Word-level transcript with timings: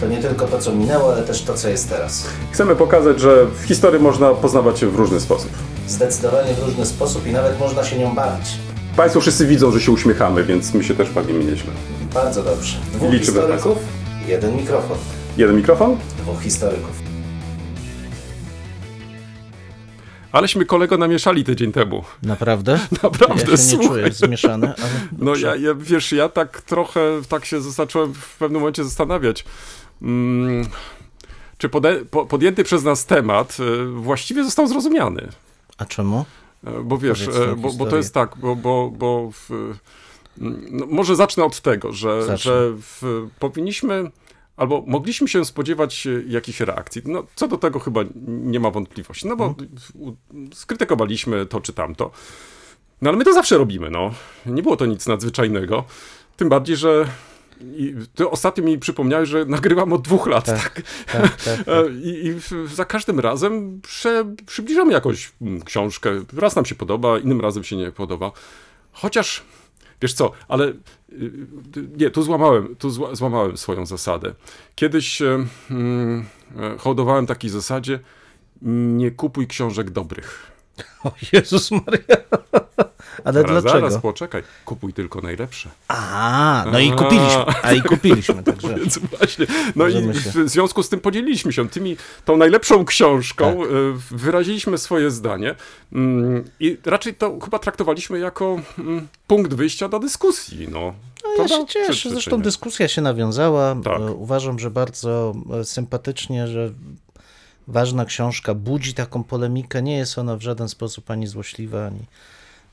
To 0.00 0.06
nie 0.06 0.18
tylko 0.18 0.46
to, 0.46 0.58
co 0.58 0.72
minęło, 0.72 1.12
ale 1.12 1.22
też 1.22 1.42
to, 1.42 1.54
co 1.54 1.68
jest 1.68 1.88
teraz. 1.88 2.26
Chcemy 2.52 2.76
pokazać, 2.76 3.20
że 3.20 3.46
w 3.46 3.64
historii 3.64 4.00
można 4.00 4.30
poznawać 4.34 4.78
się 4.78 4.86
w 4.90 4.94
różny 4.96 5.20
sposób. 5.20 5.50
Zdecydowanie 5.88 6.54
w 6.54 6.58
różny 6.66 6.86
sposób 6.86 7.26
i 7.26 7.30
nawet 7.32 7.60
można 7.60 7.84
się 7.84 7.98
nią 7.98 8.14
bawić. 8.14 8.46
Państwo 8.96 9.20
wszyscy 9.20 9.46
widzą, 9.46 9.70
że 9.72 9.80
się 9.80 9.92
uśmiechamy, 9.92 10.44
więc 10.44 10.74
my 10.74 10.84
się 10.84 10.94
też 10.94 11.10
bawimy 11.10 11.44
nieźle. 11.44 11.72
Bardzo 12.14 12.42
dobrze. 12.42 12.76
Dwóch 12.94 13.12
Liczymy 13.12 13.40
historyków, 13.40 13.78
jeden 14.26 14.56
mikrofon. 14.56 14.96
Jeden 15.36 15.56
mikrofon? 15.56 15.96
Dwóch 16.18 16.42
historyków. 16.42 17.00
Aleśmy 20.32 20.64
kolego 20.66 20.98
namieszali 20.98 21.44
tydzień 21.44 21.72
temu. 21.72 22.04
Naprawdę? 22.22 22.78
Naprawdę, 23.02 23.34
Ja 23.40 23.44
się 23.46 23.50
nie 23.52 23.58
słuchaj. 23.58 23.88
czuję 23.88 24.12
zmieszany, 24.12 24.66
ale 24.66 24.90
No 25.18 25.34
ja, 25.36 25.56
ja, 25.56 25.74
wiesz, 25.74 26.12
ja 26.12 26.28
tak 26.28 26.60
trochę, 26.62 27.00
tak 27.28 27.44
się 27.44 27.60
zacząłem 27.60 28.14
w 28.14 28.36
pewnym 28.38 28.60
momencie 28.60 28.84
zastanawiać, 28.84 29.44
mm, 30.02 30.68
czy 31.58 31.68
pode, 31.68 32.04
po, 32.04 32.26
podjęty 32.26 32.64
przez 32.64 32.84
nas 32.84 33.06
temat 33.06 33.56
y, 33.60 33.86
właściwie 33.86 34.44
został 34.44 34.66
zrozumiany. 34.66 35.28
a 35.78 35.84
czemu? 35.84 36.24
E, 36.66 36.82
Bo 36.84 36.98
wiesz, 36.98 37.28
e, 37.28 37.56
bo, 37.56 37.72
bo 37.72 37.86
to 37.86 37.96
jest 37.96 38.14
tak, 38.14 38.36
bo, 38.36 38.56
bo, 38.56 38.90
bo 38.90 39.30
w, 39.32 39.50
mm, 39.50 40.66
no 40.70 40.86
może 40.86 41.16
zacznę 41.16 41.44
od 41.44 41.60
tego, 41.60 41.92
że, 41.92 42.22
że 42.36 42.72
w, 42.76 43.26
powinniśmy 43.38 44.10
albo 44.56 44.84
mogliśmy 44.86 45.28
się 45.28 45.44
spodziewać 45.44 46.06
e, 46.06 46.10
jakichś 46.26 46.60
reakcji. 46.60 47.02
No, 47.04 47.24
co 47.34 47.48
do 47.48 47.58
tego 47.58 47.78
chyba 47.80 48.00
nie 48.26 48.60
ma 48.60 48.70
wątpliwości, 48.70 49.28
no 49.28 49.36
bo 49.36 49.54
u- 49.94 50.12
skrytykowaliśmy 50.54 51.46
to 51.46 51.60
czy 51.60 51.72
tamto. 51.72 52.10
No 53.02 53.10
ale 53.10 53.18
my 53.18 53.24
to 53.24 53.32
zawsze 53.32 53.58
robimy, 53.58 53.90
no. 53.90 54.10
Nie 54.46 54.62
było 54.62 54.76
to 54.76 54.86
nic 54.86 55.06
nadzwyczajnego. 55.06 55.84
Tym 56.36 56.48
bardziej, 56.48 56.76
że 56.76 57.06
i 57.76 57.94
ty 58.14 58.30
ostatnio 58.30 58.64
mi 58.64 58.78
przypomniałeś, 58.78 59.28
że 59.28 59.44
nagrywam 59.44 59.92
od 59.92 60.02
dwóch 60.02 60.26
lat, 60.26 60.44
tak? 60.44 60.58
Tak. 60.58 60.82
Tak, 61.06 61.36
tak, 61.36 61.64
tak. 61.64 61.68
E, 61.74 61.90
I, 61.90 62.26
i 62.26 62.34
za 62.74 62.84
każdym 62.84 63.20
razem 63.20 63.80
prze, 63.80 64.34
przybliżamy 64.46 64.92
jakąś 64.92 65.32
mm, 65.42 65.62
książkę. 65.62 66.10
Raz 66.36 66.56
nam 66.56 66.64
się 66.64 66.74
podoba, 66.74 67.18
innym 67.18 67.40
razem 67.40 67.64
się 67.64 67.76
nie 67.76 67.92
podoba. 67.92 68.32
Chociaż, 68.92 69.42
wiesz 70.02 70.12
co, 70.12 70.32
ale 70.48 70.64
y, 70.68 70.72
y, 71.76 71.88
nie, 71.96 72.10
tu 72.10 72.22
złamałem, 72.22 72.76
tu 72.76 72.90
zła, 72.90 73.14
złamałem 73.14 73.56
swoją 73.56 73.86
zasadę. 73.86 74.34
Kiedyś 74.74 75.22
e, 75.22 75.46
mm, 75.70 76.24
e, 76.56 76.78
hołdowałem 76.78 77.26
takiej 77.26 77.50
zasadzie, 77.50 77.98
nie 78.62 79.10
kupuj 79.10 79.46
książek 79.46 79.90
dobrych. 79.90 80.49
O 81.04 81.12
Jezus 81.32 81.70
Maria. 81.70 82.16
Ale 83.24 83.34
Zaraz, 83.42 83.62
dlaczego? 83.62 83.88
zaraz, 83.88 84.02
poczekaj. 84.02 84.42
Kupuj 84.64 84.92
tylko 84.92 85.20
najlepsze. 85.20 85.68
A, 85.88 86.64
no 86.72 86.78
i 86.78 86.90
kupiliśmy. 86.92 87.44
A 87.62 87.72
i 87.72 87.82
kupiliśmy, 87.82 88.42
także. 88.52 88.74
Więc 88.74 88.98
właśnie, 88.98 89.46
no 89.76 89.88
i 89.88 89.94
Możemy 89.94 90.14
się- 90.14 90.30
w 90.44 90.48
związku 90.48 90.82
z 90.82 90.88
tym 90.88 91.00
podzieliliśmy 91.00 91.52
się 91.52 91.68
tymi, 91.68 91.96
tą 92.24 92.36
najlepszą 92.36 92.84
książką, 92.84 93.44
Tak. 93.44 93.66
e, 93.66 93.70
wyraziliśmy 94.10 94.78
swoje 94.78 95.10
zdanie 95.10 95.54
mm, 95.92 96.44
i 96.60 96.76
raczej 96.84 97.14
to 97.14 97.38
chyba 97.44 97.58
traktowaliśmy 97.58 98.18
jako 98.18 98.60
mm, 98.78 99.08
punkt 99.26 99.54
wyjścia 99.54 99.88
do 99.88 99.98
dyskusji, 99.98 100.68
no. 100.68 100.94
No, 101.38 101.42
ja 101.42 101.48
się 101.48 101.66
cieszę. 101.66 101.92
czy- 101.94 102.00
czy 102.02 102.10
Zresztą 102.10 102.42
dyskusja 102.42 102.88
się 102.88 103.02
nawiązała. 103.02 103.76
Tak. 103.84 104.00
E, 104.00 104.12
Uważam, 104.12 104.58
że 104.58 104.70
bardzo 104.70 105.34
e, 105.60 105.64
sympatycznie, 105.64 106.46
że 106.48 106.70
ważna 107.70 108.04
książka 108.04 108.54
budzi 108.54 108.94
taką 108.94 109.24
polemikę. 109.24 109.82
Nie 109.82 109.96
jest 109.96 110.18
ona 110.18 110.36
w 110.36 110.40
żaden 110.42 110.68
sposób 110.68 111.10
ani 111.10 111.26
złośliwa, 111.26 111.86
ani, 111.86 112.00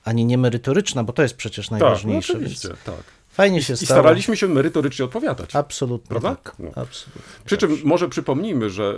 ani 0.03 0.25
niemerytoryczna, 0.25 1.03
bo 1.03 1.13
to 1.13 1.21
jest 1.21 1.35
przecież 1.35 1.69
Tak, 1.69 1.79
no 1.79 1.85
najważniejsze. 1.85 2.33
oczywiście, 2.33 2.67
więc 2.67 2.79
tak. 2.83 2.95
fajnie 3.29 3.63
się 3.63 3.73
I 3.73 3.77
stało. 3.77 3.87
staraliśmy 4.01 4.37
się 4.37 4.47
merytorycznie 4.47 5.05
odpowiadać. 5.05 5.55
Absolutnie 5.55 6.07
Prawda? 6.09 6.29
tak. 6.35 6.55
No. 6.59 6.67
Absolutnie. 6.75 7.21
Przy 7.45 7.57
czym 7.57 7.77
może 7.83 8.09
przypomnijmy, 8.09 8.69
że 8.69 8.95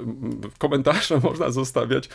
komentarze 0.58 1.20
można 1.24 1.52
zostawiać 1.52 2.10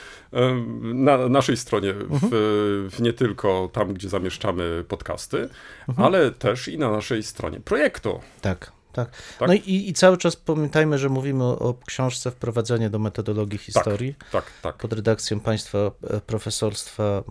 na 0.82 1.28
naszej 1.28 1.56
stronie, 1.56 1.90
Mhm. 1.90 2.20
w, 2.32 2.88
w 2.96 3.00
nie 3.00 3.12
tylko 3.12 3.70
tam, 3.72 3.94
gdzie 3.94 4.08
zamieszczamy 4.08 4.84
podcasty, 4.88 5.48
Mhm. 5.88 6.06
ale 6.06 6.30
też 6.30 6.68
i 6.68 6.78
na 6.78 6.90
naszej 6.90 7.22
stronie 7.22 7.60
projektu. 7.60 8.20
Tak, 8.40 8.72
tak. 8.94 9.10
Tak? 9.38 9.48
No 9.48 9.54
i, 9.54 9.88
i 9.88 9.92
cały 9.92 10.16
czas 10.18 10.36
pamiętajmy, 10.36 10.98
że 10.98 11.08
mówimy 11.08 11.44
o, 11.44 11.58
o 11.58 11.74
książce 11.86 12.30
Wprowadzenie 12.30 12.90
do 12.90 12.98
metodologii 12.98 13.58
historii 13.58 14.14
Tak, 14.32 14.44
tak. 14.62 14.76
pod 14.76 14.92
redakcją 14.92 15.40
Państwa 15.40 15.78
e, 15.78 16.20
Profesorstwa 16.20 17.02
e, 17.02 17.22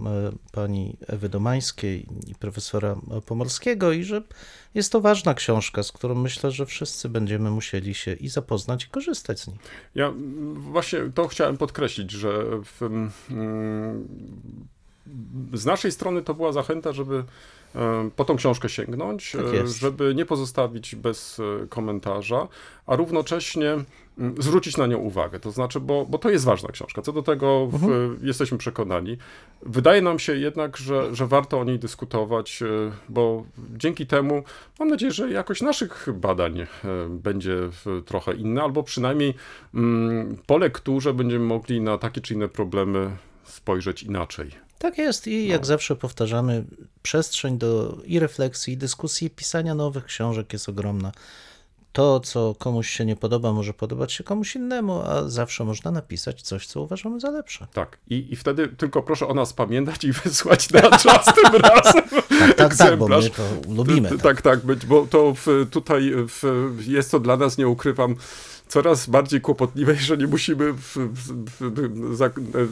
pani 0.51 0.97
Ewy 1.07 1.29
Domańskiej 1.29 2.07
i 2.27 2.35
profesora 2.35 2.95
Pomorskiego 3.25 3.91
i 3.91 4.03
że 4.03 4.21
jest 4.73 4.91
to 4.91 5.01
ważna 5.01 5.33
książka, 5.33 5.83
z 5.83 5.91
którą 5.91 6.15
myślę, 6.15 6.51
że 6.51 6.65
wszyscy 6.65 7.09
będziemy 7.09 7.51
musieli 7.51 7.93
się 7.93 8.13
i 8.13 8.29
zapoznać 8.29 8.83
i 8.83 8.89
korzystać 8.89 9.39
z 9.39 9.47
niej. 9.47 9.57
Ja 9.95 10.13
właśnie 10.55 10.99
to 11.15 11.27
chciałem 11.27 11.57
podkreślić, 11.57 12.11
że 12.11 12.43
w, 12.63 12.81
mm, 12.81 13.13
z 15.53 15.65
naszej 15.65 15.91
strony 15.91 16.21
to 16.21 16.33
była 16.33 16.51
zachęta, 16.51 16.93
żeby 16.93 17.23
e, 17.75 18.09
po 18.15 18.25
tą 18.25 18.35
książkę 18.35 18.69
sięgnąć, 18.69 19.31
Tak 19.31 19.45
e, 19.45 19.67
żeby 19.67 20.15
nie 20.15 20.25
pozostawić 20.25 20.95
bez 20.95 21.39
e, 21.39 21.67
komentarza, 21.67 22.47
a 22.85 22.95
równocześnie 22.95 23.75
zwrócić 24.39 24.77
na 24.77 24.87
nią 24.87 24.97
uwagę. 24.97 25.39
To 25.39 25.51
znaczy, 25.51 25.79
bo, 25.79 26.05
bo 26.05 26.17
to 26.17 26.29
jest 26.29 26.45
ważna 26.45 26.69
książka. 26.69 27.01
Co 27.01 27.13
do 27.13 27.23
tego 27.23 27.67
w, 27.67 27.73
Mhm. 27.83 28.19
jesteśmy 28.21 28.57
przekonani. 28.57 29.17
Wydaje 29.61 30.01
nam 30.01 30.19
się 30.19 30.35
jednak, 30.35 30.77
że, 30.77 31.15
że 31.15 31.27
warto 31.27 31.59
o 31.59 31.63
niej 31.63 31.79
dyskutować, 31.79 32.63
bo 33.09 33.43
dzięki 33.77 34.07
temu 34.07 34.43
mam 34.79 34.89
nadzieję, 34.89 35.11
że 35.11 35.31
jakość 35.31 35.61
naszych 35.61 36.07
badań 36.13 36.67
będzie 37.09 37.57
trochę 38.05 38.33
inna, 38.33 38.63
albo 38.63 38.83
przynajmniej 38.83 39.33
po 40.45 40.57
lekturze 40.57 41.13
będziemy 41.13 41.45
mogli 41.45 41.81
na 41.81 41.97
takie 41.97 42.21
czy 42.21 42.33
inne 42.33 42.47
problemy 42.47 43.17
spojrzeć 43.43 44.03
inaczej. 44.03 44.62
Tak 44.83 44.97
jest 44.97 45.27
i 45.27 45.47
jak 45.47 45.65
zawsze 45.65 45.95
powtarzamy, 45.95 46.65
przestrzeń 47.01 47.57
do 47.57 47.97
i 48.05 48.19
refleksji, 48.19 48.73
i 48.73 48.77
dyskusji, 48.77 49.27
i 49.27 49.29
pisania 49.29 49.75
nowych 49.75 50.05
książek 50.05 50.53
jest 50.53 50.69
ogromna. 50.69 51.11
To, 51.93 52.19
co 52.19 52.55
komuś 52.59 52.89
się 52.89 53.05
nie 53.05 53.15
podoba, 53.15 53.53
może 53.53 53.73
podobać 53.73 54.13
się 54.13 54.23
komuś 54.23 54.55
innemu, 54.55 55.01
a 55.01 55.29
zawsze 55.29 55.65
można 55.65 55.91
napisać 55.91 56.41
coś, 56.41 56.67
co 56.67 56.81
uważamy 56.81 57.19
za 57.19 57.31
lepsze. 57.31 57.67
Tak. 57.73 57.97
I, 58.09 58.33
I 58.33 58.35
wtedy 58.35 58.67
tylko 58.67 59.03
proszę 59.03 59.27
o 59.27 59.33
nas 59.33 59.53
pamiętać 59.53 60.03
i 60.03 60.11
wysłać 60.23 60.69
na 60.69 60.81
czas 60.81 61.25
tym 61.25 61.61
razem. 61.61 62.03
Tak, 62.29 62.55
tak, 62.55 62.75
tak, 62.75 62.97
bo 62.97 63.07
my 63.07 63.29
to 63.29 63.43
lubimy. 63.69 64.09
Tak. 64.09 64.21
Tak, 64.21 64.41
tak, 64.41 64.59
być, 64.59 64.85
bo 64.85 65.07
to 65.07 65.33
w, 65.33 65.47
tutaj 65.71 66.11
w, 66.15 66.43
jest 66.87 67.11
to 67.11 67.19
dla 67.19 67.37
nas, 67.37 67.57
nie 67.57 67.67
ukrywam, 67.67 68.15
coraz 68.67 69.09
bardziej 69.09 69.41
kłopotliwe, 69.41 69.93
jeżeli 69.93 70.27
musimy 70.27 70.73
w, 70.73 70.97
w, 70.97 71.33
w, 71.59 72.15
za, 72.15 72.29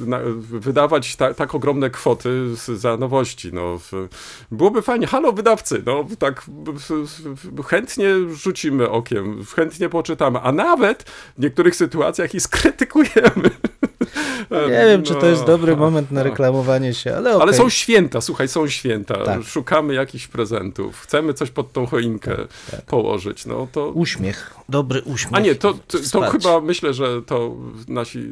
na, 0.08 0.20
wydawać 0.42 1.16
ta, 1.16 1.34
tak 1.34 1.56
ogromne 1.56 1.90
kwoty 1.90 2.56
za 2.56 2.98
nowości. 2.98 3.50
No, 3.54 3.80
byłoby 4.52 4.82
fajnie, 4.82 5.08
halo 5.08 5.32
wydawcy, 5.32 5.84
no 5.86 6.06
tak 6.20 6.46
chętnie 7.68 8.10
rzucimy 8.34 8.90
okiem, 8.90 9.46
chętnie 9.56 9.90
poczytamy, 9.90 10.40
a 10.40 10.52
nawet 10.52 11.04
w 11.38 11.42
niektórych 11.42 11.76
sytuacjach 11.76 12.36
i 12.36 12.40
skrytykujemy. 12.40 13.50
Nie 14.52 14.86
wiem, 14.88 15.04
czy 15.04 15.16
to 15.16 15.26
jest 15.26 15.42
No, 15.42 15.48
dobry 15.48 15.76
moment 15.78 16.12
na 16.12 16.24
reklamowanie 16.24 16.94
się, 16.94 17.16
ale 17.16 17.30
okej. 17.30 17.42
ale 17.42 17.54
są 17.54 17.70
święta, 17.70 18.22
słuchaj, 18.22 18.48
są 18.48 18.68
święta. 18.68 19.26
Tak. 19.26 19.44
Szukamy 19.44 19.94
jakichś 19.94 20.28
prezentów. 20.28 21.00
Chcemy 21.02 21.34
coś 21.34 21.52
pod 21.52 21.72
tą 21.74 21.86
choinkę 21.86 22.36
Tak, 22.72 22.82
położyć. 22.86 23.46
No 23.46 23.68
to. 23.72 23.88
Uśmiech, 23.90 24.54
dobry 24.70 25.02
uśmiech. 25.02 25.34
A 25.34 25.40
nie, 25.40 25.56
to, 25.56 25.74
to, 25.88 25.98
to 26.12 26.22
chyba 26.22 26.62
myślę, 26.62 26.94
że 26.94 27.22
to 27.22 27.56
nasi, 27.88 28.30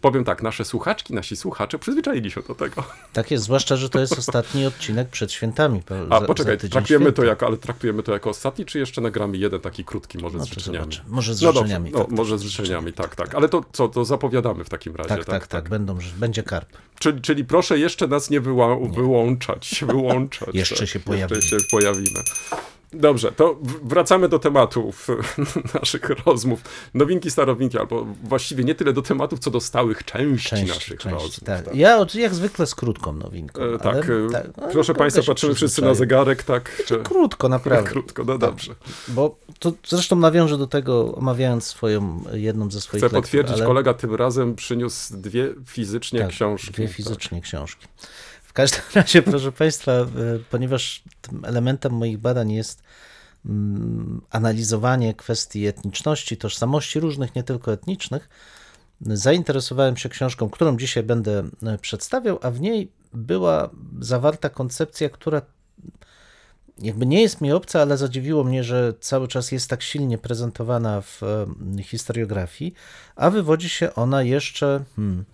powiem 0.00 0.24
tak, 0.24 0.42
nasze 0.42 0.64
słuchaczki, 0.64 1.14
nasi 1.14 1.36
słuchacze 1.36 1.78
przyzwyczaili 1.78 2.30
się 2.30 2.40
do 2.48 2.54
tego. 2.54 2.84
Tak 3.12 3.30
jest, 3.30 3.44
zwłaszcza, 3.44 3.76
że 3.76 3.88
to 3.88 4.00
jest 4.00 4.18
ostatni 4.18 4.66
odcinek 4.66 5.08
przed 5.08 5.32
świętami. 5.32 5.82
A 6.10 6.20
poczekaj, 6.20 6.58
traktujemy 6.58 7.04
święta. 7.04 7.12
to 7.22 7.24
jako, 7.24 7.46
ale 7.46 7.56
traktujemy 7.56 8.02
to 8.02 8.12
jako 8.12 8.30
ostatni, 8.30 8.64
czy 8.64 8.78
jeszcze 8.78 9.00
nagramy 9.00 9.36
jeden 9.36 9.60
taki 9.60 9.84
krótki, 9.84 10.18
może 10.18 10.38
No 10.38 10.44
z 10.44 10.48
życzeniami? 10.48 10.92
zobaczę. 10.92 11.02
Może 11.08 11.34
z 11.34 11.42
No 11.42 11.46
dobrze, 11.48 11.60
życzeniami. 11.60 11.90
no, 11.90 11.98
faktycznie. 11.98 12.16
może 12.16 12.38
z 12.38 12.42
życzeniami, 12.42 12.92
tak, 12.92 13.16
tak. 13.16 13.34
Ale 13.34 13.48
to 13.48 13.64
co, 13.72 13.88
to 13.88 14.04
zapowiadamy 14.04 14.64
w 14.64 14.68
takim 14.68 14.96
razie, 14.96 15.07
Tak, 15.08 15.24
tak, 15.24 15.46
tak, 15.46 15.68
Będą, 15.68 15.98
będzie 16.16 16.42
karp. 16.42 16.68
Czyli, 16.98 17.20
czyli 17.20 17.44
proszę 17.44 17.78
jeszcze 17.78 18.06
nas 18.06 18.30
nie 18.30 18.40
wyła- 18.40 18.94
wyłączać, 18.94 19.84
wyłączać. 19.86 20.54
Jeszcze 20.54 20.76
tak. 20.76 20.88
się 20.88 21.00
pojawimy. 21.00 21.36
Jeszcze 21.40 21.60
się 21.60 21.66
pojawimy. 21.70 22.20
Dobrze, 22.92 23.32
to 23.32 23.58
wracamy 23.82 24.28
do 24.28 24.38
tematów 24.38 25.08
naszych 25.80 26.08
rozmów. 26.26 26.60
Nowinki, 26.94 27.30
starowinki, 27.30 27.78
albo 27.78 28.06
właściwie 28.24 28.64
nie 28.64 28.74
tyle 28.74 28.92
do 28.92 29.02
tematów, 29.02 29.38
co 29.38 29.50
do 29.50 29.60
stałych 29.60 30.04
części, 30.04 30.48
Części, 30.48 30.66
naszych 30.68 30.98
części, 31.00 31.08
rozmów. 31.08 31.40
tak. 31.44 31.64
tak. 31.64 31.74
Ja 31.74 32.06
jak 32.14 32.34
zwykle 32.34 32.66
z 32.66 32.74
krótką 32.74 33.12
nowinką. 33.12 33.62
E, 33.62 33.78
tak, 33.78 33.96
e, 33.96 34.32
tak, 34.32 34.46
ale 34.62 34.72
proszę 34.72 34.94
Państwa, 34.94 35.22
patrzymy 35.26 35.54
wszyscy 35.54 35.82
na 35.82 35.94
zegarek, 35.94 36.42
tak. 36.42 36.82
że- 36.88 36.98
Krótko, 36.98 37.48
naprawdę. 37.48 37.90
Krótko, 37.90 38.24
no 38.24 38.38
dobrze. 38.38 38.74
Bo 39.08 39.36
to 39.58 39.72
zresztą 39.86 40.16
nawiążę 40.16 40.58
do 40.58 40.66
tego, 40.66 41.14
omawiając 41.14 41.64
swoją, 41.64 42.22
jedną 42.32 42.70
ze 42.70 42.80
swoich 42.80 43.00
Chcę 43.00 43.06
lektur, 43.06 43.22
potwierdzić, 43.22 43.56
ale- 43.56 43.66
kolega 43.66 43.94
tym 43.94 44.14
razem 44.14 44.54
przyniósł 44.54 45.16
dwie 45.16 45.54
fizycznie 45.66 46.20
tak, 46.20 46.28
książki. 46.28 46.70
Dwie 46.72 46.86
tak. 46.86 46.96
fizycznie 46.96 47.40
książki. 47.40 47.86
Każdym 48.58 48.82
razie, 48.94 49.22
proszę 49.22 49.52
Państwa, 49.52 49.92
e, 49.92 50.06
ponieważ 50.50 51.02
tym 51.20 51.44
elementem 51.44 51.92
moich 51.92 52.18
badań 52.18 52.52
jest 52.52 52.82
mm, 53.46 54.20
analizowanie 54.30 55.14
kwestii 55.14 55.66
etniczności, 55.66 56.36
tożsamości 56.36 57.00
różnych, 57.00 57.34
nie 57.34 57.42
tylko 57.42 57.72
etnicznych, 57.72 58.28
zainteresowałem 59.00 59.96
się 59.96 60.08
książką, 60.08 60.50
którą 60.50 60.76
dzisiaj 60.76 61.02
będę 61.02 61.48
e, 61.62 61.78
przedstawiał, 61.78 62.38
a 62.42 62.50
w 62.50 62.60
niej 62.60 62.92
była 63.12 63.70
zawarta 64.00 64.48
koncepcja, 64.48 65.08
która 65.08 65.42
jakby 66.78 67.06
nie 67.06 67.22
jest 67.22 67.40
mi 67.40 67.52
obca, 67.52 67.82
ale 67.82 67.96
zadziwiło 67.96 68.44
mnie, 68.44 68.64
że 68.64 68.94
cały 69.00 69.28
czas 69.28 69.52
jest 69.52 69.70
tak 69.70 69.82
silnie 69.82 70.18
prezentowana 70.18 71.00
w 71.00 71.22
e, 71.22 71.82
historiografii, 71.82 72.74
a 73.16 73.30
wywodzi 73.30 73.68
się 73.68 73.94
ona 73.94 74.22
jeszcze 74.22 74.84
hmm, 74.96 75.24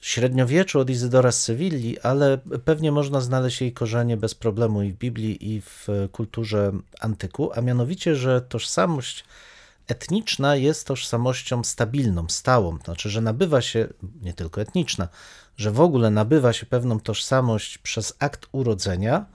średniowieczu 0.00 0.80
od 0.80 0.90
Izydora 0.90 1.32
z 1.32 1.42
Sewilli, 1.42 2.00
ale 2.00 2.38
pewnie 2.64 2.92
można 2.92 3.20
znaleźć 3.20 3.60
jej 3.60 3.72
korzenie 3.72 4.16
bez 4.16 4.34
problemu 4.34 4.82
i 4.82 4.92
w 4.92 4.96
Biblii, 4.96 5.54
i 5.54 5.60
w 5.60 5.88
kulturze 6.12 6.72
antyku, 7.00 7.50
a 7.54 7.60
mianowicie, 7.60 8.16
że 8.16 8.40
tożsamość 8.40 9.24
etniczna 9.88 10.56
jest 10.56 10.86
tożsamością 10.86 11.64
stabilną, 11.64 12.28
stałą, 12.28 12.78
to 12.78 12.84
znaczy, 12.84 13.10
że 13.10 13.20
nabywa 13.20 13.60
się, 13.60 13.88
nie 14.22 14.34
tylko 14.34 14.60
etniczna, 14.60 15.08
że 15.56 15.70
w 15.70 15.80
ogóle 15.80 16.10
nabywa 16.10 16.52
się 16.52 16.66
pewną 16.66 17.00
tożsamość 17.00 17.78
przez 17.78 18.14
akt 18.18 18.46
urodzenia. 18.52 19.26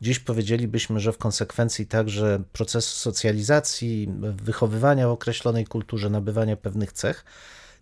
Dziś 0.00 0.18
powiedzielibyśmy, 0.18 1.00
że 1.00 1.12
w 1.12 1.18
konsekwencji 1.18 1.86
także 1.86 2.42
procesu 2.52 2.96
socjalizacji, 2.96 4.08
wychowywania 4.20 5.08
w 5.08 5.10
określonej 5.10 5.66
kulturze, 5.66 6.10
nabywania 6.10 6.56
pewnych 6.56 6.92
cech. 6.92 7.24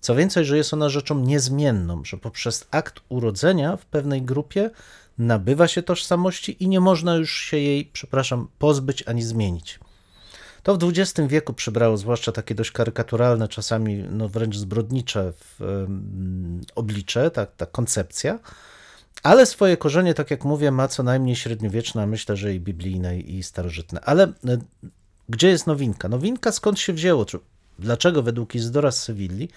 Co 0.01 0.15
więcej, 0.15 0.45
że 0.45 0.57
jest 0.57 0.75
ona 0.75 0.89
rzeczą 0.89 1.21
niezmienną, 1.21 2.05
że 2.05 2.17
poprzez 2.17 2.67
akt 2.71 3.01
urodzenia 3.09 3.77
w 3.77 3.87
pewnej 3.87 4.23
grupie 4.23 4.71
nabywa 5.19 5.69
się 5.69 5.83
tożsamości 5.83 6.57
i 6.65 6.69
nie 6.69 6.81
można 6.81 7.15
już 7.15 7.33
się 7.39 7.57
jej, 7.57 7.85
przepraszam, 7.93 8.49
pozbyć 8.59 9.05
ani 9.07 9.23
zmienić. 9.23 9.81
To 10.63 10.77
w 10.77 10.85
XX 10.85 11.29
wieku 11.29 11.53
przybrało 11.53 11.97
zwłaszcza 11.97 12.33
takie 12.33 12.55
dość 12.55 12.71
karykaturalne, 12.71 13.49
czasami 13.49 14.05
no 14.11 14.29
wręcz 14.29 14.57
zbrodnicze 14.57 15.33
w, 15.33 15.63
em, 15.63 16.61
oblicze, 16.75 17.31
ta, 17.31 17.47
ta 17.47 17.67
koncepcja, 17.67 18.39
ale 19.23 19.47
swoje 19.47 19.77
korzenie, 19.77 20.15
tak 20.15 20.31
jak 20.31 20.45
mówię, 20.45 20.71
ma 20.71 20.89
co 20.89 21.03
najmniej 21.03 21.37
średniowieczne, 21.37 22.03
a 22.03 22.07
myślę, 22.07 22.37
że 22.37 22.55
i 22.55 22.61
biblijne, 22.61 23.19
i 23.19 23.43
starożytne. 23.43 24.01
Ale 24.01 24.23
e, 24.25 24.59
gdzie 25.29 25.49
jest 25.49 25.67
nowinka? 25.67 26.09
Nowinka 26.09 26.53
skąd 26.53 26.81
się 26.81 26.93
wzięło? 26.93 27.25
Czy- 27.25 27.39
Dlaczego 27.79 28.23
według 28.23 28.55
Izydora 28.55 28.91
z 28.91 29.03
Sewilli, 29.03 29.49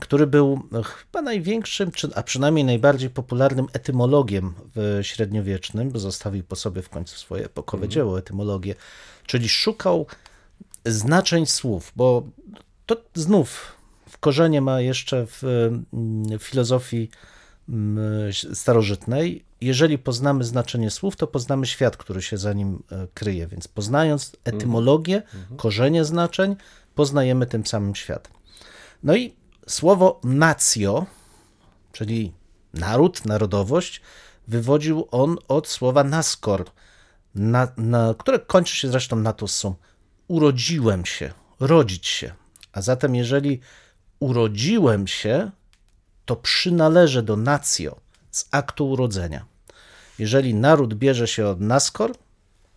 który 0.00 0.26
był 0.26 0.62
e, 0.72 0.82
chyba 0.82 1.22
największym, 1.22 1.90
a 2.14 2.22
przynajmniej 2.22 2.64
najbardziej 2.64 3.10
popularnym 3.10 3.66
etymologiem 3.72 4.54
w 4.74 4.98
średniowiecznym, 5.02 5.90
bo 5.90 5.98
zostawił 5.98 6.44
po 6.44 6.56
sobie 6.56 6.82
w 6.82 6.88
końcu 6.88 7.16
swoje 7.16 7.44
epokowe 7.44 7.88
dzieło, 7.88 8.18
etymologię, 8.18 8.74
czyli 9.26 9.48
szukał 9.48 10.06
znaczeń 10.84 11.46
słów, 11.46 11.92
bo 11.96 12.22
to 12.86 12.96
znów 13.14 13.72
w 14.08 14.18
korzenie 14.18 14.60
ma 14.60 14.80
jeszcze 14.80 15.26
w 15.26 15.42
mm, 15.44 16.38
filozofii 16.38 17.10
mm, 17.68 18.32
starożytnej. 18.54 19.44
Jeżeli 19.60 19.98
poznamy 19.98 20.44
znaczenie 20.44 20.90
słów, 20.90 21.16
to 21.16 21.26
poznamy 21.26 21.66
świat, 21.66 21.96
który 21.96 22.22
się 22.22 22.38
za 22.38 22.52
nim 22.52 22.82
e, 22.92 23.06
kryje. 23.14 23.46
Więc 23.46 23.68
poznając 23.68 24.36
etymologię, 24.44 25.22
korzenie 25.56 26.04
znaczeń, 26.04 26.56
poznajemy 26.94 27.46
tym 27.46 27.66
samym 27.66 27.94
świat. 27.94 28.30
No 29.02 29.16
i 29.16 29.34
słowo 29.68 30.20
nacjo, 30.24 31.06
czyli 31.92 32.32
naród, 32.74 33.24
narodowość, 33.24 34.00
wywodził 34.48 35.08
on 35.10 35.36
od 35.48 35.68
słowa 35.68 36.04
naskor, 36.04 36.64
na, 37.34 37.68
na, 37.76 38.14
które 38.18 38.38
kończy 38.38 38.76
się 38.76 38.88
zresztą 38.88 39.16
na 39.16 39.32
to 39.32 39.48
są 39.48 39.74
urodziłem 40.28 41.06
się, 41.06 41.32
rodzić 41.60 42.06
się. 42.06 42.32
A 42.72 42.82
zatem 42.82 43.14
jeżeli 43.14 43.60
urodziłem 44.20 45.06
się, 45.06 45.50
to 46.24 46.36
przynależę 46.36 47.22
do 47.22 47.36
nacjo 47.36 47.96
z 48.30 48.48
aktu 48.50 48.90
urodzenia. 48.90 49.44
Jeżeli 50.18 50.54
naród 50.54 50.94
bierze 50.94 51.28
się 51.28 51.46
od 51.46 51.60
naskor, 51.60 52.14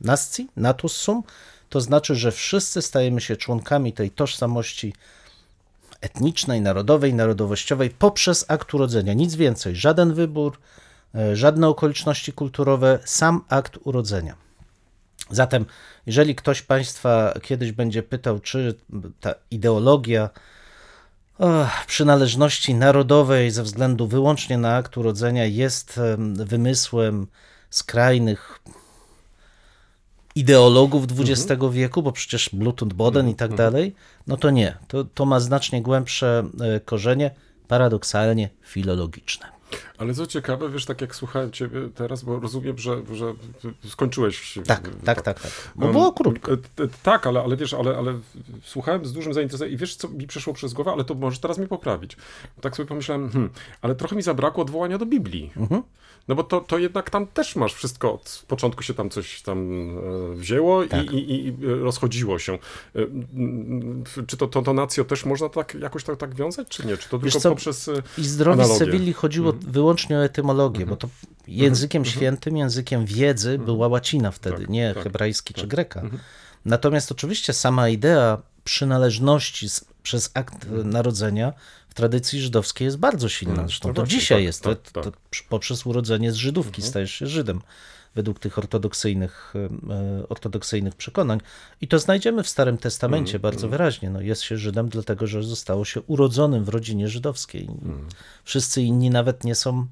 nasci, 0.01 0.47
natus 0.55 0.95
sum, 0.95 1.23
to 1.69 1.81
znaczy, 1.81 2.15
że 2.15 2.31
wszyscy 2.31 2.81
stajemy 2.81 3.21
się 3.21 3.35
członkami 3.35 3.93
tej 3.93 4.11
tożsamości 4.11 4.93
etnicznej, 6.01 6.61
narodowej, 6.61 7.13
narodowościowej 7.13 7.89
poprzez 7.89 8.45
akt 8.47 8.73
urodzenia. 8.73 9.13
Nic 9.13 9.35
więcej, 9.35 9.75
żaden 9.75 10.13
wybór, 10.13 10.57
e, 11.15 11.35
żadne 11.35 11.67
okoliczności 11.67 12.33
kulturowe, 12.33 12.99
sam 13.05 13.43
akt 13.49 13.77
urodzenia. 13.83 14.35
Zatem, 15.29 15.65
jeżeli 16.05 16.35
ktoś 16.35 16.61
Państwa 16.61 17.33
kiedyś 17.41 17.71
będzie 17.71 18.03
pytał, 18.03 18.39
czy 18.39 18.75
ta 19.19 19.33
ideologia 19.51 20.29
o, 21.39 21.67
przynależności 21.87 22.75
narodowej 22.75 23.51
ze 23.51 23.63
względu 23.63 24.07
wyłącznie 24.07 24.57
na 24.57 24.75
akt 24.75 24.97
urodzenia 24.97 25.45
jest 25.45 25.97
em, 25.97 26.35
wymysłem 26.35 27.27
skrajnych 27.69 28.59
ideologów 30.35 31.05
XX 31.19 31.61
wieku, 31.71 32.03
bo 32.03 32.11
przecież 32.11 32.49
Bluetooth 32.53 32.87
Boden 32.87 33.29
i 33.29 33.35
tak 33.35 33.55
dalej, 33.55 33.95
no 34.27 34.37
to 34.37 34.49
nie. 34.49 34.77
To, 34.87 35.03
to 35.03 35.25
ma 35.25 35.39
znacznie 35.39 35.81
głębsze 35.81 36.43
e, 36.61 36.79
korzenie, 36.79 37.31
paradoksalnie 37.67 38.49
filologiczne. 38.61 39.60
Ale 39.97 40.13
co 40.13 40.27
ciekawe, 40.27 40.69
wiesz, 40.69 40.85
tak 40.85 41.01
jak 41.01 41.15
słuchałem 41.15 41.51
ciebie 41.51 41.89
teraz, 41.95 42.23
bo 42.23 42.39
rozumiem, 42.39 42.77
że, 42.77 43.01
że 43.13 43.33
skończyłeś. 43.87 44.59
Tak, 44.67 44.89
tak, 45.05 45.21
tak, 45.21 45.39
tak. 45.39 45.51
Bo 45.75 45.85
Um, 45.85 45.93
było 45.93 46.13
krótko. 46.13 46.51
e, 46.53 46.57
Tak, 47.03 47.27
ale, 47.27 47.41
ale 47.43 47.57
wiesz, 47.57 47.73
ale, 47.73 47.97
ale 47.97 48.19
słuchałem 48.63 49.05
z 49.05 49.13
dużym 49.13 49.33
zainteresowaniem 49.33 49.73
i 49.75 49.77
wiesz, 49.77 49.95
co 49.95 50.09
mi 50.09 50.27
przeszło 50.27 50.53
przez 50.53 50.73
głowę, 50.73 50.91
ale 50.91 51.03
to 51.03 51.13
możesz 51.15 51.39
teraz 51.39 51.57
mi 51.57 51.67
poprawić. 51.67 52.17
Tak 52.61 52.75
sobie 52.75 52.87
pomyślałem, 52.87 53.29
hmm, 53.29 53.49
ale 53.81 53.95
trochę 53.95 54.15
mi 54.15 54.21
zabrakło 54.21 54.61
odwołania 54.63 54.97
do 54.97 55.05
Biblii. 55.05 55.51
Mhm. 55.57 55.83
No 56.27 56.35
bo 56.35 56.43
to, 56.43 56.61
to 56.61 56.77
jednak 56.77 57.09
tam 57.09 57.27
też 57.27 57.55
masz 57.55 57.73
wszystko, 57.73 58.13
od 58.13 58.45
początku 58.47 58.83
się 58.83 58.93
tam 58.93 59.09
coś 59.09 59.41
tam 59.41 59.89
e, 60.31 60.35
wzięło 60.35 60.85
Tak. 60.85 61.11
i, 61.11 61.15
i, 61.17 61.47
i 61.47 61.55
rozchodziło 61.65 62.39
się. 62.39 62.53
E, 62.95 62.99
Czy 64.27 64.37
to, 64.37 64.47
to, 64.47 64.61
to 64.61 64.73
nacjo 64.73 65.05
też 65.05 65.25
można 65.25 65.49
tak 65.49 65.75
jakoś 65.81 66.03
tak, 66.03 66.17
tak 66.17 66.35
wiązać, 66.35 66.67
czy 66.67 66.87
nie? 66.87 66.97
Czy 66.97 67.09
to 67.09 67.19
tylko 67.19 67.39
poprzez... 67.41 67.89
I 68.17 68.23
zdrowi 68.23 68.57
z 68.57 68.59
analogię. 68.61 68.85
Sewilli 68.85 69.13
chodziło 69.13 69.53
wyłącznie 69.67 70.17
o 70.17 70.23
etymologię, 70.23 70.85
bo 70.85 70.95
to 70.95 71.09
językiem 71.47 72.05
świętym, 72.05 72.57
językiem 72.57 73.05
wiedzy 73.05 73.57
była 73.57 73.87
łacina 73.87 74.31
wtedy, 74.31 74.57
Tak, 74.57 74.69
nie 74.69 74.93
tak, 74.93 75.03
hebrajski 75.03 75.53
czy 75.53 75.67
greka. 75.67 76.01
Natomiast 76.65 77.11
oczywiście 77.11 77.53
sama 77.53 77.89
idea 77.89 78.41
przynależności 78.63 79.69
z, 79.69 79.85
przez 80.03 80.31
akt 80.33 80.67
narodzenia 80.83 81.53
w 81.89 81.93
tradycji 81.93 82.41
żydowskiej 82.41 82.85
jest 82.85 82.97
bardzo 82.97 83.29
silna. 83.29 83.63
Zresztą 83.67 83.87
No 83.87 83.93
to 83.93 84.01
właśnie, 84.01 84.19
dzisiaj 84.19 84.37
tak, 84.37 84.43
jest. 84.45 84.61
To, 84.63 84.75
tak, 84.75 84.91
tak. 84.91 85.03
to 85.03 85.11
przy- 85.29 85.43
poprzez 85.49 85.85
urodzenie 85.85 86.31
z 86.31 86.35
Żydówki 86.35 86.81
stajesz 86.81 87.11
się 87.11 87.27
Żydem 87.27 87.61
według 88.15 88.39
tych 88.39 88.57
ortodoksyjnych, 88.57 89.53
e, 89.89 90.27
ortodoksyjnych 90.29 90.95
przekonań. 90.95 91.39
I 91.81 91.87
to 91.87 91.99
znajdziemy 91.99 92.43
w 92.43 92.49
Starym 92.49 92.77
Testamencie 92.77 93.39
bardzo 93.39 93.69
wyraźnie. 93.69 94.09
No, 94.09 94.21
jest 94.21 94.41
się 94.41 94.57
Żydem 94.57 94.89
dlatego, 94.89 95.27
że 95.27 95.43
zostało 95.43 95.85
się 95.85 96.01
urodzonym 96.01 96.63
w 96.63 96.69
rodzinie 96.69 97.07
żydowskiej. 97.07 97.69
Wszyscy 98.43 98.81
inni 98.81 99.09
nawet 99.09 99.43
nie 99.43 99.55
są 99.55 99.87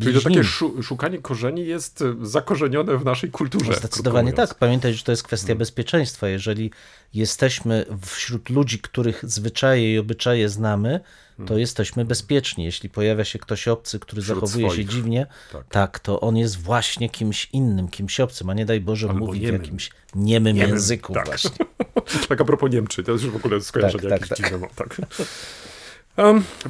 Czyli 0.00 0.14
to 0.14 0.20
takie 0.20 0.44
szukanie 0.82 1.18
korzeni 1.18 1.66
jest 1.66 2.02
e, 2.02 2.14
zakorzenione 2.22 2.96
w 2.98 3.04
naszej 3.04 3.30
kulturze. 3.30 3.70
No, 3.70 3.76
Zdecydowanie 3.76 4.32
tak. 4.32 4.54
Pamiętaj, 4.54 4.94
że 4.94 5.02
to 5.04 5.12
jest 5.12 5.22
kwestia 5.22 5.54
bezpieczeństwa. 5.54 6.28
Jeżeli 6.28 6.70
jesteśmy 7.14 7.86
wśród 8.02 8.50
ludzi, 8.50 8.78
których 8.78 9.24
zwyczaje 9.28 9.94
i 9.94 9.98
obyczaje 9.98 10.48
znamy, 10.48 11.00
to 11.46 11.58
jesteśmy 11.58 12.04
bezpieczni. 12.04 12.64
Jeśli 12.64 12.90
pojawia 12.90 13.24
się 13.24 13.38
ktoś 13.38 13.68
obcy, 13.68 13.98
który 14.00 14.22
Wśród 14.22 14.40
zachowuje 14.40 14.70
swoich. 14.70 14.86
się 14.88 14.94
dziwnie, 14.94 15.26
Tak. 15.52 15.64
tak. 15.70 15.98
to 16.00 16.20
on 16.20 16.36
jest 16.36 16.56
właśnie 16.60 17.10
kimś 17.10 17.48
innym, 17.52 17.88
kimś 17.88 18.20
obcym, 18.20 18.50
a 18.50 18.54
nie 18.54 18.64
daj 18.66 18.80
Boże 18.80 19.08
Albo 19.08 19.18
mówi 19.26 19.38
w 19.38 19.42
niemym. 19.42 19.60
jakimś 19.62 19.90
niemym, 20.14 20.56
Niemym, 20.56 20.70
języku 20.74 21.14
tak. 21.14 21.26
właśnie. 21.26 21.50
Tak 22.28 22.40
a 22.40 22.44
propos 22.44 22.72
Niemczy, 22.72 23.02
to 23.02 23.12
już 23.12 23.26
w 23.26 23.36
ogóle 23.36 23.60
skojarzenie 23.60 24.02
Tak, 24.02 24.10
jakieś 24.10 24.28
tak, 24.28 24.38
dziwne 24.38 24.68
tak. 24.76 24.96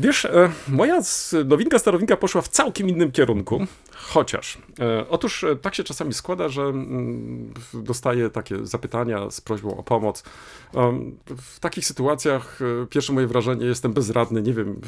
Wiesz, 0.00 0.24
e, 0.24 0.52
moja 0.68 1.00
nowinka 1.44 1.78
starowinka 1.78 2.16
poszła 2.16 2.42
w 2.42 2.48
całkiem 2.48 2.88
innym 2.88 3.12
kierunku, 3.12 3.66
chociaż. 3.92 4.58
E, 4.80 5.08
otóż 5.08 5.44
e, 5.44 5.56
tak 5.56 5.74
się 5.74 5.84
czasami 5.84 6.14
składa, 6.14 6.48
że 6.48 6.62
mm, 6.62 7.54
dostaję 7.74 8.30
takie 8.30 8.66
zapytania 8.66 9.30
z 9.30 9.40
prośbą 9.40 9.76
o 9.76 9.82
pomoc. 9.82 10.22
W 11.36 11.60
takich 11.60 11.86
sytuacjach 11.86 12.58
pierwsze 12.90 13.12
moje 13.12 13.26
wrażenie, 13.26 13.66
jestem 13.66 13.92
bezradny, 13.92 14.42
nie 14.42 14.52
wiem 14.52 14.80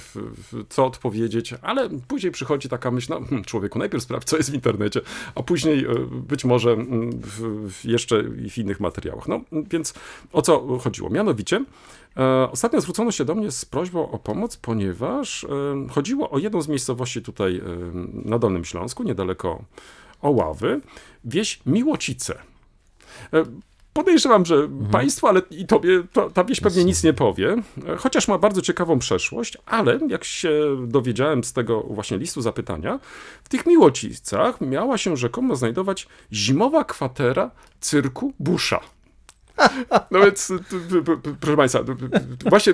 co 0.68 0.86
odpowiedzieć, 0.86 1.54
ale 1.62 1.88
później 2.08 2.32
przychodzi 2.32 2.68
taka 2.68 2.90
myśl, 2.90 3.06
no 3.10 3.20
hmm, 3.20 3.44
człowieku, 3.44 3.78
najpierw 3.78 4.04
sprawdź, 4.04 4.28
co 4.28 4.36
jest 4.36 4.50
w 4.50 4.54
internecie, 4.54 5.00
a 5.34 5.42
później 5.42 5.86
być 6.10 6.44
może 6.44 6.70
mm, 6.72 7.20
jeszcze 7.84 8.22
w 8.22 8.58
innych 8.58 8.80
materiałach. 8.80 9.28
No 9.28 9.40
więc 9.52 9.94
o 10.32 10.42
co 10.42 10.78
chodziło? 10.78 11.10
Mianowicie, 11.10 11.64
Ostatnio 12.52 12.80
zwrócono 12.80 13.10
się 13.10 13.24
do 13.24 13.34
mnie 13.34 13.50
z 13.50 13.64
prośbą 13.64 14.10
o 14.10 14.18
pomoc, 14.18 14.56
ponieważ 14.56 15.44
e, 15.44 15.48
chodziło 15.90 16.30
o 16.30 16.38
jedną 16.38 16.62
z 16.62 16.68
miejscowości 16.68 17.22
tutaj 17.22 17.56
e, 17.56 17.62
na 18.24 18.38
Dolnym 18.38 18.64
Śląsku, 18.64 19.02
niedaleko 19.02 19.64
Oławy, 20.22 20.80
wieś 21.24 21.60
Miłocice. 21.66 22.38
E, 23.32 23.44
Podejrzewam, 23.98 24.46
że 24.46 24.68
Państwu, 24.92 25.26
ale 25.26 25.42
i 25.50 25.66
Tobie 25.66 26.02
to, 26.12 26.30
ta 26.30 26.44
wieś 26.44 26.60
pewnie 26.60 26.84
nic 26.84 27.04
nie 27.04 27.12
powie, 27.12 27.56
e, 27.88 27.96
chociaż 27.96 28.28
ma 28.28 28.38
bardzo 28.38 28.62
ciekawą 28.62 28.98
przeszłość, 28.98 29.58
ale 29.66 30.00
jak 30.08 30.24
się 30.24 30.50
dowiedziałem 30.86 31.44
z 31.44 31.52
tego 31.52 31.80
właśnie 31.80 32.18
listu 32.18 32.40
zapytania, 32.40 33.00
w 33.44 33.48
tych 33.48 33.66
Miłocicach 33.66 34.60
miała 34.60 34.98
się 34.98 35.16
rzekomo 35.16 35.56
znajdować 35.56 36.08
zimowa 36.32 36.84
kwatera 36.84 37.50
cyrku 37.80 38.32
Busza. 38.38 38.80
No 40.10 40.20
więc, 40.20 40.52
proszę 41.40 41.56
Państwa, 41.56 41.80
właśnie 42.46 42.72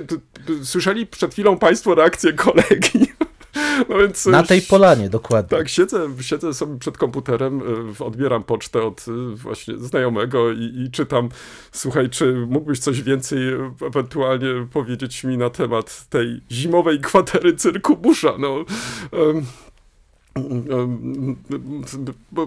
słyszeli 0.63 1.07
przed 1.07 1.33
chwilą 1.33 1.59
Państwo 1.59 1.95
reakcję 1.95 2.33
kolegi. 2.33 3.07
No 3.89 3.99
więc 3.99 4.27
Na 4.27 4.43
tej 4.43 4.59
ś- 4.59 4.67
polanie, 4.69 5.09
dokładnie. 5.11 5.59
Tak, 5.59 5.69
siedzę, 5.69 6.09
siedzę 6.21 6.55
sobie 6.55 6.79
przed 6.79 6.99
komputerem, 6.99 7.63
y, 8.01 8.05
odbieram 8.05 8.43
pocztę 8.43 8.83
od 8.83 9.09
y, 9.09 9.37
właśnie 9.37 9.79
znajomego 9.79 10.53
i, 10.53 10.85
i 10.87 10.91
czytam, 10.91 11.29
słuchaj, 11.73 12.11
czy 12.11 12.47
mógłbyś 12.47 12.79
coś 12.79 13.03
więcej 13.03 13.39
ewentualnie 13.87 14.67
powiedzieć 14.73 15.25
mi 15.25 15.39
na 15.39 15.51
temat 15.51 16.07
tej 16.09 16.41
zimowej 16.53 17.01
kwatery 17.01 17.57
cyrku 17.57 17.97
Busza, 17.97 18.35
no... 18.39 18.65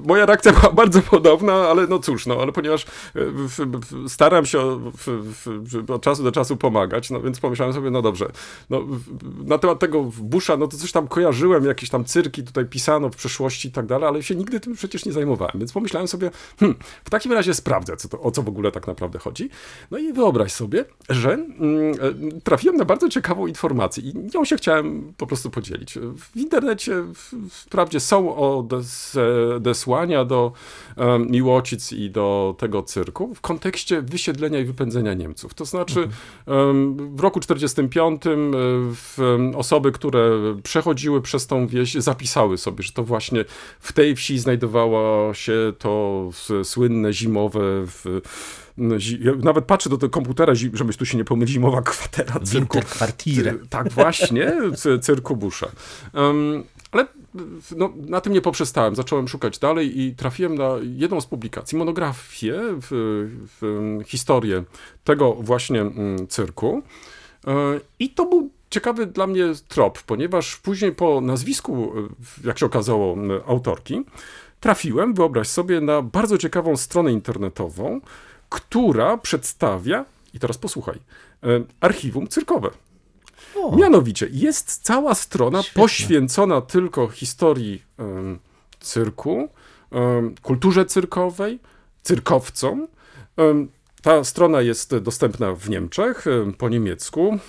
Moja 0.06 0.25
reakcja 0.25 0.53
była 0.53 0.74
bardzo 0.74 1.01
podobna, 1.01 1.53
ale 1.53 1.88
no 1.88 2.00
cóż, 2.00 2.25
no 2.25 2.38
ale 2.41 2.51
ponieważ 2.51 2.84
e, 2.84 2.86
w, 3.25 3.50
w, 3.50 4.10
staram 4.10 4.46
się 4.46 4.79
w, 4.98 5.08
w, 5.86 5.91
od 5.91 6.01
czasu 6.01 6.24
do 6.24 6.32
czasu 6.32 6.58
pomagać, 6.58 7.10
no 7.10 7.22
więc 7.22 7.39
pomyślałem 7.39 7.74
sobie, 7.74 7.91
no 7.91 8.01
dobrze, 8.01 8.32
no, 8.70 8.82
w- 8.82 9.48
na 9.48 9.58
temat 9.58 9.79
tego 9.79 10.03
Busha, 10.03 10.58
no 10.58 10.67
to 10.67 10.77
coś 10.77 10.91
tam 10.91 11.08
kojarzyłem, 11.08 11.65
jakieś 11.65 11.89
tam 11.89 12.06
cyrki 12.06 12.44
tutaj 12.44 12.65
pisano 12.65 13.10
w 13.10 13.15
przeszłości 13.15 13.67
i 13.67 13.72
tak 13.72 13.86
dalej, 13.86 14.08
ale 14.08 14.24
się 14.24 14.36
nigdy 14.36 14.60
tym 14.60 14.74
przecież 14.75 15.06
nie 15.06 15.12
zajmowałem, 15.12 15.53
więc 15.56 15.74
pomyślałem 15.74 16.08
sobie, 16.08 16.32
hmm, 16.60 16.77
w 17.06 17.10
takim 17.10 17.32
razie 17.34 17.53
sprawdzę, 17.53 17.98
co 17.98 18.10
to, 18.10 18.22
o 18.22 18.32
co 18.32 18.44
w 18.44 18.48
ogóle 18.48 18.72
tak 18.72 18.88
naprawdę 18.88 19.20
chodzi. 19.20 19.50
No 19.91 19.98
i 19.98 20.13
wyobraź 20.13 20.51
sobie, 20.51 20.86
że 21.10 21.34
mm, 21.34 21.51
e, 22.38 22.41
trafiłem 22.41 22.77
na 22.77 22.86
bardzo 22.86 23.10
ciekawą 23.10 23.48
informację 23.48 24.03
i 24.03 24.13
nią 24.36 24.46
się 24.46 24.56
chciałem 24.56 25.13
po 25.17 25.27
prostu 25.27 25.50
podzielić. 25.50 25.94
W 26.17 26.38
internecie 26.38 27.03
w, 27.13 27.34
wprawdzie 27.77 28.00
są 28.00 28.36
odesłania 29.55 30.25
do 30.25 30.51
Miłocic 31.29 31.93
i 31.93 32.10
do 32.10 32.55
tego 32.57 32.84
cyrku 32.84 33.36
w 33.36 33.41
kontekście 33.41 34.01
wysiedlenia 34.01 34.60
i 34.60 34.65
wypędzenia 34.65 35.13
Niemców. 35.13 35.53
To 35.53 35.65
znaczy 35.65 36.10
em, 36.48 37.15
w 37.15 37.19
roku 37.19 37.39
45 37.39 38.27
e, 38.27 38.29
w, 38.93 39.17
osoby, 39.55 39.91
które 39.91 40.29
przechodziły 40.63 41.22
przez 41.22 41.48
tą 41.48 41.67
wieś 41.67 41.93
zapisały 41.93 42.57
sobie, 42.57 42.84
że 42.84 42.91
to 42.91 43.03
właśnie 43.03 43.46
w 43.79 43.93
tej 43.93 44.15
wsi 44.15 44.39
znajdowało 44.39 45.34
się 45.34 45.74
to 45.79 46.29
słynne 46.63 47.13
zimowe 47.13 47.62
w, 47.86 48.22
nawet 49.43 49.65
patrzę 49.65 49.89
do 49.89 49.98
tego 49.98 50.10
komputera, 50.10 50.53
żebyś 50.74 50.98
tu 50.98 51.05
się 51.05 51.17
nie 51.17 51.25
pomylił, 51.25 51.53
zimowa 51.53 51.81
kwatera 51.81 52.39
cyrku. 52.39 52.77
Tak, 53.69 53.91
właśnie, 53.91 54.53
cy- 54.75 55.00
cyrku 55.00 55.36
Busha. 55.36 55.67
Um, 56.13 56.63
ale 56.91 57.06
no, 57.75 57.94
na 57.96 58.22
tym 58.22 58.34
nie 58.34 58.41
poprzestałem. 58.41 58.96
Zacząłem 58.96 59.27
szukać 59.27 59.60
dalej 59.60 60.01
i 60.01 60.15
trafiłem 60.15 60.56
na 60.56 60.70
jedną 60.82 61.22
z 61.22 61.25
publikacji, 61.25 61.77
monografię 61.77 62.60
w, 62.62 62.88
w 63.62 64.01
historię 64.06 64.63
tego 65.03 65.34
właśnie 65.34 65.82
mm, 65.82 66.27
cyrku. 66.27 66.82
E, 67.48 67.53
I 68.00 68.10
to 68.10 68.25
był 68.25 68.50
ciekawy 68.70 69.06
dla 69.06 69.27
mnie 69.27 69.46
trop, 69.67 70.03
ponieważ 70.03 70.58
później 70.58 70.91
po 70.91 71.22
nazwisku, 71.22 71.94
e, 72.44 72.48
jak 72.48 72.60
się 72.60 72.65
okazało, 72.65 73.17
autorki, 73.48 74.03
trafiłem, 74.60 75.13
wyobraź 75.13 75.48
sobie, 75.48 75.82
na 75.82 76.01
bardzo 76.01 76.38
ciekawą 76.38 76.77
stronę 76.77 77.12
internetową, 77.12 78.01
która 78.50 79.17
przedstawia, 79.17 80.06
i 80.34 80.39
teraz 80.39 80.58
posłuchaj, 80.58 80.96
e, 81.44 81.48
archiwum 81.82 82.27
cyrkowe. 82.27 82.70
O, 83.63 83.75
Mianowicie 83.75 84.27
jest 84.31 84.83
cała 84.83 85.15
strona 85.15 85.63
Świetne. 85.63 85.81
poświęcona 85.81 86.61
tylko 86.61 87.07
historii 87.07 87.83
em, 87.97 88.39
cyrku, 88.79 89.49
em, 89.91 90.35
kulturze 90.41 90.85
cyrkowej, 90.85 91.59
cyrkowcom. 92.03 92.87
Em, 93.37 93.67
ta 94.01 94.23
strona 94.23 94.61
jest 94.61 94.97
dostępna 94.97 95.53
w 95.53 95.69
Niemczech 95.69 96.27
em, 96.27 96.53
po 96.53 96.69
niemiecku. 96.69 97.39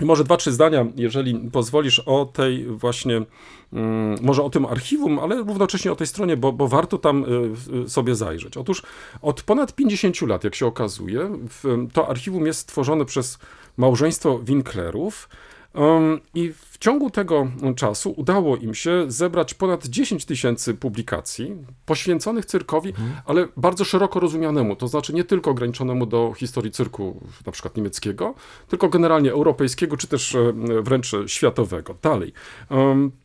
I 0.00 0.04
może 0.04 0.24
dwa, 0.24 0.36
trzy 0.36 0.52
zdania, 0.52 0.86
jeżeli 0.96 1.34
pozwolisz, 1.52 1.98
o 1.98 2.24
tej 2.24 2.64
właśnie, 2.66 3.22
mm, 3.72 4.18
może 4.22 4.42
o 4.42 4.50
tym 4.50 4.66
archiwum, 4.66 5.18
ale 5.18 5.36
równocześnie 5.36 5.92
o 5.92 5.96
tej 5.96 6.06
stronie, 6.06 6.36
bo, 6.36 6.52
bo 6.52 6.68
warto 6.68 6.98
tam 6.98 7.24
y, 7.24 7.84
y, 7.84 7.88
sobie 7.88 8.14
zajrzeć. 8.14 8.56
Otóż 8.56 8.82
od 9.22 9.42
ponad 9.42 9.74
50 9.74 10.26
lat, 10.26 10.44
jak 10.44 10.54
się 10.54 10.66
okazuje, 10.66 11.30
to 11.92 12.08
archiwum 12.08 12.46
jest 12.46 12.60
stworzone 12.60 13.04
przez 13.04 13.38
małżeństwo 13.78 14.38
Winklerów. 14.38 15.28
Um, 15.74 16.20
I 16.34 16.52
w 16.78 16.80
ciągu 16.80 17.10
tego 17.10 17.46
czasu 17.76 18.14
udało 18.16 18.56
im 18.56 18.74
się 18.74 19.04
zebrać 19.08 19.54
ponad 19.54 19.86
10 19.86 20.24
tysięcy 20.24 20.74
publikacji 20.74 21.56
poświęconych 21.86 22.46
cyrkowi, 22.46 22.92
ale 23.24 23.48
bardzo 23.56 23.84
szeroko 23.84 24.20
rozumianemu, 24.20 24.76
to 24.76 24.88
znaczy 24.88 25.14
nie 25.14 25.24
tylko 25.24 25.50
ograniczonemu 25.50 26.06
do 26.06 26.32
historii 26.36 26.70
cyrku, 26.70 27.20
na 27.46 27.52
przykład 27.52 27.76
niemieckiego, 27.76 28.34
tylko 28.68 28.88
generalnie 28.88 29.32
europejskiego, 29.32 29.96
czy 29.96 30.06
też 30.06 30.34
e, 30.34 30.52
wręcz 30.82 31.12
światowego. 31.26 31.94
Dalej, 32.02 32.32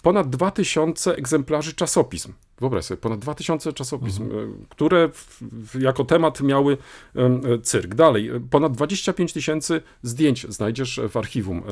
ponad 0.02 0.30
2000 0.30 1.16
egzemplarzy 1.16 1.74
czasopism. 1.74 2.34
Wyobraź 2.60 2.86
sobie, 2.86 2.98
ponad 3.02 3.20
2000 3.20 3.74
czasopism, 3.74 4.24
e, 4.24 4.28
które 4.70 5.10
w, 5.14 5.82
jako 5.82 6.04
temat 6.04 6.42
miały 6.42 6.78
e, 7.16 7.60
cyrk. 7.60 7.96
Dalej, 7.96 8.32
ponad 8.50 8.72
25 8.72 9.34
tysięcy 9.34 9.82
zdjęć 10.04 10.46
znajdziesz 10.50 11.00
w 11.10 11.18
archiwum 11.18 11.58
e, 11.58 11.64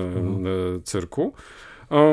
cyrku. 0.83 1.33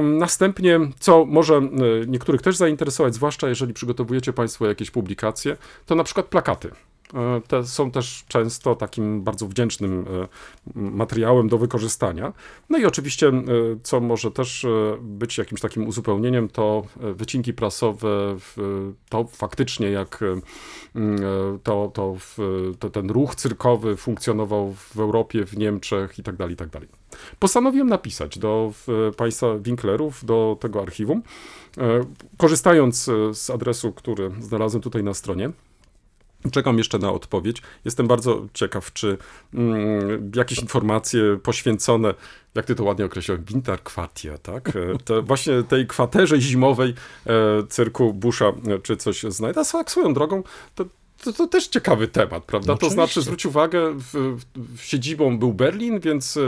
Następnie, 0.03 0.81
co 0.99 1.25
może 1.25 1.55
e, 1.57 1.71
niektórych 2.07 2.43
też 2.43 2.57
zainteresować, 2.57 3.15
zwłaszcza 3.15 3.49
jeżeli 3.49 3.75
przygotowujecie 3.75 4.33
Państwo 4.33 4.67
jakieś 4.67 4.91
publikacje, 4.91 5.57
to 5.87 5.95
na 5.95 6.05
przykład 6.05 6.27
plakaty. 6.27 6.71
E, 7.15 7.41
Te 7.49 7.65
są 7.65 7.91
też 7.91 8.25
często 8.29 8.75
takim 8.75 9.23
bardzo 9.23 9.47
wdzięcznym 9.47 10.05
e, 10.23 10.29
materiałem 10.75 11.49
do 11.49 11.59
wykorzystania. 11.59 12.33
No 12.71 12.79
i 12.79 12.85
oczywiście, 12.85 13.29
e, 13.29 13.33
co 13.83 14.01
może 14.01 14.31
też 14.31 14.67
być 15.01 15.39
jakimś 15.39 15.61
takim 15.61 15.87
uzupełnieniem, 15.87 16.49
to 16.49 16.83
wycinki 16.97 17.53
prasowe, 17.53 18.37
to 19.09 19.25
faktycznie 19.25 19.91
jak 19.91 20.25
to, 21.63 21.91
to, 21.95 22.17
to 22.79 22.91
ten 22.91 23.11
ruch 23.11 23.35
cyrkowy 23.35 23.97
funkcjonował 23.97 24.73
w 24.73 24.99
Europie, 25.01 25.47
w 25.47 25.57
Niemczech 25.57 26.19
i 26.19 26.23
tak 26.23 26.37
dalej, 26.37 26.55
i 26.55 26.57
tak 26.57 26.69
dalej. 26.69 26.89
Postanowiłem 27.39 27.89
napisać 27.89 28.39
do 28.39 28.73
państwa 29.17 29.59
Winklerów, 29.59 30.25
do 30.25 30.57
tego 30.61 30.83
archiwum, 30.83 31.23
korzystając 32.37 33.11
z 33.33 33.51
adresu, 33.51 33.93
który 33.93 34.31
znalazłem 34.41 34.83
tutaj 34.83 35.03
na 35.03 35.15
stronie. 35.15 35.51
Czekam 36.53 36.79
jeszcze 36.79 36.99
na 36.99 37.13
odpowiedź. 37.13 37.63
Jestem 37.85 38.07
bardzo 38.07 38.47
ciekaw, 38.55 38.93
czy 38.93 39.19
mm, 39.55 40.31
jakieś 40.37 40.59
informacje 40.59 41.39
poświęcone, 41.43 42.15
jak 42.55 42.67
ty 42.67 42.75
to 42.75 42.85
ładnie 42.85 43.05
określiłeś, 43.05 43.41
Winterquartier, 43.43 44.39
tak? 44.39 44.73
E, 45.11 45.23
właśnie 45.23 45.63
tej 45.63 45.87
kwaterze 45.87 46.41
zimowej 46.41 46.95
e, 47.27 47.33
cyrku 47.69 48.15
Busha, 48.15 48.47
e, 48.47 48.79
czy 48.83 48.97
coś 48.97 49.23
znajdę. 49.23 49.61
A 49.61 49.65
tak 49.65 49.91
swoją 49.91 50.15
drogą, 50.15 50.43
to, 50.75 50.85
to, 51.25 51.33
to 51.33 51.47
też 51.47 51.69
ciekawy 51.69 52.09
temat, 52.09 52.45
prawda? 52.45 52.73
No 52.73 52.79
to 52.79 52.91
znaczy, 52.91 53.23
zwróć 53.23 53.47
uwagę, 53.47 53.93
w, 53.95 54.39
w, 54.57 54.83
siedzibą 54.83 55.39
był 55.39 55.53
Berlin, 55.53 56.01
więc 56.01 56.37
e, 56.37 56.41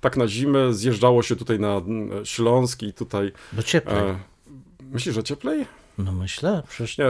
tak 0.00 0.16
na 0.16 0.28
zimę 0.28 0.74
zjeżdżało 0.74 1.22
się 1.22 1.36
tutaj 1.36 1.58
na 1.58 1.76
mm, 1.76 2.26
Śląsk 2.26 2.82
i 2.82 2.92
tutaj... 2.92 3.32
bo 3.52 3.62
cieplej. 3.62 3.98
E, 3.98 4.18
myślisz, 4.92 5.14
że 5.14 5.22
cieplej? 5.22 5.66
No 6.04 6.12
myślę, 6.12 6.62
przecież 6.68 6.98
Nie, 6.98 7.04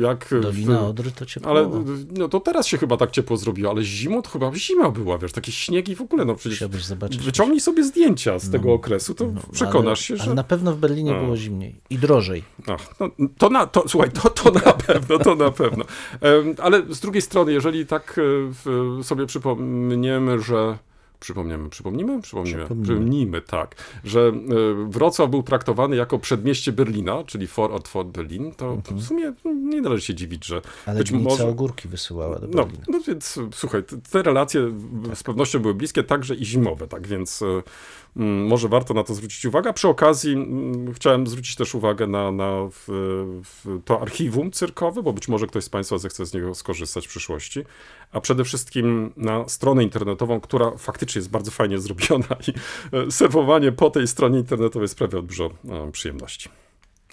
jak... 0.00 0.24
w- 0.24 0.40
Dolina 0.40 0.80
Odry 0.86 1.10
to 1.10 1.26
ciepło. 1.26 1.50
Ale 1.50 1.70
no 2.16 2.28
to 2.28 2.40
teraz 2.40 2.66
się 2.66 2.78
chyba 2.78 2.96
tak 2.96 3.10
ciepło 3.10 3.36
zrobiło, 3.36 3.70
ale 3.70 3.82
zimą 3.82 4.22
to 4.22 4.30
chyba 4.30 4.54
zima 4.54 4.90
była, 4.90 5.18
wiesz, 5.18 5.32
takie 5.32 5.52
śniegi 5.52 5.96
w 5.96 6.00
ogóle, 6.00 6.24
no 6.24 6.34
przecież 6.34 6.64
wyciągnij 7.20 7.60
sobie 7.60 7.84
zdjęcia 7.84 8.38
z 8.38 8.50
tego 8.50 8.72
okresu, 8.72 9.14
to 9.14 9.30
przekonasz 9.52 9.86
ale, 9.86 9.96
się, 9.96 10.16
że... 10.16 10.22
Ale 10.22 10.34
na 10.34 10.44
pewno 10.44 10.72
w 10.72 10.78
Berlinie 10.78 11.12
No. 11.12 11.20
było 11.24 11.36
zimniej 11.36 11.80
i 11.90 11.98
drożej. 11.98 12.44
Ach, 12.66 12.94
no, 13.00 13.08
to 13.38 13.50
na, 13.50 13.66
to, 13.66 13.88
słuchaj, 13.88 14.10
to, 14.10 14.30
to 14.30 14.50
na 14.50 14.72
pewno, 14.72 15.18
to 15.18 15.34
na 15.34 15.50
pewno. 15.50 15.84
Ale 16.62 16.82
z 16.88 17.00
drugiej 17.00 17.22
strony, 17.22 17.52
jeżeli 17.52 17.86
tak 17.86 18.20
e, 19.00 19.04
sobie 19.04 19.26
przypomniemy, 19.26 20.40
że 20.40 20.78
Przypomniemy, 21.20 21.70
przypomnimy? 21.70 22.22
Przypomnimy. 22.22 22.58
Przypomnimy. 22.58 22.84
Przypomnijmy, 22.86 23.40
tak. 23.42 23.74
Że 24.04 24.20
e, 24.20 24.88
Wrocław 24.88 25.30
był 25.30 25.42
traktowany 25.42 25.96
jako 25.96 26.18
przedmieście 26.18 26.72
Berlina, 26.72 27.24
czyli 27.26 27.46
Vorort 27.46 27.88
von 27.88 28.12
Berlin, 28.12 28.54
to 28.54 28.76
w 28.90 29.02
sumie 29.04 29.32
nie 29.44 29.80
należy 29.80 30.02
się 30.04 30.14
dziwić, 30.14 30.44
że 30.44 30.56
Mhm. 30.56 30.74
Ale 30.86 30.98
być 30.98 31.10
może... 31.12 31.48
ogórki 31.48 31.88
wysyłała 31.88 32.38
do 32.38 32.46
No, 32.46 32.52
Berlina. 32.64 32.84
no 32.88 33.00
więc 33.06 33.38
słuchaj, 33.54 33.82
te, 34.10 34.22
relacje 34.22 34.72
z 35.14 35.22
pewnością 35.22 35.58
były 35.58 35.74
bliskie, 35.74 36.02
także 36.04 36.34
i 36.34 36.44
zimowe, 36.44 36.88
tak 36.88 37.06
więc 37.06 37.42
e, 37.42 37.62
mm, 38.16 38.46
może 38.46 38.68
warto 38.68 38.94
na 38.94 39.04
to 39.04 39.14
zwrócić 39.14 39.44
uwagę. 39.44 39.72
Przy 39.72 39.88
okazji 39.88 40.32
mm, 40.32 40.94
chciałem 40.94 41.26
zwrócić 41.26 41.56
też 41.56 41.74
uwagę 41.74 42.06
na, 42.06 42.32
na 42.32 42.68
w, 42.70 42.84
w 43.44 43.80
to 43.84 44.00
archiwum 44.00 44.50
cyrkowe, 44.50 45.02
bo 45.02 45.12
być 45.12 45.28
może 45.28 45.46
ktoś 45.46 45.64
z 45.64 45.68
Państwa 45.68 45.98
zechce 45.98 46.26
z 46.26 46.34
niego 46.34 46.54
skorzystać 46.54 47.06
w 47.06 47.10
przyszłości, 47.10 47.64
a 48.12 48.20
przede 48.20 48.44
wszystkim 48.44 49.12
na 49.16 49.48
stronę 49.48 49.82
internetową, 49.82 50.40
która 50.40 50.70
faktycznie 50.78 51.18
jest 51.18 51.30
bardzo 51.30 51.50
fajnie 51.50 51.78
zrobiona 51.78 52.36
i 52.48 52.52
e, 52.96 53.10
serwowanie 53.10 53.72
po 53.72 53.90
tej 53.90 54.08
stronie 54.08 54.38
internetowej 54.38 54.88
sprawia 54.88 55.22
dużo 55.22 55.50
e, 55.68 55.92
przyjemności. 55.92 56.48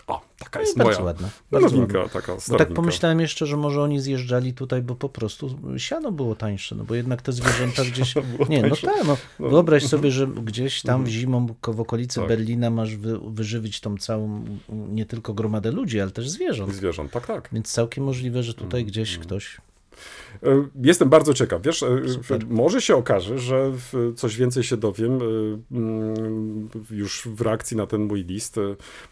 O, 0.08 0.22
taka 0.40 0.60
jest 0.60 0.78
bardzo 0.78 0.92
moja 0.92 1.06
ładna, 1.06 1.30
bardzo 1.52 1.78
ładna. 1.78 2.08
taka 2.10 2.38
Bo 2.48 2.58
tak 2.58 2.74
pomyślałem 2.74 3.20
jeszcze, 3.20 3.46
że 3.46 3.58
może 3.58 3.82
oni 3.82 4.00
zjeżdżali 4.00 4.54
tutaj, 4.54 4.82
bo 4.82 4.96
po 4.96 5.10
prostu 5.10 5.58
siano 5.78 6.12
było 6.12 6.36
tańsze, 6.36 6.76
no 6.76 6.84
bo 6.84 6.96
jednak 6.96 7.22
te 7.22 7.32
zwierzęta 7.32 7.86
gdzieś... 7.92 8.16
Nie, 8.50 8.62
no 8.62 8.76
tak, 8.76 9.06
no. 9.08 9.18
No. 9.40 9.50
Wyobraź 9.50 9.84
sobie, 9.86 10.12
że 10.12 10.28
gdzieś 10.28 10.82
tam 10.82 11.08
zimą 11.08 11.48
ko- 11.62 11.74
w 11.74 11.80
okolicy 11.80 12.20
Tak. 12.20 12.30
Berlina 12.30 12.70
masz 12.70 12.96
wy, 12.96 13.20
wyżywić 13.20 13.80
tą 13.80 13.98
całą, 13.98 14.46
nie 14.70 15.06
tylko 15.06 15.34
gromadę 15.34 15.72
ludzi, 15.72 16.02
ale 16.02 16.12
też 16.12 16.30
zwierząt. 16.30 16.74
Zwierząt, 16.74 17.12
tak, 17.12 17.28
tak. 17.28 17.50
Więc 17.54 17.72
całkiem 17.72 18.04
możliwe, 18.04 18.44
że 18.44 18.54
tutaj 18.54 18.82
Mm, 18.82 18.92
gdzieś 18.92 19.18
ktoś... 19.18 19.58
E, 20.44 20.68
Jestem 20.84 21.10
bardzo 21.10 21.34
ciekaw. 21.34 21.62
Wiesz, 21.62 21.84
e, 21.84 22.10
Super. 22.10 22.48
może 22.50 22.82
się 22.82 22.96
okaże, 22.96 23.40
że 23.40 23.72
coś 24.16 24.38
więcej 24.38 24.64
się 24.64 24.78
dowiem 24.78 25.20
e, 25.22 25.26
mm, 25.72 26.70
już 26.92 27.28
w 27.28 27.42
reakcji 27.42 27.78
na 27.78 27.88
ten 27.88 28.02
mój 28.02 28.24
list. 28.24 28.56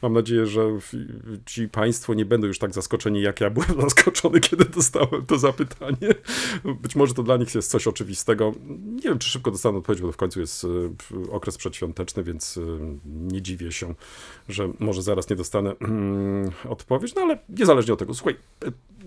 Mam 0.01 0.13
nadzieję, 0.13 0.45
że 0.45 0.61
ci 1.45 1.69
Państwo 1.69 2.13
nie 2.13 2.25
będą 2.25 2.47
już 2.47 2.59
tak 2.59 2.73
zaskoczeni, 2.73 3.21
jak 3.21 3.41
ja 3.41 3.49
byłem 3.49 3.81
zaskoczony, 3.89 4.39
kiedy 4.39 4.65
dostałem 4.65 5.25
to 5.27 5.37
zapytanie. 5.37 6.09
Być 6.81 6.95
może 6.95 7.13
to 7.13 7.23
dla 7.23 7.37
nich 7.37 7.55
jest 7.55 7.71
coś 7.71 7.87
oczywistego. 7.87 8.53
Nie 8.69 9.01
wiem, 9.01 9.19
czy 9.19 9.29
szybko 9.29 9.51
dostanę 9.51 9.77
odpowiedź, 9.77 10.01
bo 10.01 10.11
w 10.11 10.17
końcu 10.17 10.39
jest 10.39 10.67
okres 11.31 11.57
przedświąteczny, 11.57 12.23
więc 12.23 12.59
nie 13.05 13.41
dziwię 13.41 13.71
się, 13.71 13.95
że 14.49 14.69
może 14.79 15.01
zaraz 15.01 15.29
nie 15.29 15.35
dostanę 15.35 15.75
mm, 15.79 16.51
odpowiedź, 16.69 17.15
no 17.15 17.21
ale 17.21 17.39
niezależnie 17.49 17.93
od 17.93 17.99
tego. 17.99 18.13
Słuchaj, 18.13 18.35